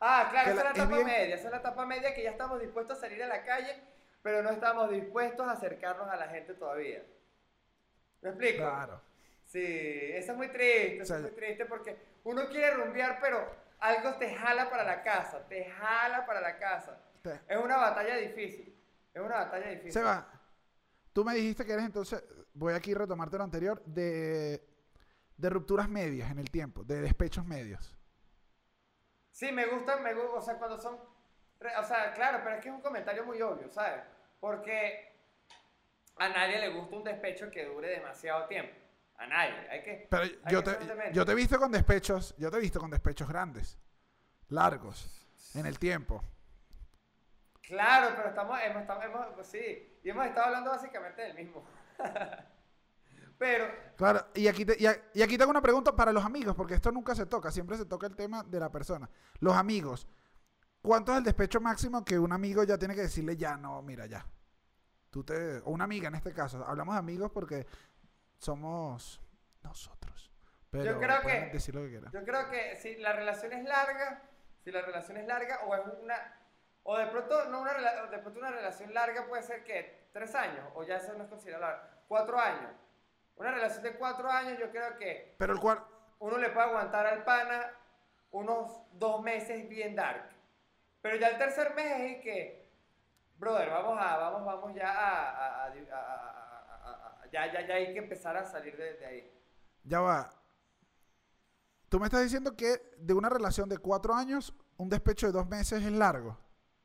Ah, 0.00 0.28
claro, 0.30 0.50
esa 0.52 0.64
la- 0.64 0.70
es 0.70 0.76
la 0.76 0.82
etapa 0.84 0.94
bien- 0.96 1.06
media, 1.06 1.34
esa 1.36 1.46
es 1.46 1.50
la 1.52 1.56
etapa 1.58 1.86
media 1.86 2.14
que 2.14 2.22
ya 2.22 2.30
estamos 2.30 2.60
dispuestos 2.60 2.98
a 2.98 3.00
salir 3.00 3.22
a 3.22 3.26
la 3.26 3.44
calle, 3.44 3.80
pero 4.22 4.42
no 4.42 4.50
estamos 4.50 4.90
dispuestos 4.90 5.46
a 5.46 5.52
acercarnos 5.52 6.08
a 6.08 6.16
la 6.16 6.28
gente 6.28 6.54
todavía. 6.54 7.02
¿Me 8.22 8.30
explico? 8.30 8.58
claro, 8.64 9.00
Sí, 9.46 9.64
eso 10.12 10.32
es 10.32 10.36
muy 10.38 10.48
triste, 10.48 10.94
eso 10.96 11.02
O 11.02 11.06
sea, 11.06 11.16
es 11.16 11.22
muy 11.22 11.30
triste 11.30 11.64
porque 11.64 11.96
uno 12.24 12.46
quiere 12.48 12.74
rumbear, 12.74 13.18
pero 13.20 13.48
algo 13.78 14.12
te 14.16 14.34
jala 14.34 14.68
para 14.68 14.84
la 14.84 15.02
casa, 15.02 15.46
te 15.48 15.64
jala 15.70 16.26
para 16.26 16.40
la 16.40 16.58
casa. 16.58 17.00
te- 17.22 17.40
Es 17.48 17.56
una 17.56 17.76
batalla 17.78 18.16
difícil, 18.16 18.76
es 19.14 19.20
una 19.22 19.36
batalla 19.36 19.68
difícil. 19.70 19.92
Seba, 19.92 20.28
tú 21.12 21.24
me 21.24 21.34
dijiste 21.34 21.64
que 21.64 21.72
eres 21.72 21.84
entonces, 21.86 22.22
voy 22.54 22.74
aquí 22.74 22.92
a 22.92 22.98
retomarte 22.98 23.38
lo 23.38 23.44
anterior, 23.44 23.82
de, 23.86 24.62
de 25.38 25.48
rupturas 25.50 25.88
medias 25.88 26.30
en 26.30 26.38
el 26.38 26.50
tiempo, 26.50 26.84
de 26.84 27.00
despechos 27.00 27.46
medios. 27.46 27.96
Sí, 29.30 29.52
me 29.52 29.66
gustan, 29.66 30.02
me 30.02 30.14
gu- 30.14 30.32
o 30.34 30.42
sea, 30.42 30.58
cuando 30.58 30.78
son, 30.78 30.96
o 30.96 31.84
sea, 31.84 32.12
claro, 32.12 32.40
pero 32.42 32.56
es 32.56 32.62
que 32.62 32.68
es 32.68 32.74
un 32.74 32.80
comentario 32.82 33.24
muy 33.24 33.40
obvio, 33.40 33.68
¿sabes? 33.70 34.02
Porque 34.40 35.16
a 36.16 36.28
nadie 36.28 36.58
le 36.58 36.70
gusta 36.70 36.96
un 36.96 37.04
despecho 37.04 37.50
que 37.50 37.64
dure 37.64 37.88
demasiado 37.88 38.46
tiempo. 38.46 38.74
A 39.16 39.26
nadie, 39.26 39.68
hay 39.70 39.82
que... 39.82 40.06
Pero 40.10 40.22
hay 40.22 40.36
yo 40.52 40.62
que 40.62 40.70
te, 40.72 41.12
yo 41.12 41.24
te 41.24 41.32
he 41.32 41.34
visto 41.34 41.58
con 41.58 41.70
despechos, 41.72 42.34
yo 42.36 42.50
te 42.50 42.56
he 42.56 42.60
visto 42.60 42.80
con 42.80 42.90
despechos 42.90 43.28
grandes, 43.28 43.78
largos, 44.48 45.24
en 45.54 45.66
el 45.66 45.78
tiempo. 45.78 46.22
Claro, 47.62 48.14
pero 48.16 48.28
estamos, 48.30 48.58
hemos, 48.62 48.82
estamos, 48.82 49.04
hemos- 49.04 49.46
sí, 49.46 50.00
y 50.02 50.10
hemos 50.10 50.26
estado 50.26 50.46
hablando 50.46 50.70
básicamente 50.70 51.22
del 51.22 51.34
mismo. 51.34 51.64
pero, 53.38 53.66
Claro, 53.96 54.26
y 54.34 54.46
aquí, 54.48 54.64
te- 54.64 54.76
y, 54.78 54.86
a- 54.86 54.96
y 55.14 55.22
aquí 55.22 55.36
tengo 55.38 55.50
una 55.50 55.62
pregunta 55.62 55.94
para 55.94 56.12
los 56.12 56.24
amigos, 56.24 56.54
porque 56.54 56.74
esto 56.74 56.90
nunca 56.92 57.14
se 57.14 57.26
toca, 57.26 57.50
siempre 57.50 57.76
se 57.76 57.84
toca 57.84 58.06
el 58.06 58.14
tema 58.16 58.42
de 58.44 58.60
la 58.60 58.70
persona. 58.70 59.08
Los 59.40 59.56
amigos, 59.56 60.06
¿cuánto 60.82 61.12
es 61.12 61.18
el 61.18 61.24
despecho 61.24 61.60
máximo 61.60 62.04
que 62.04 62.18
un 62.18 62.32
amigo 62.32 62.62
ya 62.64 62.78
tiene 62.78 62.94
que 62.94 63.02
decirle 63.02 63.36
ya, 63.36 63.56
no, 63.56 63.80
mira, 63.82 64.06
ya? 64.06 64.24
Tú 65.10 65.24
te, 65.24 65.58
o 65.58 65.70
una 65.70 65.84
amiga 65.84 66.08
en 66.08 66.14
este 66.16 66.32
caso, 66.32 66.64
hablamos 66.66 66.94
de 66.94 66.98
amigos 66.98 67.30
porque 67.32 67.66
somos 68.36 69.20
nosotros. 69.62 70.30
Pero 70.70 70.98
creo 70.98 71.22
pueden 71.22 71.46
que- 71.46 71.52
decir 71.54 71.74
lo 71.74 71.82
que 71.82 71.88
quieran. 71.88 72.12
yo 72.12 72.22
creo 72.24 72.50
que 72.50 72.76
si 72.76 72.96
la 72.96 73.12
relación 73.14 73.52
es 73.52 73.64
larga, 73.64 74.22
si 74.62 74.70
la 74.70 74.82
relación 74.82 75.16
es 75.16 75.26
larga 75.26 75.60
o 75.66 75.74
es 75.74 75.80
una, 76.02 76.14
o 76.82 76.98
de 76.98 77.06
pronto, 77.06 77.48
no 77.48 77.62
una, 77.62 77.72
de 78.10 78.18
pronto 78.18 78.38
una 78.38 78.50
relación 78.50 78.92
larga 78.92 79.26
puede 79.26 79.42
ser 79.42 79.64
que 79.64 80.08
tres 80.12 80.34
años, 80.34 80.66
o 80.74 80.82
ya 80.84 80.96
eso 80.96 81.14
no 81.14 81.24
es 81.24 81.30
considerado 81.30 81.62
largo, 81.64 81.82
cuatro 82.06 82.38
años. 82.38 82.70
Una 83.38 83.50
relación 83.52 83.82
de 83.84 83.96
cuatro 83.96 84.30
años 84.30 84.58
yo 84.58 84.70
creo 84.70 84.96
que 84.96 85.34
Pero 85.38 85.52
el 85.54 85.60
cual, 85.60 85.84
uno 86.18 86.36
le 86.38 86.50
puede 86.50 86.66
aguantar 86.66 87.06
al 87.06 87.24
pana 87.24 87.72
unos 88.32 88.70
dos 88.92 89.22
meses 89.22 89.68
bien 89.68 89.94
dark. 89.94 90.28
Pero 91.00 91.16
ya 91.16 91.28
el 91.28 91.38
tercer 91.38 91.74
mes 91.74 92.16
es 92.16 92.22
que, 92.22 92.68
brother, 93.38 93.70
vamos 93.70 93.96
a, 94.00 94.16
vamos, 94.16 94.44
vamos 94.44 94.74
ya 94.74 94.90
a, 94.90 95.30
a- 95.30 95.64
a- 95.64 95.66
a- 95.66 95.70
a- 95.70 96.90
a- 96.90 97.22
a- 97.22 97.30
ya, 97.30 97.52
ya, 97.52 97.66
ya 97.66 97.74
hay 97.74 97.92
que 97.92 97.98
empezar 98.00 98.36
a 98.36 98.44
salir 98.44 98.76
de, 98.76 98.94
de 98.94 99.06
ahí. 99.06 99.32
ya 99.84 100.00
va. 100.00 100.30
Tú 101.88 101.98
me 101.98 102.06
estás 102.06 102.22
diciendo 102.22 102.54
que 102.56 102.82
de 102.98 103.14
una 103.14 103.30
relación 103.30 103.68
de 103.68 103.78
cuatro 103.78 104.14
años, 104.14 104.52
un 104.76 104.88
despecho 104.90 105.26
de 105.26 105.32
dos 105.32 105.48
meses 105.48 105.82
es 105.82 105.92
largo. 105.92 106.36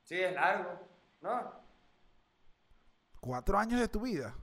Sí, 0.03 0.17
es 0.21 0.33
largo, 0.33 0.79
¿no? 1.21 1.51
Cuatro 3.19 3.57
años 3.57 3.79
de 3.81 3.87
tu 3.89 3.99
vida. 4.01 4.33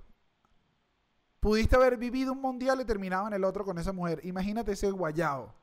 Pudiste 1.40 1.74
haber 1.76 1.96
vivido 1.96 2.32
un 2.32 2.40
mundial 2.40 2.80
y 2.80 2.84
terminado 2.84 3.26
en 3.26 3.32
el 3.32 3.44
otro 3.44 3.64
con 3.64 3.78
esa 3.78 3.92
mujer. 3.92 4.20
Imagínate 4.24 4.72
ese 4.72 4.90
guayao. 4.90 5.54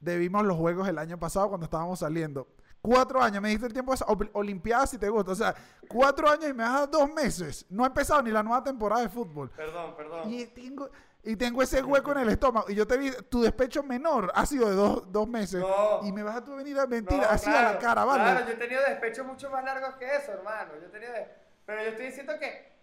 Debimos 0.00 0.44
los 0.44 0.56
juegos 0.56 0.88
el 0.88 0.98
año 0.98 1.18
pasado 1.18 1.48
cuando 1.48 1.64
estábamos 1.64 2.00
saliendo. 2.00 2.48
Cuatro 2.82 3.20
años, 3.20 3.40
me 3.42 3.48
diste 3.48 3.66
el 3.66 3.72
tiempo 3.72 3.94
de 3.94 4.30
Olimpiadas 4.32 4.90
si 4.90 4.98
te 4.98 5.08
gusta. 5.08 5.32
O 5.32 5.34
sea, 5.34 5.54
cuatro 5.88 6.28
años 6.28 6.48
y 6.50 6.52
me 6.54 6.62
das 6.62 6.90
dos 6.90 7.10
meses. 7.12 7.66
No 7.68 7.84
ha 7.84 7.86
empezado 7.88 8.22
ni 8.22 8.30
la 8.30 8.42
nueva 8.42 8.62
temporada 8.62 9.02
de 9.02 9.08
fútbol. 9.08 9.50
Perdón, 9.50 9.94
perdón. 9.96 10.32
Y 10.32 10.46
tengo, 10.46 10.88
y 11.24 11.34
tengo 11.36 11.62
ese 11.62 11.82
hueco 11.82 12.12
en 12.12 12.18
el 12.18 12.28
estómago. 12.28 12.66
Y 12.70 12.74
yo 12.74 12.86
te 12.86 12.96
vi, 12.98 13.10
tu 13.28 13.42
despecho 13.42 13.82
menor 13.82 14.30
ha 14.34 14.46
sido 14.46 14.68
de 14.68 14.76
dos, 14.76 15.10
dos 15.10 15.26
meses. 15.28 15.60
No. 15.60 16.00
Y 16.06 16.12
me 16.12 16.22
vas 16.22 16.36
a 16.36 16.44
tú 16.44 16.52
a 16.52 16.56
venir 16.56 16.78
a 16.78 16.86
mentir 16.86 17.18
No, 17.18 17.24
así 17.24 17.48
a 17.50 17.52
claro, 17.52 17.72
la 17.74 17.78
cara, 17.78 18.04
¿vale? 18.04 18.22
Claro, 18.22 18.46
yo 18.46 18.52
he 18.52 18.56
tenido 18.56 18.80
despechos 18.82 19.26
mucho 19.26 19.50
más 19.50 19.64
largos 19.64 19.94
que 19.96 20.06
eso, 20.16 20.32
hermano. 20.32 20.72
Yo 20.80 20.86
he 20.86 20.90
tenido 20.90 21.12
de- 21.12 21.28
Pero 21.64 21.82
yo 21.82 21.88
estoy 21.88 22.06
diciendo 22.06 22.34
que 22.38 22.75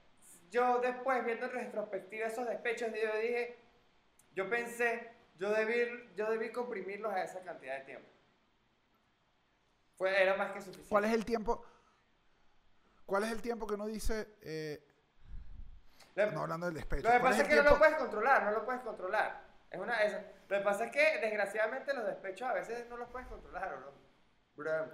yo 0.54 0.80
después, 0.80 1.26
viendo 1.26 1.48
en 1.48 1.52
retrospectiva 1.52 2.28
esos 2.28 2.48
despechos, 2.48 2.90
yo 2.94 3.18
dije, 3.20 3.58
yo 4.36 4.48
pensé, 4.50 5.12
yo 5.40 5.50
debí, 5.50 6.12
yo 6.16 6.30
debí 6.30 6.52
comprimirlos 6.52 7.12
a 7.12 7.24
esa 7.24 7.42
cantidad 7.42 7.80
de 7.80 7.86
tiempo. 7.86 8.08
Fue, 9.98 10.22
era 10.22 10.36
más 10.36 10.52
que 10.52 10.60
suficiente. 10.62 10.90
¿Cuál 10.90 11.06
es 11.06 11.14
el 11.14 11.26
tiempo? 11.26 11.66
¿Cuál 13.08 13.24
es 13.24 13.32
el 13.32 13.42
tiempo 13.42 13.66
que 13.66 13.74
uno 13.74 13.88
dice? 13.88 14.28
eh, 14.42 14.80
no 16.16 16.42
hablando 16.42 16.68
del 16.68 16.76
despecho. 16.76 17.02
Lo 17.08 17.10
que 17.14 17.20
¿Cuál 17.20 17.32
pasa 17.32 17.42
es 17.42 17.50
el 17.50 17.50
que 17.50 17.56
no 17.56 17.62
lo 17.64 17.68
tiempo? 17.70 17.80
puedes 17.80 17.96
controlar, 17.98 18.44
no 18.44 18.52
lo 18.52 18.66
puedes 18.66 18.82
controlar. 18.82 19.42
Es 19.72 19.80
una 19.80 20.04
esa. 20.04 20.24
Lo 20.50 20.58
que 20.60 20.64
pasa 20.64 20.86
es 20.86 20.92
que 20.92 21.18
desgraciadamente 21.20 21.94
los 21.96 22.06
despechos 22.06 22.48
a 22.48 22.54
veces 22.54 22.88
no 22.90 22.98
los 22.98 23.10
puedes 23.10 23.28
controlar. 23.28 23.76
Bro. 24.56 24.92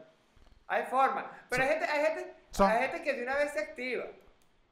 Hay 0.68 0.86
forma. 0.86 1.30
Pero 1.50 1.64
hay 1.64 1.70
gente, 1.70 1.86
hay 1.86 2.06
gente, 2.06 2.34
Son- 2.52 2.72
hay 2.72 2.88
gente 2.88 3.04
que 3.04 3.14
de 3.14 3.24
una 3.24 3.36
vez 3.36 3.52
se 3.52 3.60
activa. 3.60 4.06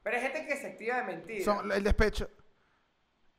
Pero 0.08 0.16
hay 0.16 0.22
gente 0.32 0.46
que 0.46 0.56
se 0.56 0.66
activa 0.68 0.96
de 0.96 1.02
mentira. 1.04 1.44
Son- 1.44 1.70
el 1.70 1.84
despecho. 1.84 2.30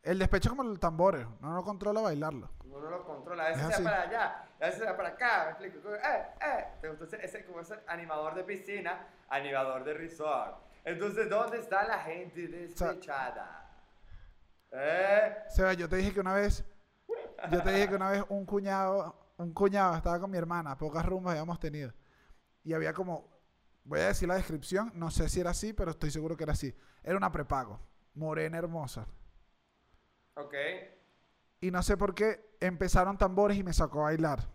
El 0.03 0.19
despecho 0.19 0.49
es 0.49 0.55
como 0.55 0.63
los 0.63 0.79
tambores. 0.79 1.25
No 1.41 1.53
lo 1.53 1.63
controla 1.63 2.01
bailarlo. 2.01 2.49
Uno 2.63 2.79
no 2.79 2.89
lo 2.91 3.03
controla. 3.03 3.45
A 3.45 3.49
veces 3.49 3.63
Es 3.63 3.67
se 3.67 3.71
va 3.71 3.75
así. 3.75 3.83
para 3.83 4.01
allá, 4.03 4.43
a 4.61 4.65
veces 4.65 4.79
se 4.79 4.85
va 4.85 4.95
para 4.97 5.09
acá. 5.09 5.43
Me 5.45 5.49
explico. 5.67 5.81
Como, 5.81 5.95
Eh, 5.95 6.27
eh. 6.41 6.65
Ese, 7.03 7.25
ese- 7.25 7.45
como 7.45 7.59
ese 7.61 7.75
animador 7.87 8.35
de 8.35 8.43
piscina, 8.43 9.07
animador 9.29 9.83
de 9.83 9.93
resort. 9.95 10.57
Entonces, 10.85 11.27
¿dónde 11.29 11.57
está 11.59 11.83
la 11.87 11.99
gente 11.99 12.47
despechada? 12.47 13.65
¿Eh? 14.71 15.37
Seba, 15.49 15.73
yo 15.73 15.89
te 15.89 15.95
dije 15.97 16.13
que 16.13 16.19
una 16.19 16.33
vez. 16.35 16.63
Yo 17.51 17.63
te 17.63 17.71
dije 17.71 17.89
que 17.89 17.95
una 17.95 18.11
vez 18.11 18.23
un 18.29 18.45
cuñado. 18.45 19.15
Un 19.37 19.53
cuñado 19.53 19.95
estaba 19.95 20.19
con 20.19 20.29
mi 20.29 20.37
hermana. 20.37 20.77
Pocas 20.77 21.03
rumbas 21.05 21.31
habíamos 21.31 21.59
tenido. 21.59 21.91
Y 22.63 22.73
había 22.73 22.93
como. 22.93 23.38
Voy 23.89 24.01
a 24.01 24.09
decir 24.09 24.27
la 24.27 24.35
descripción. 24.35 24.91
No 24.93 25.09
sé 25.09 25.27
si 25.29 25.39
era 25.39 25.49
así, 25.49 25.73
pero 25.73 25.89
estoy 25.89 26.11
seguro 26.11 26.37
que 26.37 26.43
era 26.43 26.53
así. 26.53 26.75
Era 27.03 27.17
una 27.17 27.31
prepago. 27.31 27.79
Morena 28.13 28.59
hermosa. 28.59 29.07
Ok. 30.35 30.53
Y 31.61 31.71
no 31.71 31.81
sé 31.81 31.97
por 31.97 32.13
qué 32.13 32.55
empezaron 32.59 33.17
tambores 33.17 33.57
y 33.57 33.63
me 33.63 33.73
sacó 33.73 34.01
a 34.01 34.03
bailar. 34.03 34.47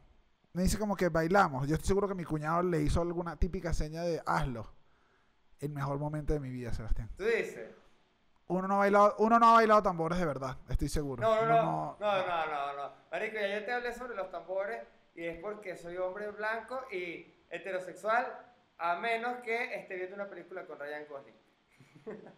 Me 0.53 0.63
dice 0.63 0.79
como 0.79 0.95
que 0.95 1.09
bailamos. 1.09 1.67
Yo 1.67 1.75
estoy 1.75 1.89
seguro 1.89 2.07
que 2.07 2.15
mi 2.15 2.23
cuñado 2.23 2.63
le 2.63 2.81
hizo 2.83 3.03
alguna 3.03 3.37
típica 3.37 3.75
seña 3.75 4.03
de 4.03 4.23
hazlo. 4.25 4.73
El 5.59 5.71
mejor 5.71 5.99
momento 5.99 6.33
de 6.33 6.39
mi 6.39 6.51
vida, 6.51 6.73
Sebastián. 6.73 7.11
Tú 7.17 7.25
dices. 7.25 7.75
Uno 8.47 8.69
no 8.69 8.75
ha 8.75 8.79
bailado, 8.79 9.17
uno 9.19 9.41
no 9.41 9.49
ha 9.49 9.53
bailado 9.55 9.83
tambores 9.83 10.17
de 10.17 10.27
verdad, 10.27 10.59
estoy 10.69 10.89
seguro. 10.89 11.23
No, 11.23 11.35
no, 11.35 11.43
Uno 11.43 11.57
no, 11.99 11.99
no, 11.99 12.27
no, 12.27 12.47
no, 12.47 12.73
no. 12.77 12.93
Marico, 13.11 13.37
ya 13.37 13.59
yo 13.59 13.65
te 13.65 13.73
hablé 13.73 13.93
sobre 13.93 14.15
los 14.15 14.31
tambores 14.31 14.87
y 15.15 15.25
es 15.25 15.41
porque 15.41 15.77
soy 15.77 15.97
hombre 15.97 16.31
blanco 16.31 16.83
y 16.93 17.35
heterosexual, 17.49 18.27
a 18.79 18.97
menos 18.97 19.39
que 19.43 19.75
esté 19.75 19.95
viendo 19.97 20.15
una 20.17 20.29
película 20.29 20.67
con 20.67 20.79
Ryan 20.79 21.07
Gosling. 21.09 21.37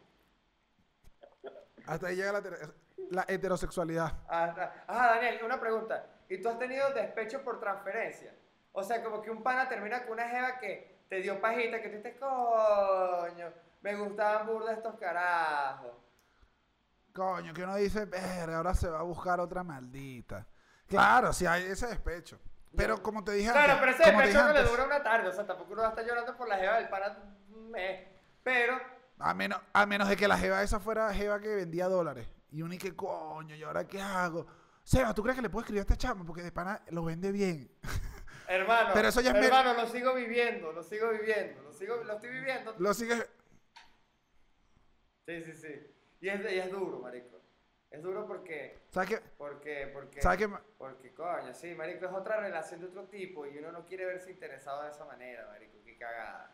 Hasta 1.86 2.08
ahí 2.08 2.16
llega 2.16 2.32
la, 2.32 2.40
heter- 2.40 2.74
la 3.10 3.24
heterosexualidad. 3.28 4.12
Hasta- 4.28 4.84
Ajá, 4.86 5.06
Daniel, 5.16 5.40
una 5.44 5.60
pregunta. 5.60 6.06
¿Y 6.28 6.40
tú 6.42 6.48
has 6.48 6.58
tenido 6.58 6.90
despecho 6.92 7.42
por 7.44 7.60
transferencia? 7.60 8.34
O 8.72 8.82
sea, 8.82 9.02
como 9.02 9.22
que 9.22 9.30
un 9.30 9.42
pana 9.42 9.68
termina 9.68 10.02
con 10.02 10.12
una 10.14 10.28
jeva 10.28 10.58
que 10.58 11.04
te 11.08 11.20
dio 11.22 11.40
pajita, 11.40 11.80
que 11.80 11.88
tú 11.88 11.96
dices, 11.96 12.16
coño, 12.18 13.52
me 13.82 13.94
gustaban 13.94 14.46
burda 14.46 14.72
estos 14.72 14.96
carajos. 14.98 15.92
Coño, 17.14 17.54
que 17.54 17.62
uno 17.62 17.76
dice, 17.76 18.04
verga, 18.04 18.56
ahora 18.58 18.74
se 18.74 18.88
va 18.90 18.98
a 18.98 19.04
buscar 19.04 19.40
otra 19.40 19.62
maldita. 19.62 20.46
Claro, 20.86 21.32
sí 21.32 21.46
hay 21.46 21.64
ese 21.64 21.86
despecho. 21.86 22.38
Pero 22.76 23.02
como 23.02 23.24
te 23.24 23.32
dije 23.32 23.50
Claro, 23.50 23.72
antes, 23.74 23.78
pero 23.80 23.92
ese 23.92 24.02
como 24.04 24.18
te 24.18 24.26
despecho 24.26 24.46
dije 24.46 24.58
no 24.58 24.62
le 24.64 24.68
dura 24.70 24.84
una 24.84 25.02
tarde, 25.02 25.28
o 25.28 25.32
sea, 25.32 25.46
tampoco 25.46 25.72
uno 25.72 25.82
va 25.82 25.88
a 25.88 25.90
estar 25.90 26.06
llorando 26.06 26.36
por 26.36 26.48
la 26.48 26.56
jeva 26.56 26.76
del 26.76 26.88
pana 26.88 27.18
un 27.48 27.70
mes. 27.70 28.06
Pero, 28.42 28.78
a 29.18 29.34
menos, 29.34 29.60
a 29.72 29.86
menos 29.86 30.08
de 30.08 30.16
que 30.16 30.28
la 30.28 30.36
jeva 30.38 30.62
esa 30.62 30.78
fuera 30.78 31.12
jeva 31.14 31.40
que 31.40 31.54
vendía 31.54 31.88
dólares. 31.88 32.28
Y 32.50 32.62
uno 32.62 32.74
y 32.74 32.78
que 32.78 32.94
coño, 32.94 33.54
¿y 33.54 33.62
ahora 33.62 33.86
qué 33.86 34.00
hago? 34.00 34.46
Seba, 34.84 35.12
¿tú 35.14 35.22
crees 35.22 35.36
que 35.36 35.42
le 35.42 35.50
puedo 35.50 35.62
escribir 35.62 35.80
a 35.80 35.82
este 35.82 35.96
chamo? 35.96 36.24
Porque 36.24 36.42
de 36.42 36.52
pana 36.52 36.80
lo 36.90 37.04
vende 37.04 37.32
bien. 37.32 37.70
hermano, 38.48 38.90
Pero 38.94 39.08
eso 39.08 39.20
ya 39.20 39.30
es 39.30 39.36
me- 39.40 39.46
hermano, 39.46 39.74
lo 39.74 39.86
sigo 39.88 40.14
viviendo, 40.14 40.70
lo 40.72 40.82
sigo 40.82 41.10
viviendo, 41.10 41.62
lo 41.62 41.72
sigo, 41.72 41.96
lo 42.04 42.12
estoy 42.14 42.30
viviendo. 42.30 42.74
Lo 42.78 42.94
sigue. 42.94 43.16
Sí, 45.26 45.42
sí, 45.42 45.52
sí. 45.54 45.92
Y 46.20 46.28
es, 46.28 46.52
y 46.52 46.58
es 46.58 46.70
duro, 46.70 47.00
marico. 47.00 47.35
Es 47.90 48.02
duro 48.02 48.26
porque, 48.26 48.80
¿Sabes 48.90 49.08
qué? 49.08 49.20
porque, 49.38 49.90
porque, 49.92 50.20
¿Sabes 50.20 50.38
qué? 50.38 50.54
porque, 50.76 51.14
coño, 51.14 51.54
sí, 51.54 51.74
marico, 51.74 52.06
es 52.06 52.12
otra 52.12 52.40
relación 52.40 52.80
de 52.80 52.86
otro 52.86 53.04
tipo 53.04 53.46
y 53.46 53.58
uno 53.58 53.72
no 53.72 53.84
quiere 53.84 54.04
verse 54.04 54.30
interesado 54.30 54.82
de 54.82 54.90
esa 54.90 55.04
manera, 55.04 55.46
marico, 55.46 55.78
qué 55.84 55.96
cagada. 55.96 56.52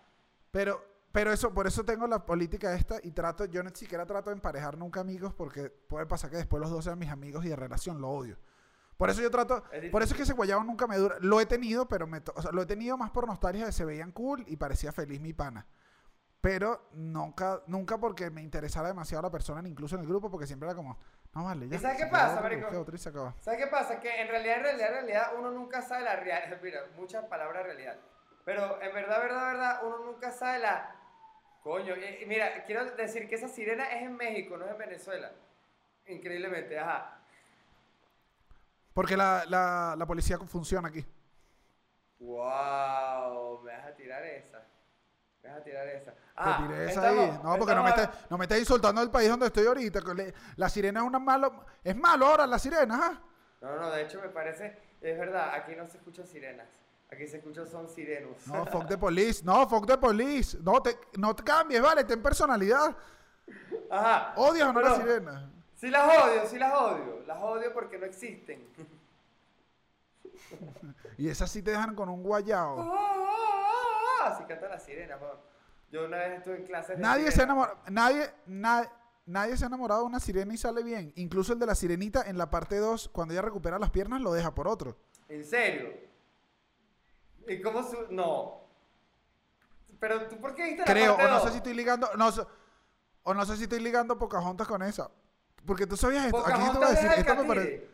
Pero, 0.50 0.84
pero 1.10 1.32
eso, 1.32 1.52
por 1.52 1.66
eso 1.66 1.84
tengo 1.84 2.06
la 2.06 2.24
política 2.24 2.74
esta 2.74 2.98
y 3.02 3.12
trato, 3.12 3.46
yo 3.46 3.62
ni 3.62 3.70
siquiera 3.74 4.06
trato 4.06 4.30
de 4.30 4.36
emparejar 4.36 4.76
nunca 4.76 5.00
amigos 5.00 5.32
porque 5.34 5.70
puede 5.70 6.06
pasar 6.06 6.30
que 6.30 6.36
después 6.36 6.60
los 6.60 6.70
dos 6.70 6.84
sean 6.84 6.98
mis 6.98 7.10
amigos 7.10 7.44
y 7.44 7.48
de 7.48 7.56
relación 7.56 8.00
lo 8.00 8.10
odio. 8.10 8.38
Por 8.96 9.10
eso 9.10 9.20
yo 9.20 9.30
trato, 9.30 9.64
Es 9.72 9.90
por 9.90 10.02
eso 10.02 10.12
es 10.12 10.16
que 10.16 10.22
ese 10.22 10.32
guayabo 10.32 10.62
nunca 10.62 10.86
me 10.86 10.96
dura. 10.96 11.16
Lo 11.20 11.40
he 11.40 11.46
tenido, 11.46 11.88
pero 11.88 12.06
me, 12.06 12.22
o 12.34 12.42
sea, 12.42 12.52
lo 12.52 12.62
he 12.62 12.66
tenido 12.66 12.96
más 12.96 13.10
por 13.10 13.26
nostalgia 13.26 13.66
de 13.66 13.72
se 13.72 13.84
veían 13.84 14.12
cool 14.12 14.44
y 14.46 14.56
parecía 14.56 14.92
feliz 14.92 15.20
mi 15.20 15.32
pana. 15.32 15.66
Pero 16.40 16.88
nunca, 16.92 17.62
nunca 17.66 17.98
porque 17.98 18.30
me 18.30 18.42
interesara 18.42 18.88
demasiado 18.88 19.22
la 19.22 19.30
persona, 19.30 19.66
incluso 19.68 19.94
en 19.96 20.02
el 20.02 20.08
grupo, 20.08 20.30
porque 20.30 20.46
siempre 20.46 20.68
era 20.68 20.76
como, 20.76 20.98
no 21.34 21.44
vale, 21.44 21.68
ya. 21.68 21.76
¿Y 21.76 21.78
sabes 21.78 21.96
qué 21.98 22.06
pasa, 22.06 22.40
marico? 22.42 22.66
¿Sabes 23.40 23.60
qué 23.60 23.66
pasa? 23.68 24.00
Que 24.00 24.20
en 24.20 24.28
realidad, 24.28 24.56
en 24.58 24.62
realidad, 24.64 24.88
en 24.88 24.94
realidad, 24.94 25.32
uno 25.38 25.50
nunca 25.50 25.80
sabe 25.82 26.04
la 26.04 26.16
realidad. 26.16 26.58
Mira, 26.62 26.80
muchas 26.96 27.24
palabras 27.26 27.64
realidad. 27.64 27.96
Pero 28.44 28.80
en 28.82 28.92
verdad, 28.92 29.20
verdad, 29.20 29.46
verdad, 29.52 29.80
uno 29.84 29.98
nunca 29.98 30.30
sabe 30.32 30.58
la. 30.58 30.94
Coño, 31.62 31.94
y- 31.96 32.22
y 32.22 32.26
mira, 32.26 32.64
quiero 32.64 32.84
decir 32.96 33.28
que 33.28 33.36
esa 33.36 33.46
sirena 33.48 33.84
es 33.92 34.02
en 34.02 34.16
México, 34.16 34.56
no 34.56 34.64
es 34.64 34.72
en 34.72 34.78
Venezuela. 34.78 35.30
Increíblemente, 36.06 36.76
ajá. 36.78 37.18
Porque 38.92 39.16
la, 39.16 39.44
la, 39.48 39.94
la 39.96 40.04
policía 40.06 40.38
funciona 40.38 40.88
aquí. 40.88 41.06
Wow, 42.18 43.62
me 43.62 43.72
vas 43.76 43.86
a 43.86 43.94
tirar 43.94 44.24
esa. 44.24 44.62
Me 45.42 45.48
vas 45.50 45.58
a 45.60 45.62
tirar 45.64 45.86
esa. 45.88 46.14
Te 46.42 46.50
Ah, 46.50 46.64
tiré 46.66 46.84
esa 46.90 47.00
estamos- 47.08 47.30
ahí. 47.36 47.40
No, 47.42 47.56
porque 47.58 47.74
no 47.74 47.82
me, 47.84 47.90
estés, 47.90 48.08
no 48.30 48.38
me 48.38 48.44
estés 48.44 48.58
insultando 48.60 49.00
del 49.00 49.10
país 49.10 49.28
donde 49.28 49.46
estoy 49.46 49.66
ahorita. 49.66 50.00
La 50.56 50.68
sirena 50.68 51.00
es 51.00 51.06
una 51.06 51.18
malo. 51.18 51.64
Es 51.84 51.96
malo 51.96 52.26
ahora 52.26 52.46
la 52.46 52.58
sirena, 52.58 52.98
¿ah? 53.02 53.20
No, 53.60 53.76
no, 53.76 53.90
de 53.90 54.02
hecho 54.02 54.20
me 54.20 54.28
parece, 54.28 54.76
es 55.00 55.18
verdad, 55.18 55.54
aquí 55.54 55.76
no 55.76 55.86
se 55.86 55.98
escuchan 55.98 56.26
sirenas. 56.26 56.66
Aquí 57.10 57.28
se 57.28 57.36
escuchan 57.36 57.66
son 57.68 57.88
sirenos. 57.88 58.46
No, 58.46 58.66
fuck 58.66 58.88
the 58.88 58.96
police. 58.98 59.44
No, 59.44 59.68
fuck 59.68 59.86
the 59.86 59.98
police. 59.98 60.56
No 60.62 60.80
te, 60.82 60.98
no 61.18 61.36
te 61.36 61.44
cambies, 61.44 61.80
vale, 61.82 62.04
ten 62.04 62.22
personalidad. 62.22 62.96
Ajá. 63.90 64.32
Odias 64.36 64.68
o 64.68 64.72
no 64.72 64.80
la 64.80 64.94
Pero- 64.94 65.02
sirena. 65.02 65.50
Sí 65.76 65.90
las 65.90 66.08
odio, 66.24 66.46
sí 66.46 66.58
las 66.58 66.72
odio. 66.74 67.22
Las 67.26 67.42
odio 67.42 67.72
porque 67.74 67.98
no 67.98 68.06
existen. 68.06 68.66
Y 71.18 71.28
esas 71.28 71.50
sí 71.50 71.62
te 71.62 71.72
dejan 71.72 71.94
con 71.94 72.08
un 72.08 72.22
guayao. 72.22 72.94
Así 74.24 74.44
canta 74.44 74.68
la 74.68 74.78
sirena, 74.78 75.16
Juan. 75.18 75.32
Yo 75.92 76.06
una 76.06 76.16
vez 76.16 76.38
estuve 76.38 76.56
en 76.56 76.64
clases 76.64 76.98
Nadie 76.98 77.30
se 77.30 77.42
enamora. 77.42 77.76
Nadie, 77.90 78.28
na- 78.46 78.90
nadie 79.26 79.56
se 79.56 79.64
ha 79.64 79.66
enamorado 79.68 80.00
de 80.00 80.06
una 80.06 80.20
sirena 80.20 80.54
y 80.54 80.56
sale 80.56 80.82
bien. 80.82 81.12
Incluso 81.16 81.52
el 81.52 81.58
de 81.58 81.66
la 81.66 81.74
sirenita 81.74 82.22
en 82.22 82.38
la 82.38 82.48
parte 82.50 82.78
2, 82.78 83.10
cuando 83.10 83.34
ella 83.34 83.42
recupera 83.42 83.78
las 83.78 83.90
piernas, 83.90 84.22
lo 84.22 84.32
deja 84.32 84.54
por 84.54 84.66
otro. 84.68 84.96
¿En 85.28 85.44
serio? 85.44 85.92
¿Y 87.46 87.60
cómo 87.60 87.82
su...? 87.82 87.96
No. 88.10 88.62
Pero 90.00 90.26
tú, 90.28 90.40
¿por 90.40 90.54
qué 90.54 90.64
viste 90.64 90.78
la 90.80 90.86
Creo, 90.86 91.16
parte 91.16 91.30
o 91.30 91.34
no 91.34 91.40
sé 91.44 91.50
si 91.50 91.56
estoy 91.58 91.74
ligando. 91.74 92.08
No, 92.16 92.30
o 93.24 93.34
no 93.34 93.44
sé 93.44 93.56
si 93.56 93.64
estoy 93.64 93.80
ligando 93.80 94.18
Pocahontas 94.18 94.66
con 94.66 94.82
esa. 94.82 95.10
Porque 95.66 95.86
tú 95.86 95.96
sabías 95.96 96.24
esto. 96.26 96.38
Aquí 96.44 96.48
sí 96.50 96.56
te 96.56 96.62
voy 96.62 96.68
a 96.70 96.72
Pocahontas 96.72 96.90
decir. 96.94 97.10
es 97.12 97.18
Esto 97.18 97.34
me 97.36 97.44
parece. 97.44 97.91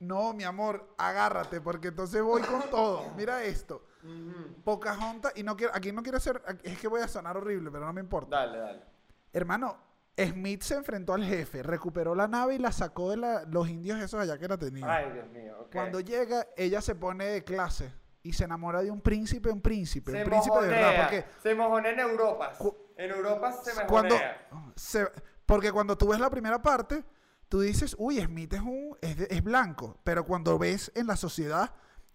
No, 0.00 0.32
mi 0.32 0.44
amor, 0.44 0.94
agárrate, 0.96 1.60
porque 1.60 1.88
entonces 1.88 2.22
voy 2.22 2.42
con 2.42 2.62
todo. 2.70 3.10
Mira 3.16 3.42
esto. 3.44 3.84
Ujú. 4.04 4.62
Pocahontas, 4.64 5.32
y 5.36 5.42
no 5.42 5.56
quiero, 5.56 5.74
aquí 5.74 5.90
no 5.92 6.02
quiero 6.02 6.20
ser, 6.20 6.40
es 6.62 6.78
que 6.78 6.86
voy 6.88 7.00
a 7.00 7.08
sonar 7.08 7.36
horrible, 7.36 7.70
pero 7.70 7.84
no 7.86 7.92
me 7.92 8.00
importa. 8.00 8.36
Dale, 8.36 8.58
dale. 8.58 8.82
Hermano, 9.32 9.76
Smith 10.16 10.62
se 10.62 10.74
enfrentó 10.74 11.14
al 11.14 11.24
jefe, 11.24 11.62
recuperó 11.62 12.14
la 12.14 12.28
nave 12.28 12.54
y 12.54 12.58
la 12.58 12.70
sacó 12.72 13.10
de 13.10 13.16
la- 13.16 13.44
los 13.44 13.68
indios 13.68 13.98
esos 14.00 14.20
allá 14.20 14.38
que 14.38 14.48
la 14.48 14.56
tenían. 14.56 14.88
Ay, 14.88 15.10
Dios 15.12 15.28
mío. 15.30 15.68
Cuando 15.72 16.00
llega, 16.00 16.46
ella 16.56 16.80
se 16.80 16.94
pone 16.94 17.24
de 17.26 17.44
clase 17.44 17.92
y 18.22 18.32
se 18.32 18.44
enamora 18.44 18.82
de 18.82 18.90
un 18.90 19.00
príncipe, 19.00 19.50
un 19.50 19.60
príncipe, 19.60 20.12
se 20.12 20.18
un 20.18 20.24
príncipe 20.24 20.60
de 20.60 20.68
verdad. 20.68 20.80
mojonea, 20.86 21.02
Porque 21.08 21.24
se 21.42 21.54
mojonea 21.54 21.90
en 21.92 22.00
Europa. 22.00 22.52
En 22.96 23.10
Europa 23.10 23.52
se 23.52 23.74
me 23.80 23.86
cuando, 23.86 24.14
mojonea. 24.14 24.72
se- 24.76 25.10
porque 25.46 25.70
cuando 25.72 25.96
tú 25.98 26.08
ves 26.08 26.18
la 26.20 26.30
primera 26.30 26.60
parte, 26.60 27.04
tú 27.48 27.60
dices, 27.60 27.94
uy, 27.98 28.20
Smith 28.20 28.52
es, 28.54 28.60
un, 28.60 28.96
es, 29.00 29.18
es 29.20 29.42
blanco. 29.42 29.98
Pero 30.04 30.24
cuando 30.24 30.58
ves 30.58 30.90
en 30.94 31.06
la 31.06 31.16
sociedad, 31.16 31.70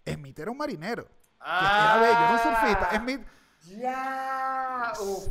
Smith 0.06 0.38
era 0.38 0.50
un 0.50 0.58
marinero. 0.58 1.04
que 1.04 1.50
era 1.50 1.96
bello, 2.00 2.12
era 2.12 2.32
un 2.32 2.38
surfista. 2.38 2.88
Ah, 2.90 2.96
Smith, 2.98 3.20
Ya. 3.78 4.92
Uf. 5.00 5.28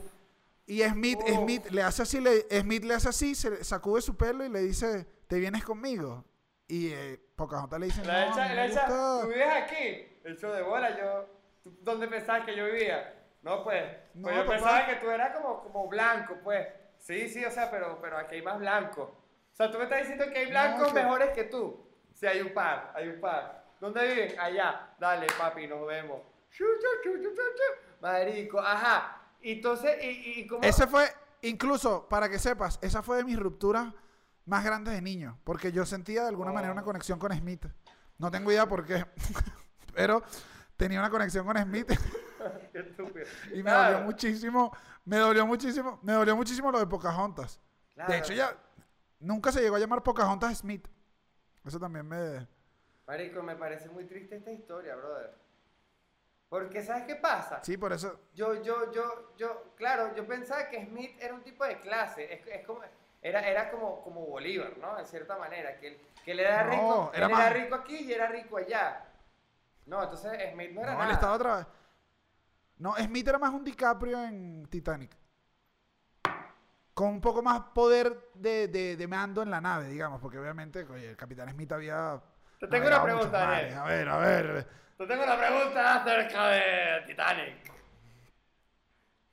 y 0.65 0.81
Smith, 0.83 1.19
Uf. 1.21 1.29
Smith 1.43 1.65
le 1.71 1.83
hace 1.83 2.01
así, 2.03 2.19
le, 2.19 2.41
Smith 2.61 2.83
le 2.83 2.93
hace 2.95 3.09
así, 3.09 3.35
se 3.35 3.63
sacude 3.63 4.01
su 4.01 4.15
pelo 4.15 4.43
y 4.45 4.49
le 4.49 4.59
dice, 4.61 5.05
¿te 5.27 5.37
vienes 5.39 5.63
conmigo? 5.63 6.23
Y 6.67 6.87
eh, 6.91 7.19
Pocahontas 7.35 7.79
le 7.79 7.87
dice, 7.87 8.03
La 8.05 8.25
no, 8.25 8.31
echa, 8.31 8.53
la 8.53 8.63
me 8.63 8.67
echa, 8.71 8.85
gusta". 8.87 9.21
tú 9.21 9.27
vives 9.27 9.49
aquí. 9.53 10.07
El 10.23 10.37
show 10.37 10.51
de 10.53 10.61
bola, 10.61 10.97
yo. 10.97 11.25
¿tú 11.63 11.77
¿Dónde 11.81 12.07
pensabas 12.07 12.45
que 12.45 12.55
yo 12.55 12.65
vivía? 12.65 13.13
No, 13.41 13.63
pues. 13.63 13.83
No, 14.13 14.23
pues 14.23 14.35
yo 14.35 14.41
papá. 14.45 14.53
pensaba 14.55 14.85
que 14.87 14.95
tú 14.95 15.09
eras 15.11 15.35
como, 15.35 15.61
como 15.63 15.87
blanco, 15.87 16.35
pues. 16.43 16.67
Sí, 16.97 17.27
sí, 17.27 17.43
o 17.43 17.51
sea, 17.51 17.69
pero, 17.69 17.99
pero 18.01 18.17
aquí 18.17 18.35
hay 18.35 18.41
más 18.41 18.57
blanco. 18.59 19.22
O 19.53 19.55
sea, 19.55 19.71
tú 19.71 19.77
me 19.77 19.83
estás 19.85 19.99
diciendo 19.99 20.25
que 20.31 20.39
hay 20.39 20.49
blancos 20.49 20.87
que- 20.89 20.93
mejores 20.95 21.29
que 21.29 21.43
tú. 21.45 21.87
Sí, 22.13 22.25
hay 22.25 22.41
un 22.41 22.53
par, 22.53 22.91
hay 22.95 23.07
un 23.09 23.21
par. 23.21 23.63
¿Dónde 23.79 24.07
viven? 24.07 24.39
Allá. 24.39 24.95
Dale, 24.99 25.27
papi, 25.37 25.67
nos 25.67 25.85
vemos. 25.87 26.21
Marico, 28.01 28.59
ajá. 28.59 29.21
Entonces, 29.41 30.03
¿y, 30.03 30.39
y, 30.41 30.47
cómo? 30.47 30.63
Ese 30.63 30.87
fue, 30.87 31.05
Incluso, 31.41 32.07
para 32.07 32.29
que 32.29 32.39
sepas, 32.39 32.79
esa 32.81 33.03
fue 33.03 33.17
de 33.17 33.25
mis 33.25 33.37
rupturas 33.37 33.93
más 34.45 34.63
grandes 34.63 34.93
de 34.93 35.01
niño. 35.01 35.37
Porque 35.43 35.73
yo 35.73 35.85
sentía 35.85 36.21
de 36.21 36.29
alguna 36.29 36.53
manera 36.53 36.71
una 36.71 36.81
Oh. 36.81 36.85
conexión 36.85 37.19
con 37.19 37.33
Smith. 37.33 37.65
No 38.17 38.31
tengo 38.31 38.49
idea 38.49 38.65
por 38.65 38.85
qué. 38.85 39.05
pero 39.93 40.23
tenía 40.77 40.99
una 40.99 41.09
conexión 41.09 41.45
con 41.45 41.57
Smith 41.57 41.87
Qué 42.71 42.79
estúpido. 42.79 43.25
y 43.51 43.57
me 43.57 43.63
Claro, 43.63 43.91
dolió 43.95 44.05
muchísimo. 44.05 44.77
Me 45.03 45.17
dolió 45.17 45.45
muchísimo. 45.45 45.99
Me 46.01 46.13
dolió 46.13 46.35
muchísimo 46.37 46.71
lo 46.71 46.79
de 46.79 46.87
Pocahontas. 46.87 47.59
claro. 47.93 48.11
De 48.13 48.19
hecho, 48.19 48.31
ya 48.33 48.55
nunca 49.23 49.51
se 49.51 49.61
llegó 49.61 49.75
a 49.75 49.79
llamar 49.79 50.03
Pocahontas 50.03 50.57
Smith. 50.59 50.87
Eso 51.65 51.79
también 51.79 52.07
me. 52.07 52.47
Marico, 53.07 53.41
me 53.43 53.55
parece 53.55 53.89
muy 53.89 54.05
triste 54.05 54.35
esta 54.35 54.51
historia, 54.51 54.95
brother. 54.95 55.33
Porque, 56.49 56.83
¿sabes 56.83 57.05
qué 57.05 57.15
pasa? 57.15 57.63
Sí, 57.63 57.77
por 57.77 57.93
eso. 57.93 58.19
Yo, 58.35 58.61
yo, 58.61 58.91
yo, 58.91 59.35
yo, 59.37 59.73
claro, 59.75 60.13
yo 60.15 60.27
pensaba 60.27 60.69
que 60.69 60.85
Smith 60.85 61.17
era 61.19 61.33
un 61.33 61.41
tipo 61.41 61.65
de 61.65 61.79
clase, 61.79 62.31
es, 62.31 62.45
es 62.47 62.65
como, 62.65 62.81
era, 63.21 63.41
era 63.47 63.71
como, 63.71 64.03
como 64.03 64.25
Bolívar, 64.27 64.77
¿no? 64.77 64.99
En 64.99 65.05
cierta 65.07 65.35
manera, 65.37 65.79
que, 65.79 65.87
él- 65.87 66.01
que 66.23 66.31
él 66.33 66.39
era 66.41 66.63
No, 66.65 66.69
rico, 66.71 67.11
era 67.15 67.25
él 67.25 67.31
más- 67.31 67.45
era 67.51 67.53
rico 67.63 67.75
aquí 67.75 67.95
y 67.97 68.13
era 68.13 68.27
rico 68.27 68.57
allá. 68.57 69.03
No, 69.87 70.03
entonces 70.03 70.31
Smith 70.53 70.71
no 70.71 70.81
era 70.81 70.91
No, 70.91 70.97
nada. 70.99 71.09
él 71.09 71.15
estaba 71.15 71.33
otra 71.33 71.55
vez. 71.57 71.67
No, 72.77 72.95
Smith 72.97 73.27
era 73.27 73.39
más 73.39 73.53
un 73.53 73.63
DiCaprio 73.63 74.23
en 74.23 74.67
Titanic. 74.67 75.17
Con 76.93 77.07
un 77.07 77.21
poco 77.21 77.41
más 77.41 77.59
poder 77.73 78.29
de, 78.35 78.67
de, 78.67 78.95
de 78.95 79.07
mando 79.07 79.41
en 79.41 79.49
la 79.49 79.59
nave, 79.59 79.87
digamos, 79.87 80.21
porque 80.21 80.37
obviamente 80.37 80.83
oye, 80.83 81.09
el 81.09 81.17
Capitán 81.17 81.49
Smith 81.49 81.71
había. 81.71 82.21
Te 82.59 82.67
tengo 82.67 82.87
una 82.87 83.03
pregunta. 83.03 83.29
Daniel. 83.39 83.73
A 83.77 83.83
ver, 83.85 84.09
a 84.09 84.17
ver. 84.17 84.67
Te 84.97 85.07
tengo 85.07 85.23
una 85.23 85.37
pregunta 85.37 85.95
acerca 85.95 86.47
de 86.49 87.01
Titanic. 87.07 87.73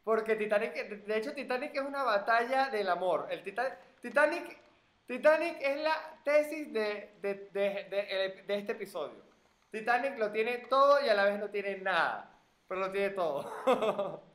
Porque 0.02 0.36
Titanic, 0.36 0.72
de 0.74 1.16
hecho 1.18 1.34
Titanic 1.34 1.74
es 1.74 1.82
una 1.82 2.02
batalla 2.02 2.70
del 2.70 2.88
amor. 2.88 3.26
El 3.30 3.42
Tita- 3.44 3.78
Titanic, 4.00 4.58
Titanic 5.06 5.58
es 5.61 5.82
la 5.82 6.18
tesis 6.24 6.72
de, 6.72 7.14
de- 7.20 7.50
de- 7.52 8.44
de 8.46 8.54
este 8.58 8.72
episodio. 8.72 9.22
Titanic 9.70 10.18
lo 10.18 10.32
tiene 10.32 10.58
todo 10.70 11.04
y 11.04 11.08
a 11.11 11.14
la 11.14 11.24
vez 11.24 11.38
no 11.38 11.50
tiene 11.50 11.76
nada, 11.78 12.32
pero 12.66 12.80
lo 12.80 12.90
tiene 12.90 13.11
todo. 13.11 14.24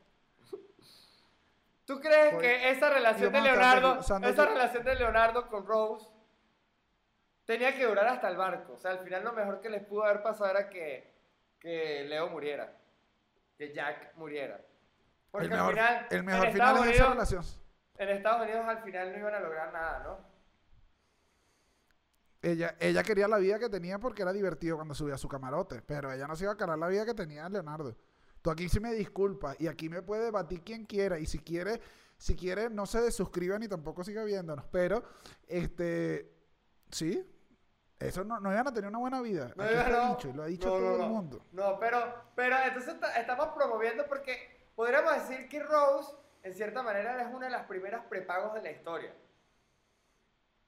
¿Tú 1.85 1.99
crees 1.99 2.33
Pues, 2.33 2.41
que 2.41 2.71
esa 2.71 2.89
relación 2.89 3.31
de 3.31 3.41
Leonardo, 3.41 3.99
esa 3.99 4.19
yo- 4.19 4.45
relación 4.45 4.83
de 4.83 4.95
Leonardo 4.95 5.47
con 5.47 5.65
Rose 5.67 6.09
tenía 7.45 7.75
que 7.75 7.85
durar 7.85 8.07
hasta 8.07 8.27
el 8.29 8.37
barco? 8.37 8.73
O 8.73 8.77
sea, 8.77 8.91
al 8.91 8.99
final 8.99 9.23
lo 9.23 9.33
mejor 9.33 9.61
que 9.61 9.69
les 9.69 9.83
pudo 9.85 10.03
haber 10.03 10.23
pasado 10.23 10.49
era 10.49 10.67
que, 10.69 11.13
que 11.59 12.03
Leo 12.09 12.27
muriera, 12.29 12.73
que 13.57 13.71
Jack 13.71 14.15
muriera. 14.15 14.59
Porque 15.29 15.45
el 15.45 15.51
mejor, 15.51 15.67
al 15.79 15.85
final, 15.87 16.07
el 16.09 16.23
mejor 16.23 16.51
final 16.51 16.83
de 16.83 16.91
esa 16.91 17.09
relación. 17.09 17.43
En 17.97 18.09
Estados 18.09 18.41
Unidos 18.41 18.65
al 18.67 18.83
final 18.83 19.11
no 19.11 19.17
iban 19.19 19.35
a 19.35 19.39
lograr 19.39 19.71
nada, 19.71 19.99
¿no? 19.99 20.35
Ella, 22.41 22.75
ella 22.79 23.03
quería 23.03 23.27
la 23.27 23.37
vida 23.37 23.57
que 23.57 23.69
tenía 23.69 23.97
porque 23.99 24.21
era 24.21 24.31
divertido 24.31 24.75
cuando 24.75 24.93
subía 24.93 25.15
a 25.15 25.17
su 25.17 25.27
camarote, 25.27 25.81
pero 25.81 26.11
ella 26.11 26.27
no 26.27 26.35
se 26.35 26.43
iba 26.43 26.53
a 26.53 26.57
calar 26.57 26.77
la 26.77 26.87
vida 26.87 27.05
que 27.05 27.13
tenía 27.15 27.49
Leonardo. 27.49 27.95
Tú 28.45 28.51
aquí 28.51 28.69
sí 28.69 28.79
me 28.79 28.93
disculpas 28.93 29.59
y 29.59 29.65
aquí 29.65 29.89
me 29.89 30.03
puede 30.03 30.25
debatir 30.25 30.61
quien 30.61 30.85
quiera 30.85 31.17
y 31.17 31.25
si 31.25 31.39
quiere, 31.39 31.81
si 32.15 32.35
quiere 32.35 32.69
no 32.69 32.85
se 32.85 33.01
desuscriba 33.01 33.57
ni 33.57 33.67
tampoco 33.67 34.03
siga 34.03 34.23
viéndonos, 34.23 34.63
pero 34.71 35.03
este 35.47 36.31
sí, 36.91 37.27
eso 37.97 38.23
no, 38.23 38.39
no 38.39 38.51
iban 38.53 38.67
a 38.67 38.71
tener 38.71 38.87
una 38.87 38.99
buena 38.99 39.19
vida. 39.23 39.51
No, 39.55 39.63
aquí 39.63 39.73
está 39.73 39.89
no. 39.89 40.09
dicho 40.15 40.29
y 40.29 40.33
lo 40.33 40.43
ha 40.43 40.45
dicho 40.45 40.67
No, 40.67 40.73
todo 40.75 41.03
el 41.05 41.09
mundo. 41.09 41.45
No, 41.53 41.79
pero, 41.79 41.97
pero 42.35 42.55
entonces 42.67 42.99
ta- 42.99 43.19
estamos 43.19 43.47
promoviendo 43.55 44.05
porque 44.05 44.67
podríamos 44.75 45.11
decir 45.27 45.49
que 45.49 45.63
Rose, 45.63 46.13
en 46.43 46.53
cierta 46.53 46.83
manera, 46.83 47.19
es 47.27 47.33
una 47.33 47.47
de 47.47 47.51
las 47.51 47.65
primeras 47.65 48.05
prepagos 48.05 48.53
de 48.53 48.61
la 48.61 48.69
historia. 48.69 49.11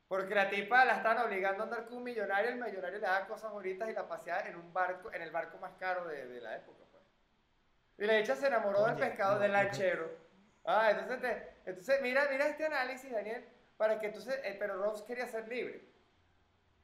Porque 0.07 0.33
la 0.33 0.49
tipa 0.49 0.83
la 0.83 0.95
estaban 0.97 1.23
obligando 1.27 1.61
a 1.61 1.65
andar 1.67 1.85
con 1.85 1.97
un 1.97 2.05
millonario, 2.05 2.49
el 2.49 2.55
millonario 2.59 2.97
le 2.97 3.05
daba 3.05 3.27
cosas 3.27 3.51
bonitas 3.51 3.87
y 3.87 3.93
la 3.93 4.07
paseaba 4.07 4.47
en 4.49 4.55
un 4.55 4.73
barco, 4.73 5.13
en 5.13 5.21
el 5.21 5.29
barco 5.29 5.59
más 5.59 5.73
caro 5.79 6.07
de, 6.07 6.25
de 6.27 6.41
la 6.41 6.55
época. 6.55 6.86
Y 7.97 8.05
la 8.05 8.17
hecha 8.17 8.35
se 8.35 8.47
enamoró 8.47 8.85
del 8.85 8.95
pescado, 8.95 9.35
no, 9.35 9.39
del 9.39 9.51
lanchero. 9.51 10.09
Ah, 10.65 10.91
entonces, 10.91 11.21
te- 11.21 11.69
entonces 11.69 12.01
mira, 12.01 12.27
mira 12.29 12.47
este 12.47 12.65
análisis, 12.65 13.11
Daniel, 13.11 13.47
para 13.77 13.99
que 13.99 14.07
entonces, 14.07 14.39
eh, 14.43 14.55
pero 14.59 14.77
Rose 14.77 15.03
quería 15.05 15.27
ser 15.27 15.47
libre. 15.47 15.83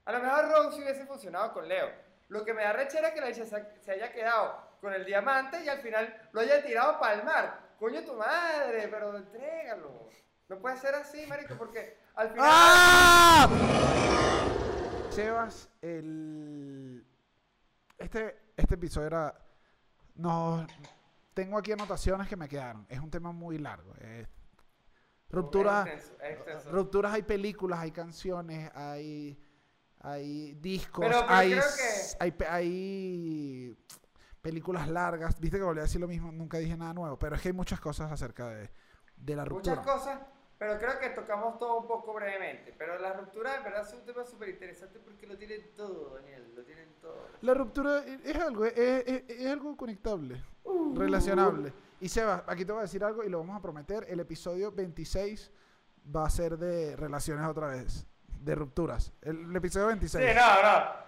A 0.06 0.12
lo 0.12 0.20
mejor 0.20 0.50
Rose 0.50 0.82
hubiese 0.82 1.06
funcionado 1.06 1.54
con 1.54 1.68
Leo. 1.68 1.90
Lo 2.30 2.44
que 2.44 2.54
me 2.54 2.64
da 2.64 2.74
rechera 2.74 3.10
es 3.10 3.14
que 3.14 3.22
la 3.22 3.30
hecha 3.30 3.46
se, 3.46 3.80
se 3.82 3.92
haya 3.92 4.12
quedado 4.12 4.72
con 4.82 4.94
el 4.94 5.06
diamante 5.06 5.64
y 5.64 5.70
al 5.70 5.80
final 5.80 6.30
lo 6.32 6.42
haya 6.42 6.64
tirado 6.64 7.00
para 7.00 7.14
el 7.16 7.24
mar. 7.24 7.60
Coño 7.78 8.04
tu 8.04 8.14
madre, 8.14 8.88
pero 8.88 9.16
entrégalo. 9.18 10.10
No 10.48 10.58
puede 10.60 10.78
ser 10.78 10.96
así, 10.96 11.26
marico, 11.28 11.56
porque 11.58 11.98
al 12.16 12.30
final... 12.30 12.48
¡Ah! 12.52 13.50
Sebas, 15.10 15.70
el 15.82 17.06
este 18.00 18.36
este 18.58 18.76
episodio 18.76 19.08
era 19.08 19.36
no 20.16 20.66
tengo 21.34 21.58
aquí 21.58 21.72
anotaciones 21.72 22.28
que 22.28 22.36
me 22.36 22.48
quedaron. 22.48 22.86
Es 22.90 23.00
un 23.00 23.10
tema 23.10 23.32
muy 23.32 23.58
largo. 23.58 23.94
rupturas. 25.30 25.90
Rupturas 26.72 27.14
hay 27.14 27.24
películas, 27.24 27.80
hay 27.80 27.92
canciones, 27.92 28.70
hay, 28.76 29.40
hay 30.00 30.54
discos, 30.56 31.06
Pero- 31.06 31.22
pero 31.22 31.34
hay, 31.34 31.52
creo 31.52 31.64
que- 31.64 32.18
hay, 32.24 32.32
pe- 32.32 32.48
hay 32.48 33.78
películas 34.42 34.88
largas. 34.90 35.40
Viste 35.40 35.58
que 35.58 35.64
volví 35.64 35.80
a 35.80 35.84
decir 35.84 36.00
lo 36.02 36.08
mismo, 36.08 36.32
nunca 36.32 36.58
dije 36.60 36.78
nada 36.78 36.94
nuevo, 36.94 37.18
pero 37.18 37.36
es 37.36 37.42
que 37.42 37.50
hay 37.50 37.54
muchas 37.54 37.80
cosas 37.80 38.12
acerca 38.12 38.48
de, 38.50 38.70
de 39.16 39.36
la 39.36 39.46
ruptura. 39.46 39.76
Muchas 39.78 39.92
cosas, 39.94 40.20
pero 40.60 40.78
creo 40.78 41.00
que 41.00 41.10
tocamos 41.10 41.58
todo 41.58 41.80
un 41.80 41.88
poco 41.88 42.14
brevemente. 42.14 42.74
Pero 42.78 43.00
la 43.00 43.14
ruptura, 43.14 43.56
en 43.56 43.64
verdad, 43.64 43.88
es 43.88 43.94
un 43.94 44.06
tema 44.06 44.24
súper 44.26 44.50
interesante 44.50 45.00
porque 45.00 45.26
lo 45.26 45.36
tienen 45.38 45.74
todo, 45.76 46.14
Daniel, 46.16 46.54
lo 46.56 46.64
tienen 46.64 46.94
todo. 47.02 47.28
La 47.42 47.54
ruptura 47.56 48.04
e- 48.06 48.20
es 48.24 48.36
algo, 48.38 48.66
es, 48.66 48.74
es- 48.78 49.24
es 49.30 49.48
algo 49.48 49.76
conectable, 49.76 50.44
relacionable. 50.94 51.74
Y 52.00 52.10
Seba, 52.10 52.44
aquí 52.48 52.66
te 52.66 52.72
voy 52.72 52.80
a 52.80 52.84
decir 52.84 53.04
algo 53.04 53.24
y 53.24 53.30
lo 53.30 53.40
vamos 53.40 53.58
a 53.58 53.62
prometer. 53.62 54.06
El 54.10 54.20
episodio 54.20 54.72
26 54.72 55.52
va 56.14 56.26
a 56.26 56.30
ser 56.30 56.58
de 56.58 56.96
relaciones 56.96 57.48
otra 57.48 57.68
vez, 57.68 58.06
de 58.40 58.56
rupturas. 58.56 59.14
El, 59.22 59.56
episodio 59.56 59.88
26. 59.88 60.26
Sí, 60.26 60.36
no, 60.36 60.62
no. 60.62 61.04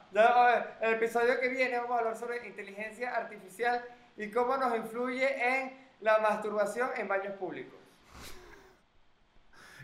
El 0.82 0.93
episodio 0.93 1.39
que 1.39 1.49
viene 1.49 1.78
vamos 1.78 1.97
a 1.97 1.99
hablar 1.99 2.18
sobre 2.18 2.47
inteligencia 2.47 3.14
artificial 3.14 3.84
y 4.16 4.32
cómo 4.32 4.56
nos 4.56 4.76
influye 4.76 5.28
en 5.60 5.86
la 5.99 6.20
masturbación 6.20 6.89
en 6.95 7.08
baños 7.08 7.34
públicos. 7.34 7.85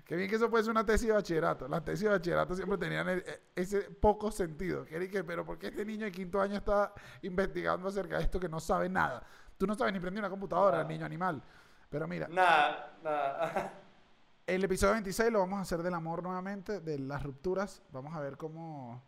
Qué 0.06 0.16
bien 0.16 0.30
que 0.30 0.36
eso 0.36 0.49
puede 0.49 0.64
ser 0.64 0.72
una 0.72 0.86
tesis 0.86 1.08
de 1.08 1.14
bachillerato. 1.14 1.68
Las 1.68 1.84
tesis 1.84 2.02
de 2.04 2.10
bachillerato 2.10 2.56
siempre 2.56 2.78
tenían 2.78 3.08
e- 3.10 3.14
e- 3.18 3.41
ese 3.56 3.82
poco 3.91 4.32
sentido. 4.32 4.84
Que 4.86 5.24
pero 5.24 5.45
¿por 5.45 5.58
qué 5.58 5.68
este 5.68 5.86
niño 5.86 6.06
de 6.06 6.12
quinto 6.12 6.41
año 6.41 6.56
está 6.58 6.93
investigando 7.22 7.88
acerca 7.88 8.18
de 8.18 8.24
esto 8.24 8.39
que 8.39 8.49
no 8.49 8.60
sabe 8.60 8.89
nada? 8.89 9.24
Tú 9.58 9.66
no 9.68 9.76
sabes 9.76 9.93
ni 9.93 9.99
prender 9.99 10.22
una 10.22 10.30
computadora, 10.30 10.82
Ah. 10.82 10.84
niño 10.84 11.06
animal. 11.06 11.41
Pero 11.89 12.08
mira, 12.08 12.28
Nada, 12.28 12.97
nada. 13.04 13.74
El 14.47 14.64
episodio 14.64 14.93
26 14.93 15.32
lo 15.32 15.39
vamos 15.39 15.60
a 15.60 15.62
hacer 15.62 15.82
del 15.84 15.93
amor 15.93 16.24
nuevamente, 16.24 16.80
de 16.82 16.99
las 16.99 17.22
rupturas. 17.24 17.82
Vamos 17.91 18.14
a 18.16 18.20
ver 18.20 18.38
cómo, 18.38 19.02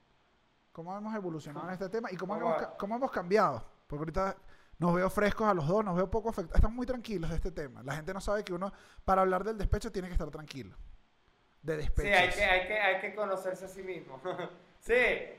cómo 0.72 0.96
hemos 0.96 1.14
evolucionado 1.16 1.68
en 1.68 1.74
este 1.74 1.89
tema 1.89 2.10
y 2.12 2.16
cómo, 2.18 2.36
hemos, 2.38 2.56
cómo 2.78 2.96
hemos 2.96 3.12
cambiado. 3.12 3.66
Porque 3.88 4.02
ahorita 4.02 4.38
nos 4.84 4.94
veo 4.94 5.10
frescos 5.10 5.48
a 5.48 5.54
los 5.54 5.66
dos, 5.66 5.84
nos 5.86 5.96
veo 5.96 6.12
poco 6.12 6.30
afectados. 6.30 6.56
Estamos 6.56 6.76
muy 6.76 6.86
tranquilos 6.86 7.30
de 7.30 7.38
este 7.38 7.52
tema. 7.52 7.82
La 7.84 7.96
gente 7.96 8.14
no 8.14 8.20
sabe 8.20 8.44
que 8.44 8.52
uno, 8.52 8.74
para 9.06 9.22
hablar 9.22 9.46
del 9.46 9.58
despecho, 9.58 9.90
tiene 9.94 10.10
que 10.10 10.14
estar 10.14 10.30
tranquilo. 10.30 10.76
De 11.62 11.78
despecho. 11.78 12.10
Sí, 12.10 12.14
hay 12.14 12.30
que, 12.30 12.44
hay, 12.44 12.68
que, 12.68 12.78
hay 12.78 13.00
que 13.00 13.16
conocerse 13.16 13.64
a 13.64 13.68
sí 13.70 13.82
mismo. 13.82 14.22
sí, 14.82 14.94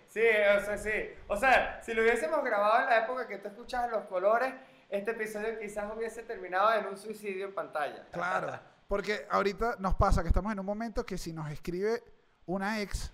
sí, 0.09 0.23
o 0.59 0.65
sea, 0.65 0.79
sí. 0.79 0.91
O 1.29 1.37
sea, 1.37 1.83
si 1.83 1.93
lo 1.93 2.01
hubiésemos 2.01 2.43
grabado 2.43 2.85
en 2.85 2.87
la 2.87 3.05
época 3.05 3.29
que 3.29 3.37
tú 3.37 3.49
escuchabas 3.49 3.91
los 3.91 4.05
colores, 4.05 4.55
este 4.89 5.11
episodio 5.11 5.59
quizás 5.59 5.95
hubiese 5.95 6.23
terminado 6.23 6.73
en 6.73 6.87
un 6.87 6.97
suicidio 6.97 7.45
en 7.45 7.55
pantalla. 7.55 8.09
Claro. 8.13 8.59
Porque 8.89 9.27
ahorita 9.29 9.77
nos 9.79 9.95
pasa 9.95 10.23
que 10.23 10.29
estamos 10.29 10.53
en 10.55 10.61
un 10.61 10.67
momento 10.67 11.05
que 11.05 11.19
si 11.19 11.35
nos 11.35 11.51
escribe 11.51 12.03
una 12.47 12.81
ex, 12.81 13.13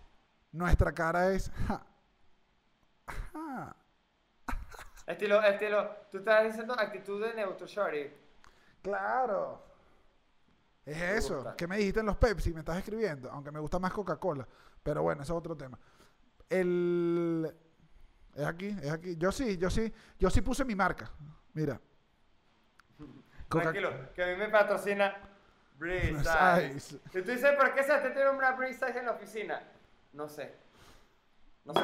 nuestra 0.53 0.93
cara 0.93 1.33
es... 1.33 1.51
"Ja, 1.67 1.85
ja". 3.33 3.77
Estilo, 5.11 5.43
estilo, 5.43 5.97
tú 6.11 6.19
estás 6.19 6.45
diciendo 6.45 6.75
actitud 6.79 7.21
de 7.25 7.35
neutro 7.35 7.67
shorty. 7.67 8.11
Claro. 8.83 9.63
Es 10.87 10.97
Me 10.99 11.17
eso. 11.17 11.35
gusta. 11.37 11.57
¿Qué 11.57 11.67
me 11.67 11.77
dijiste 11.79 12.01
en 12.01 12.07
los 12.07 12.17
Pepsi? 12.17 12.53
Me 12.53 12.61
estás 12.61 12.79
escribiendo. 12.79 13.31
Aunque 13.31 13.51
me 13.51 13.61
gusta 13.61 13.79
más 13.79 13.93
Coca-Cola. 13.93 14.47
Pero 14.83 15.03
bueno, 15.03 15.23
ese 15.23 15.33
es 15.33 15.37
otro 15.39 15.57
tema. 15.57 15.79
El. 16.49 17.55
Es 18.35 18.47
aquí, 18.47 18.69
es 18.83 18.91
aquí. 18.91 19.17
Yo 19.17 19.31
sí, 19.33 19.57
yo 19.59 19.69
sí. 19.71 19.93
Yo 20.19 20.31
sí 20.31 20.41
puse 20.41 20.65
mi 20.65 20.75
marca. 20.75 21.11
Mira. 21.55 21.81
Coca- 23.49 23.63
Tranquilo, 23.65 23.91
que 24.15 24.23
a 24.23 24.27
mí 24.29 24.37
me 24.37 24.49
patrocina 24.49 25.17
Breeze. 25.77 27.01
Y 27.13 27.23
tú 27.23 27.31
dices, 27.31 27.53
¿por 27.57 27.75
qué 27.75 27.83
se 27.83 27.99
te 27.99 28.11
tiene 28.11 28.31
una 28.31 28.53
Breeze 28.53 28.87
Size 28.87 28.99
en 29.01 29.07
la 29.07 29.13
oficina? 29.13 29.61
No 30.13 30.29
sé. 30.29 30.55
No 31.65 31.75
sé. 31.75 31.81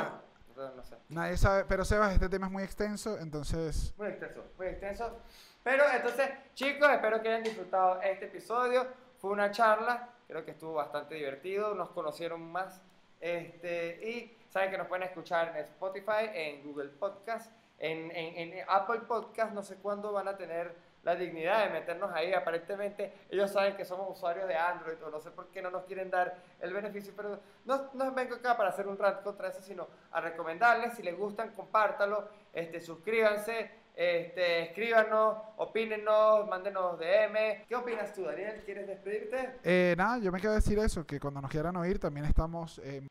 No, 0.57 0.75
no 0.75 0.83
sé. 0.83 0.97
Nadie 1.09 1.37
sabe. 1.37 1.65
Pero 1.69 1.85
Sebas, 1.85 2.13
este 2.13 2.29
tema 2.29 2.47
es 2.47 2.53
muy 2.53 2.63
extenso. 2.63 3.19
Entonces. 3.19 3.95
Muy 3.99 4.09
extenso, 4.09 4.45
muy 4.57 4.67
extenso. 4.69 5.19
Pero 5.63 5.85
entonces, 5.93 6.31
chicos, 6.55 6.89
espero 6.91 7.21
que 7.21 7.29
hayan 7.29 7.43
disfrutado 7.43 8.01
este 8.03 8.27
episodio. 8.27 8.85
Fue 8.85 9.07
fue 9.27 9.33
una 9.33 9.51
charla, 9.51 10.11
creo 10.29 10.45
que 10.45 10.53
estuvo 10.53 10.75
bastante 10.75 11.15
divertido, 11.17 11.75
nos 11.75 11.91
conocieron 11.91 12.41
más. 12.53 12.81
Este, 13.21 13.99
y 14.09 14.37
saben 14.51 14.71
que 14.71 14.79
nos 14.79 14.87
pueden 14.87 15.05
escuchar 15.05 15.49
en 15.57 15.65
Spotify, 15.65 16.31
en 16.33 16.63
Google 16.63 16.91
Podcast, 16.91 17.51
en, 17.79 18.11
en, 18.15 18.53
en 18.53 18.65
Apple 18.69 19.01
Podcast, 19.01 19.53
no 19.53 19.63
sé 19.63 19.77
cuándo 19.77 20.13
van 20.13 20.29
a 20.29 20.37
tener 20.37 20.77
la 21.07 21.15
dignidad 21.15 21.65
de 21.65 21.71
meternos 21.71 22.11
ahí. 22.13 22.35
Aparentemente 22.35 23.13
ellos 23.31 23.53
saben 23.53 23.77
que 23.77 23.85
somos 23.85 24.11
usuarios 24.11 24.49
de 24.49 24.57
Android 24.57 24.97
no 25.11 25.21
sé 25.21 25.31
por 25.31 25.47
qué 25.53 25.63
no 25.63 25.71
nos 25.71 25.85
quieren 25.85 26.11
dar 26.11 26.37
el 26.61 26.73
beneficio, 26.73 27.13
pero 27.17 27.39
no, 27.65 27.91
no 27.95 28.13
vengo 28.13 28.35
acá 28.35 28.57
para 28.57 28.71
hacer 28.71 28.89
un 28.89 28.99
rant 28.99 29.23
contra 29.23 29.49
eso, 29.49 29.63
sino 29.63 29.87
a 30.11 30.21
recomendarles, 30.21 30.95
si 30.95 31.05
les 31.05 31.17
gustan, 31.17 31.53
compártalo, 31.53 32.29
este, 32.53 32.81
suscríbanse, 32.81 33.71
este, 33.95 34.63
escríbanos, 34.65 35.37
opínenos, 35.59 36.49
mándenos 36.49 36.99
DM. 36.99 37.67
¿Qué 37.69 37.77
opinas 37.77 38.13
tú, 38.13 38.25
Daniel? 38.25 38.63
¿Quieres 38.65 38.89
despedirte? 38.89 39.61
Eh, 39.63 39.95
nada, 39.97 40.19
yo 40.19 40.33
me 40.33 40.41
quiero 40.41 40.57
decir 40.57 40.77
eso, 40.81 41.07
que 41.07 41.21
cuando 41.21 41.41
nos 41.41 41.53
quieran 41.53 41.77
oír 41.77 42.01
también 42.01 42.27
estamos 42.27 42.81
en 42.81 43.07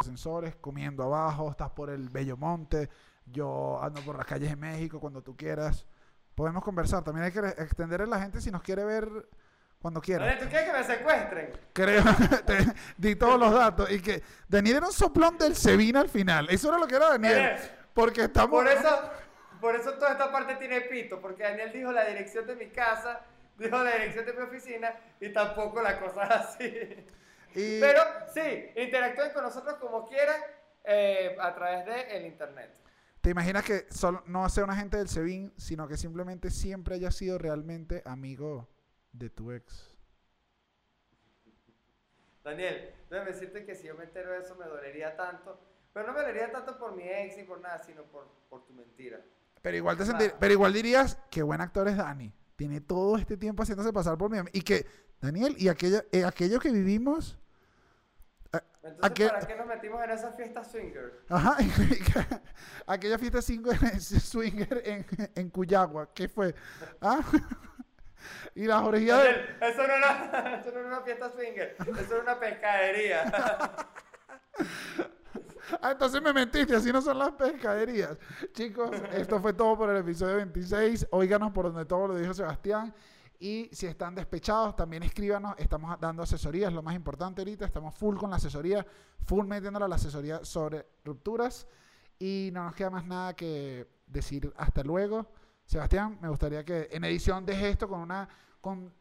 ascensores, 0.00 0.54
comiendo 0.54 1.02
abajo, 1.02 1.50
estás 1.50 1.70
por 1.70 1.90
el 1.90 2.08
Bello 2.08 2.36
Monte, 2.36 2.88
yo 3.24 3.82
ando 3.82 4.00
por 4.02 4.16
las 4.16 4.26
calles 4.26 4.50
de 4.50 4.56
México 4.56 5.00
cuando 5.00 5.22
tú 5.22 5.36
quieras. 5.36 5.84
Podemos 6.36 6.62
conversar, 6.62 7.02
también 7.02 7.24
hay 7.24 7.32
que 7.32 7.40
extender 7.62 8.02
a 8.02 8.06
la 8.06 8.20
gente 8.20 8.40
si 8.42 8.50
nos 8.50 8.62
quiere 8.62 8.84
ver 8.84 9.08
cuando 9.80 10.02
quiera. 10.02 10.38
¿tú 10.38 10.44
quieres 10.50 10.70
que 10.70 10.76
me 10.76 10.84
secuestren? 10.84 11.52
Creo, 11.72 12.02
te 12.46 12.58
di 12.98 13.16
todos 13.16 13.40
los 13.40 13.52
datos 13.54 13.90
y 13.90 14.02
que 14.02 14.22
Daniel 14.46 14.76
era 14.76 14.86
un 14.86 14.92
soplón 14.92 15.38
del 15.38 15.56
Sevina 15.56 16.00
al 16.02 16.10
final. 16.10 16.46
Eso 16.50 16.68
era 16.68 16.76
lo 16.78 16.86
que 16.86 16.94
era 16.96 17.08
Daniel. 17.08 17.56
Porque 17.94 18.24
estamos... 18.24 18.50
Por 18.50 18.68
eso, 18.68 19.10
por 19.62 19.76
eso 19.76 19.94
toda 19.94 20.12
esta 20.12 20.30
parte 20.30 20.56
tiene 20.56 20.82
pito, 20.82 21.22
porque 21.22 21.42
Daniel 21.42 21.72
dijo 21.72 21.90
la 21.90 22.04
dirección 22.04 22.46
de 22.46 22.54
mi 22.54 22.66
casa, 22.68 23.22
dijo 23.56 23.82
la 23.82 23.92
dirección 23.92 24.26
de 24.26 24.32
mi 24.34 24.42
oficina 24.42 24.94
y 25.18 25.32
tampoco 25.32 25.80
la 25.80 25.98
cosa 25.98 26.24
es 26.24 26.30
así. 26.32 27.06
y- 27.54 27.80
Pero 27.80 28.02
sí, 28.34 28.70
interactúen 28.76 29.30
con 29.32 29.42
nosotros 29.42 29.76
como 29.76 30.06
quieran 30.06 30.36
eh, 30.84 31.34
a 31.40 31.54
través 31.54 31.86
del 31.86 32.00
el 32.10 32.26
internet. 32.26 32.70
¿Te 33.26 33.30
imaginas 33.30 33.64
que 33.64 33.88
solo 33.90 34.22
no 34.26 34.48
sea 34.48 34.62
un 34.62 34.70
agente 34.70 34.98
del 34.98 35.08
SEBIN, 35.08 35.52
sino 35.56 35.88
que 35.88 35.96
simplemente 35.96 36.48
siempre 36.48 36.94
haya 36.94 37.10
sido 37.10 37.38
realmente 37.38 38.00
amigo 38.06 38.68
de 39.10 39.30
tu 39.30 39.50
ex? 39.50 39.96
Daniel, 42.44 42.94
déjame 43.10 43.32
decirte 43.32 43.66
que 43.66 43.74
si 43.74 43.88
yo 43.88 43.96
me 43.96 44.04
entero 44.04 44.30
de 44.30 44.38
eso 44.38 44.54
me 44.54 44.64
dolería 44.66 45.16
tanto, 45.16 45.58
pero 45.92 46.06
no 46.06 46.12
me 46.12 46.20
dolería 46.20 46.52
tanto 46.52 46.78
por 46.78 46.94
mi 46.94 47.02
ex 47.02 47.36
ni 47.36 47.42
por 47.42 47.60
nada, 47.60 47.80
sino 47.80 48.04
por, 48.04 48.28
por 48.48 48.64
tu 48.64 48.72
mentira. 48.72 49.20
Pero 49.60 49.76
igual, 49.76 49.96
te 49.96 50.04
Claro. 50.04 50.20
sentir- 50.20 50.36
pero 50.38 50.52
igual 50.52 50.72
dirías, 50.72 51.18
qué 51.28 51.42
buen 51.42 51.60
actor 51.60 51.88
es 51.88 51.96
Dani. 51.96 52.32
Tiene 52.54 52.80
todo 52.80 53.16
este 53.18 53.36
tiempo 53.36 53.64
haciéndose 53.64 53.92
pasar 53.92 54.16
por 54.16 54.30
mí. 54.30 54.38
Y 54.52 54.62
que, 54.62 54.86
Daniel, 55.20 55.56
y 55.58 55.66
aquella, 55.66 56.04
eh, 56.12 56.24
aquello 56.24 56.60
que 56.60 56.70
vivimos... 56.70 57.36
Entonces, 58.82 59.10
qué- 59.14 59.28
¿para 59.28 59.46
qué 59.46 59.56
nos 59.56 59.66
metimos 59.66 60.02
en 60.04 60.10
esa 60.10 60.32
fiesta 60.32 60.64
swinger? 60.64 61.20
Ajá, 61.28 61.56
aquella 62.86 63.18
fiesta 63.18 63.42
swinger 64.00 64.82
en, 64.84 65.06
en 65.34 65.50
Cuyagua, 65.50 66.08
¿qué 66.14 66.28
fue? 66.28 66.54
¿Ah? 67.00 67.20
y 68.54 68.64
las 68.66 68.82
orgías 68.82 69.22
de... 69.22 69.30
Eso 69.68 69.86
no, 69.86 69.92
era, 69.94 70.60
eso 70.60 70.70
no 70.72 70.78
era 70.78 70.88
una 70.88 71.00
fiesta 71.00 71.30
swinger, 71.30 71.76
eso 71.80 72.14
era 72.14 72.22
una 72.22 72.38
pescadería. 72.38 73.32
Ah, 75.82 75.90
entonces 75.92 76.22
me 76.22 76.32
mentiste, 76.32 76.76
así 76.76 76.92
no 76.92 77.02
son 77.02 77.18
las 77.18 77.32
pescaderías. 77.32 78.16
Chicos, 78.52 78.90
esto 79.12 79.40
fue 79.40 79.52
todo 79.52 79.76
por 79.76 79.90
el 79.90 79.96
episodio 79.96 80.36
26. 80.36 81.08
Óiganos 81.10 81.50
por 81.52 81.64
donde 81.66 81.84
todo 81.84 82.08
lo 82.08 82.14
dijo 82.16 82.32
Sebastián. 82.32 82.94
Y 83.38 83.68
si 83.72 83.86
están 83.86 84.14
despechados, 84.14 84.76
también 84.76 85.02
escríbanos. 85.02 85.54
Estamos 85.58 85.98
dando 86.00 86.22
asesorías, 86.22 86.72
lo 86.72 86.82
más 86.82 86.94
importante 86.94 87.42
ahorita. 87.42 87.64
Estamos 87.64 87.94
full 87.94 88.16
con 88.16 88.30
la 88.30 88.36
asesoría, 88.36 88.86
full 89.24 89.46
metiéndola 89.46 89.86
a 89.86 89.88
la 89.88 89.96
asesoría 89.96 90.44
sobre 90.44 90.86
rupturas. 91.04 91.66
Y 92.18 92.50
no 92.52 92.64
nos 92.64 92.74
queda 92.74 92.90
más 92.90 93.04
nada 93.04 93.34
que 93.34 93.86
decir 94.06 94.52
hasta 94.56 94.82
luego. 94.82 95.32
Sebastián, 95.64 96.18
me 96.20 96.28
gustaría 96.28 96.64
que 96.64 96.88
en 96.90 97.04
edición 97.04 97.44
dejes 97.44 97.72
esto 97.72 97.88
con 97.88 98.00
una 98.00 98.28
con 98.60 98.92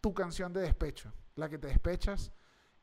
tu 0.00 0.14
canción 0.14 0.52
de 0.52 0.60
despecho, 0.60 1.12
la 1.36 1.48
que 1.48 1.58
te 1.58 1.68
despechas. 1.68 2.32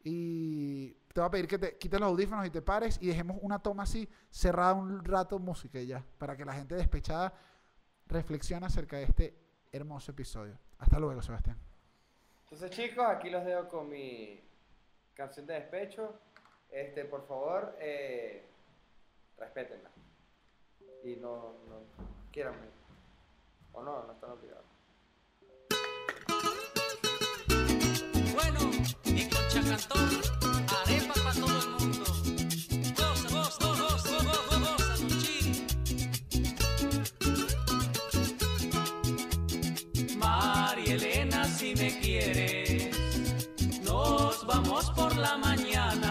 Y 0.04 0.92
te 1.14 1.20
voy 1.20 1.28
a 1.28 1.32
pedir 1.32 1.48
que 1.48 1.58
te 1.58 1.78
quites 1.78 2.00
los 2.00 2.10
audífonos 2.10 2.46
y 2.46 2.50
te 2.50 2.62
pares 2.62 2.98
y 3.02 3.08
dejemos 3.08 3.38
una 3.42 3.60
toma 3.60 3.84
así, 3.84 4.08
cerrada 4.30 4.74
un 4.74 5.04
rato 5.04 5.40
música 5.40 5.82
ya, 5.82 6.04
para 6.18 6.38
que 6.38 6.46
la 6.46 6.54
gente 6.54 6.76
despechada 6.76 7.34
reflexione 8.08 8.66
acerca 8.66 8.98
de 8.98 9.04
este 9.04 9.38
hermoso 9.72 10.12
episodio. 10.12 10.58
Hasta 10.80 11.00
luego, 11.00 11.22
Sebastián. 11.22 11.58
Entonces, 12.44 12.72
chicos, 12.72 13.06
aquí 13.08 13.30
los 13.30 13.44
dejo 13.46 13.68
con 13.68 13.90
mi 13.90 14.40
canción 15.14 15.46
de 15.46 15.56
despecho. 15.56 16.20
Este, 16.70 17.06
por 17.06 17.26
favor, 17.28 17.76
eh, 17.80 18.46
respétenla. 19.38 19.90
Y 21.04 21.16
no, 21.16 21.54
no, 21.68 21.82
quieranme. 22.32 22.68
O 23.74 23.82
no, 23.82 24.04
no 24.04 24.14
están 24.14 24.32
obligados. 24.32 24.66
Bueno, 28.34 28.60
mi 29.06 29.30
concha 29.30 29.62
cantó 29.64 30.08
la 45.18 45.38
mañana. 45.38 46.07